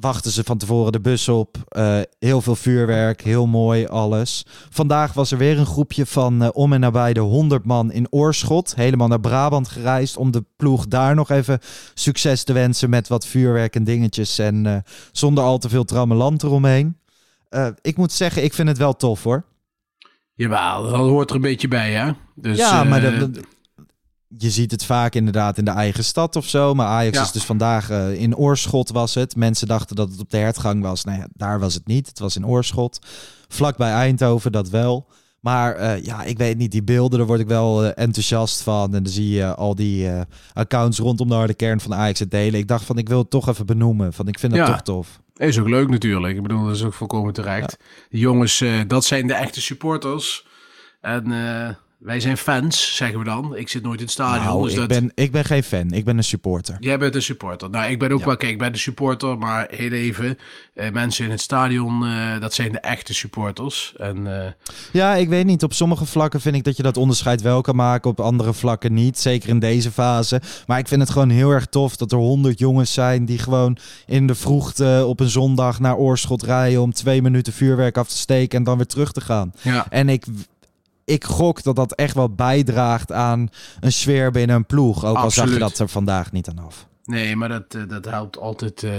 wachten 0.00 0.30
ze 0.30 0.44
van 0.44 0.58
tevoren 0.58 0.92
de 0.92 1.00
bus 1.00 1.28
op. 1.28 1.56
Eh, 1.68 1.98
heel 2.18 2.40
veel 2.40 2.56
vuurwerk, 2.56 3.20
heel 3.22 3.46
mooi 3.46 3.86
alles. 3.86 4.46
Vandaag 4.70 5.12
was 5.12 5.30
er 5.30 5.38
weer 5.38 5.58
een 5.58 5.66
groepje 5.66 6.06
van 6.06 6.42
eh, 6.42 6.48
om 6.52 6.72
en 6.72 6.80
nabij 6.80 7.12
de 7.12 7.20
100 7.20 7.64
man 7.64 7.92
in 7.92 8.06
Oorschot. 8.10 8.74
Helemaal 8.74 9.08
naar 9.08 9.20
Brabant 9.20 9.68
gereisd 9.68 10.16
om 10.16 10.30
de 10.30 10.44
ploeg 10.56 10.86
daar 10.88 11.14
nog 11.14 11.30
even 11.30 11.58
succes 11.94 12.44
te 12.44 12.52
wensen 12.52 12.90
met 12.90 13.08
wat 13.08 13.26
vuurwerk 13.26 13.74
en 13.74 13.84
dingetjes. 13.84 14.38
En 14.38 14.66
eh, 14.66 14.76
zonder 15.12 15.44
al 15.44 15.58
te 15.58 15.68
veel 15.68 15.84
trammeland 15.84 16.42
eromheen. 16.42 16.96
Ik 17.80 17.96
moet 17.96 18.12
zeggen, 18.12 18.44
ik 18.44 18.54
vind 18.54 18.68
het 18.68 18.78
wel 18.78 18.96
tof 18.96 19.22
hoor. 19.22 19.44
Jawel, 20.34 20.82
dat 20.82 20.94
hoort 20.94 21.30
er 21.30 21.36
een 21.36 21.42
beetje 21.42 21.68
bij, 21.68 21.92
hè? 21.92 22.10
Dus, 22.34 22.56
ja, 22.58 22.84
maar 22.84 23.00
dat- 23.00 23.34
dat- 23.34 23.44
je 24.38 24.50
ziet 24.50 24.70
het 24.70 24.84
vaak 24.84 25.14
inderdaad 25.14 25.58
in 25.58 25.64
de 25.64 25.70
eigen 25.70 26.04
stad 26.04 26.36
of 26.36 26.46
zo. 26.46 26.74
Maar 26.74 26.86
Ajax 26.86 27.16
Ja. 27.16 27.22
is 27.22 27.32
dus 27.32 27.44
vandaag 27.44 27.90
eh, 27.90 28.20
in 28.20 28.36
Oorschot 28.36 28.90
was 28.90 29.14
het. 29.14 29.36
Mensen 29.36 29.66
dachten 29.68 29.96
dat 29.96 30.10
het 30.10 30.20
op 30.20 30.30
de 30.30 30.36
hertgang 30.36 30.82
was. 30.82 31.04
Nou 31.04 31.18
ja, 31.18 31.26
daar 31.32 31.60
was 31.60 31.74
het 31.74 31.86
niet. 31.86 32.06
Het 32.08 32.18
was 32.18 32.36
in 32.36 32.46
Oorschot. 32.46 32.98
Vlakbij 33.48 33.92
Eindhoven, 33.92 34.52
dat 34.52 34.68
wel. 34.68 35.06
Maar 35.40 35.74
eh, 35.74 36.04
ja, 36.04 36.22
ik 36.22 36.38
weet 36.38 36.56
niet, 36.56 36.70
die 36.72 36.82
beelden, 36.82 37.18
daar 37.18 37.26
word 37.26 37.40
ik 37.40 37.46
wel 37.46 37.84
eh, 37.84 37.90
enthousiast 38.04 38.62
van. 38.62 38.94
En 38.94 39.02
dan 39.02 39.12
zie 39.12 39.28
je 39.30 39.54
al 39.54 39.74
die 39.74 40.08
accounts 40.52 40.98
rondom 40.98 41.28
de 41.28 41.34
harde 41.34 41.54
kern 41.54 41.80
van 41.80 41.94
Ajax 41.94 42.18
het 42.18 42.30
delen. 42.30 42.60
Ik 42.60 42.68
dacht 42.68 42.84
van, 42.84 42.98
ik 42.98 43.08
wil 43.08 43.18
het 43.18 43.30
toch 43.30 43.48
even 43.48 43.66
benoemen. 43.66 44.12
Van, 44.12 44.28
ik 44.28 44.38
vind 44.38 44.52
dat 44.52 44.66
Ja. 44.66 44.72
toch 44.72 44.82
tof. 44.82 45.20
Is 45.36 45.58
ook 45.58 45.68
leuk 45.68 45.88
natuurlijk. 45.90 46.36
Ik 46.36 46.42
bedoel, 46.42 46.64
dat 46.66 46.74
is 46.74 46.82
ook 46.82 46.94
volkomen 46.94 47.32
terecht. 47.32 47.76
Jongens, 48.10 48.64
dat 48.86 49.04
zijn 49.04 49.26
de 49.26 49.34
echte 49.34 49.60
supporters. 49.60 50.46
En 51.00 51.24
wij 51.98 52.20
zijn 52.20 52.36
fans, 52.36 52.96
zeggen 52.96 53.18
we 53.18 53.24
dan. 53.24 53.56
Ik 53.56 53.68
zit 53.68 53.82
nooit 53.82 53.98
in 53.98 54.04
het 54.04 54.12
stadion. 54.12 54.44
Nou, 54.44 54.62
dus 54.62 54.72
ik, 54.72 54.78
dat... 54.78 54.88
ben, 54.88 55.12
ik 55.14 55.32
ben 55.32 55.44
geen 55.44 55.62
fan. 55.62 55.90
Ik 55.92 56.04
ben 56.04 56.16
een 56.16 56.24
supporter. 56.24 56.76
Jij 56.80 56.98
bent 56.98 57.14
een 57.14 57.22
supporter. 57.22 57.70
Nou, 57.70 57.90
ik 57.90 57.98
ben 57.98 58.12
ook 58.12 58.24
wel, 58.24 58.36
kijk, 58.36 58.52
ik 58.52 58.58
ben 58.58 58.72
een 58.72 58.78
supporter, 58.78 59.38
maar 59.38 59.66
heel 59.70 59.90
even. 59.90 60.38
eh, 60.74 60.90
mensen 60.92 61.24
in 61.24 61.30
het 61.30 61.40
stadion, 61.40 62.06
eh, 62.06 62.40
dat 62.40 62.54
zijn 62.54 62.72
de 62.72 62.80
echte 62.80 63.14
supporters. 63.14 63.94
En 63.96 64.42
eh, 64.44 64.50
Ja, 64.92 65.14
ik 65.14 65.28
weet 65.28 65.44
niet. 65.46 65.62
Op 65.62 65.72
sommige 65.72 66.06
vlakken 66.06 66.40
vind 66.40 66.54
ik 66.56 66.64
dat 66.64 66.76
je 66.76 66.82
dat 66.82 66.96
onderscheid 66.96 67.42
wel 67.42 67.60
kan 67.60 67.76
maken. 67.76 68.10
Op 68.10 68.20
andere 68.20 68.52
vlakken 68.54 68.92
niet. 68.94 69.18
Zeker 69.18 69.48
in 69.48 69.58
deze 69.58 69.90
fase. 69.90 70.40
Maar 70.66 70.78
ik 70.78 70.88
vind 70.88 71.00
het 71.00 71.10
gewoon 71.10 71.30
heel 71.30 71.50
erg 71.50 71.66
tof 71.66 71.96
dat 71.96 72.12
er 72.12 72.18
honderd 72.18 72.58
jongens 72.58 72.92
zijn 72.92 73.24
die 73.24 73.38
gewoon 73.38 73.76
in 74.06 74.26
de 74.26 74.34
vroegte 74.34 75.04
op 75.06 75.20
een 75.20 75.28
zondag 75.28 75.80
naar 75.80 75.96
Oorschot 75.96 76.42
rijden 76.42 76.82
om 76.82 76.92
twee 76.92 77.22
minuten 77.22 77.52
vuurwerk 77.52 77.96
af 77.98 78.08
te 78.08 78.16
steken 78.16 78.58
en 78.58 78.64
dan 78.64 78.76
weer 78.76 78.86
terug 78.86 79.12
te 79.12 79.20
gaan. 79.20 79.52
ja, 79.62 79.86
En 79.90 80.08
ik, 80.08 80.24
ik 81.08 81.24
gok 81.24 81.62
dat 81.62 81.76
dat 81.76 81.94
echt 81.94 82.14
wel 82.14 82.30
bijdraagt 82.30 83.12
aan 83.12 83.48
een 83.80 83.92
sfeer 83.92 84.30
binnen 84.30 84.56
een 84.56 84.66
ploeg. 84.66 85.04
Ook 85.04 85.16
al 85.16 85.30
zag 85.30 85.52
je 85.52 85.58
dat 85.58 85.78
er 85.78 85.88
vandaag 85.88 86.32
niet 86.32 86.48
aan 86.48 86.58
af. 86.58 86.86
Nee, 87.08 87.36
maar 87.36 87.48
dat, 87.48 87.64
eh, 87.74 87.82
dat 87.88 88.04
helpt 88.04 88.38
altijd. 88.38 88.82
eh 88.82 88.92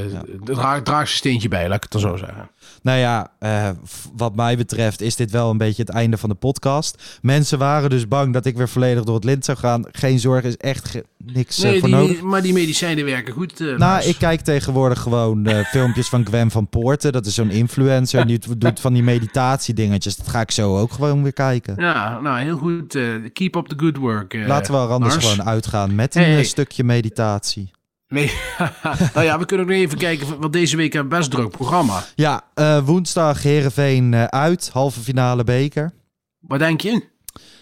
dat 0.43 0.55
draagt, 0.85 0.87
zijn 0.87 1.07
steentje 1.07 1.47
bij, 1.47 1.67
laat 1.67 1.75
ik 1.75 1.83
het 1.83 1.91
dan 1.91 2.01
zo 2.01 2.15
zeggen. 2.17 2.49
Nou 2.81 2.97
ja, 2.99 3.31
eh, 3.39 3.69
wat 4.15 4.35
mij 4.35 4.57
betreft 4.57 5.01
is 5.01 5.15
dit 5.15 5.31
wel 5.31 5.49
een 5.49 5.57
beetje 5.57 5.81
het 5.81 5.91
einde 5.91 6.17
van 6.17 6.29
de 6.29 6.35
podcast. 6.35 7.19
Mensen 7.21 7.57
waren 7.57 7.89
dus 7.89 8.07
bang 8.07 8.33
dat 8.33 8.45
ik 8.45 8.57
weer 8.57 8.69
volledig 8.69 9.03
door 9.03 9.15
het 9.15 9.23
lint 9.23 9.45
zou 9.45 9.57
gaan. 9.57 9.83
Geen 9.91 10.19
zorg, 10.19 10.43
is 10.43 10.57
echt 10.57 11.01
niks 11.17 11.57
eh, 11.63 11.69
Nee, 11.69 11.79
voor 11.79 11.87
die, 11.89 11.97
nodig. 11.97 12.21
maar 12.21 12.41
die 12.41 12.53
medicijnen 12.53 13.05
werken 13.05 13.33
goed. 13.33 13.59
eh, 13.61 13.77
Nou, 13.77 14.03
ik 14.03 14.15
kijk 14.17 14.41
tegenwoordig 14.41 14.99
gewoon 14.99 15.45
eh, 15.45 15.65
filmpjes 15.73 16.09
van 16.09 16.25
Gwen 16.25 16.51
van 16.51 16.67
Poorten. 16.67 17.11
Dat 17.11 17.25
is 17.25 17.33
zo'n 17.35 17.49
influencer. 17.51 18.19
En 18.19 18.27
die 18.27 18.39
doet 18.57 18.79
van 18.79 18.93
die 18.93 19.03
meditatiedingetjes. 19.03 20.15
Dat 20.15 20.27
ga 20.27 20.41
ik 20.41 20.51
zo 20.51 20.77
ook 20.77 20.91
gewoon 20.91 21.23
weer 21.23 21.33
kijken. 21.33 21.75
Ja, 21.77 22.19
nou, 22.19 22.39
heel 22.39 22.57
goed. 22.57 22.95
eh, 22.95 23.03
keep 23.33 23.55
up 23.55 23.67
the 23.67 23.75
good 23.77 23.97
work. 23.97 24.33
eh, 24.33 24.47
Laten 24.47 24.73
we 24.73 24.79
er 24.79 24.87
anders 24.87 25.15
gewoon 25.15 25.43
uitgaan 25.47 25.95
met 25.95 26.15
een 26.15 26.21
Hey. 26.21 26.37
eh, 26.37 26.43
stukje 26.45 26.83
meditatie. 26.83 27.71
Nee. 28.09 28.31
nou 29.13 29.25
ja, 29.25 29.39
we 29.39 29.45
kunnen 29.45 29.65
ook 29.65 29.71
nog 29.71 29.81
even 29.81 29.97
kijken, 29.97 30.39
want 30.39 30.53
deze 30.53 30.75
week 30.77 30.93
hebben 30.93 31.11
we 31.11 31.17
best 31.17 31.31
druk 31.31 31.49
programma. 31.49 32.03
Ja, 32.15 32.41
eh, 32.53 32.85
woensdag 32.85 33.43
Herenveen 33.43 34.15
uit. 34.15 34.69
Halve 34.73 34.99
finale 34.99 35.43
beker. 35.43 35.91
Wat 36.39 36.59
denk 36.59 36.81
je? 36.81 37.03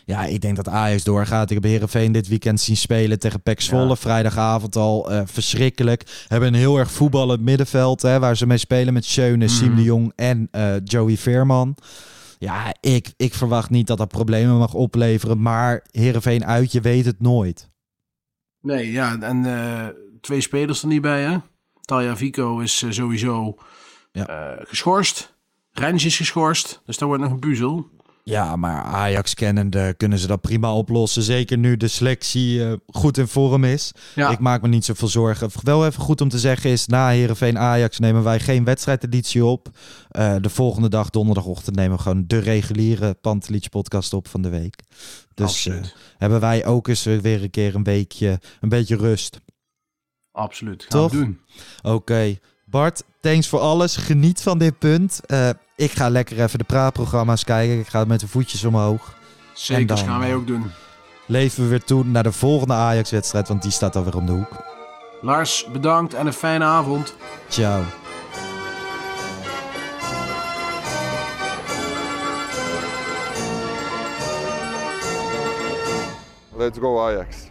Ja, 0.06 0.26
ik 0.26 0.42
denk 0.42 0.56
dat 0.56 0.68
Ajax 0.70 1.04
doorgaat. 1.04 1.50
Ik 1.50 1.56
heb 1.56 1.64
Herenveen 1.64 2.12
dit 2.12 2.28
weekend 2.28 2.60
zien 2.60 2.78
spelen 2.78 3.20
tegen 3.20 3.42
PEC 3.42 3.62
Zwolle. 3.62 3.88
Ja. 3.88 3.96
Vrijdagavond 3.96 4.76
al. 4.76 5.12
eh, 5.12 5.22
verschrikkelijk. 5.26 6.04
Hebben 6.28 6.48
een 6.50 6.60
heel 6.60 6.78
erg 6.78 6.92
voetballend 6.92 7.42
middenveld. 7.42 8.02
Hè, 8.02 8.20
waar 8.20 8.38
ze 8.38 8.48
mee 8.48 8.58
spelen 8.58 8.94
met 8.94 9.06
Schöne, 9.06 9.48
Siem 9.48 9.68
Mhm. 9.68 9.78
de 9.78 9.84
Jong 9.84 10.12
en 10.16 10.48
eh, 10.52 10.74
Joey 10.84 11.18
Veerman. 11.18 11.76
Ja, 12.40 12.74
ik, 12.80 13.14
ik 13.18 13.34
verwacht 13.34 13.70
niet 13.70 13.88
dat 13.88 13.98
dat 13.98 14.08
problemen 14.08 14.58
mag 14.58 14.74
opleveren. 14.74 15.42
Maar 15.42 15.84
Herenveen 15.92 16.46
uit, 16.46 16.72
je 16.72 16.82
weet 16.82 17.06
het 17.06 17.22
nooit. 17.22 17.70
Nee, 18.62 18.92
ja, 18.92 19.18
en 19.20 19.46
eh, 19.46 19.88
twee 20.28 20.42
spelers 20.42 20.82
er 20.82 20.88
niet 20.88 21.02
bij, 21.02 21.22
hè? 21.24 21.38
Talia 21.82 22.18
Vico 22.18 22.60
is 22.60 22.82
eh, 22.84 22.92
sowieso 22.92 23.56
Ja. 24.12 24.28
eh, 24.28 24.66
geschorst. 24.68 25.36
Rens 25.72 26.06
is 26.06 26.18
geschorst, 26.18 26.82
dus 26.86 26.98
daar 26.98 27.08
wordt 27.08 27.24
nog 27.24 27.32
een 27.32 27.40
puzzel. 27.40 27.90
Ja, 28.24 28.56
maar 28.56 28.84
Ajax 28.84 29.34
kennende 29.34 29.94
kunnen 29.98 30.20
ze 30.20 30.28
dat 30.28 30.42
prima 30.42 30.74
oplossen. 30.74 31.24
Zeker 31.24 31.58
nu 31.58 31.78
de 31.78 31.88
selectie 31.88 32.64
eh, 32.66 32.74
goed 32.88 33.18
in 33.18 33.28
vorm 33.28 33.64
is. 33.64 33.92
Ja, 34.16 34.30
Ik 34.30 34.40
maak 34.40 34.62
me 34.62 34.68
niet 34.68 34.86
zoveel 34.86 35.08
zorgen. 35.08 35.50
Wel 35.64 35.86
even 35.86 36.02
goed 36.02 36.22
om 36.22 36.30
te 36.30 36.40
zeggen 36.40 36.70
is, 36.70 36.88
na 36.88 37.10
Heerenveen 37.10 37.58
Ajax 37.60 38.00
nemen 38.00 38.24
wij 38.24 38.40
geen 38.40 38.64
wedstrijdeditie 38.64 39.46
op. 39.46 39.70
De 40.42 40.50
volgende 40.50 40.90
dag, 40.90 41.10
donderdagochtend, 41.10 41.76
nemen 41.76 41.98
we 41.98 42.04
gewoon 42.04 42.24
de 42.28 42.40
reguliere 42.40 43.14
Pantelich 43.14 43.70
podcast 43.70 44.14
op 44.14 44.28
van 44.28 44.42
de 44.42 44.50
week. 44.50 44.80
Dus 45.34 45.70
hebben 46.18 46.40
wij 46.40 46.66
ook 46.66 46.88
eens 46.88 47.04
weer 47.04 47.44
een 47.44 47.50
keer 47.50 47.76
een 47.76 47.84
weekje, 47.84 48.40
een 48.62 48.70
beetje 48.70 48.96
rust. 48.96 49.40
Absoluut. 50.38 50.86
Gaan 50.90 51.02
toch? 51.02 51.12
we 51.12 51.18
doen. 51.18 51.40
Oké, 51.84 52.40
Bart, 52.66 53.04
thanks 53.22 53.48
voor 53.48 53.60
alles. 53.60 53.96
Geniet 53.98 54.42
van 54.42 54.58
dit 54.58 54.80
punt. 54.80 55.22
Eh, 55.26 55.50
ik 55.76 55.92
ga 55.92 56.10
lekker 56.10 56.44
even 56.44 56.60
de 56.60 56.66
praatprogramma's 56.66 57.44
kijken. 57.44 57.80
Ik 57.80 57.88
ga 57.88 58.06
met 58.06 58.20
de 58.20 58.28
voetjes 58.28 58.64
omhoog. 58.64 59.16
Zeker, 59.54 59.88
dan, 59.88 59.98
gaan 59.98 60.20
wij 60.20 60.30
eh, 60.30 60.36
ook 60.36 60.48
doen. 60.48 60.72
Leven 61.26 61.64
we 61.64 61.70
weer 61.70 61.84
toe 61.84 62.06
naar 62.06 62.24
de 62.24 62.32
volgende 62.32 62.74
Ajax-wedstrijd, 62.74 63.48
want 63.48 63.62
die 63.62 63.72
staat 63.72 63.96
alweer 63.96 64.16
om 64.16 64.26
de 64.26 64.32
hoek. 64.32 64.66
Lars, 65.22 65.68
bedankt 65.72 66.14
en 66.14 66.28
een 66.28 66.34
fijne 66.34 66.66
avond. 66.66 67.16
Ciao. 67.50 67.84
Let's 76.58 76.80
go 76.80 77.00
Ajax. 77.00 77.48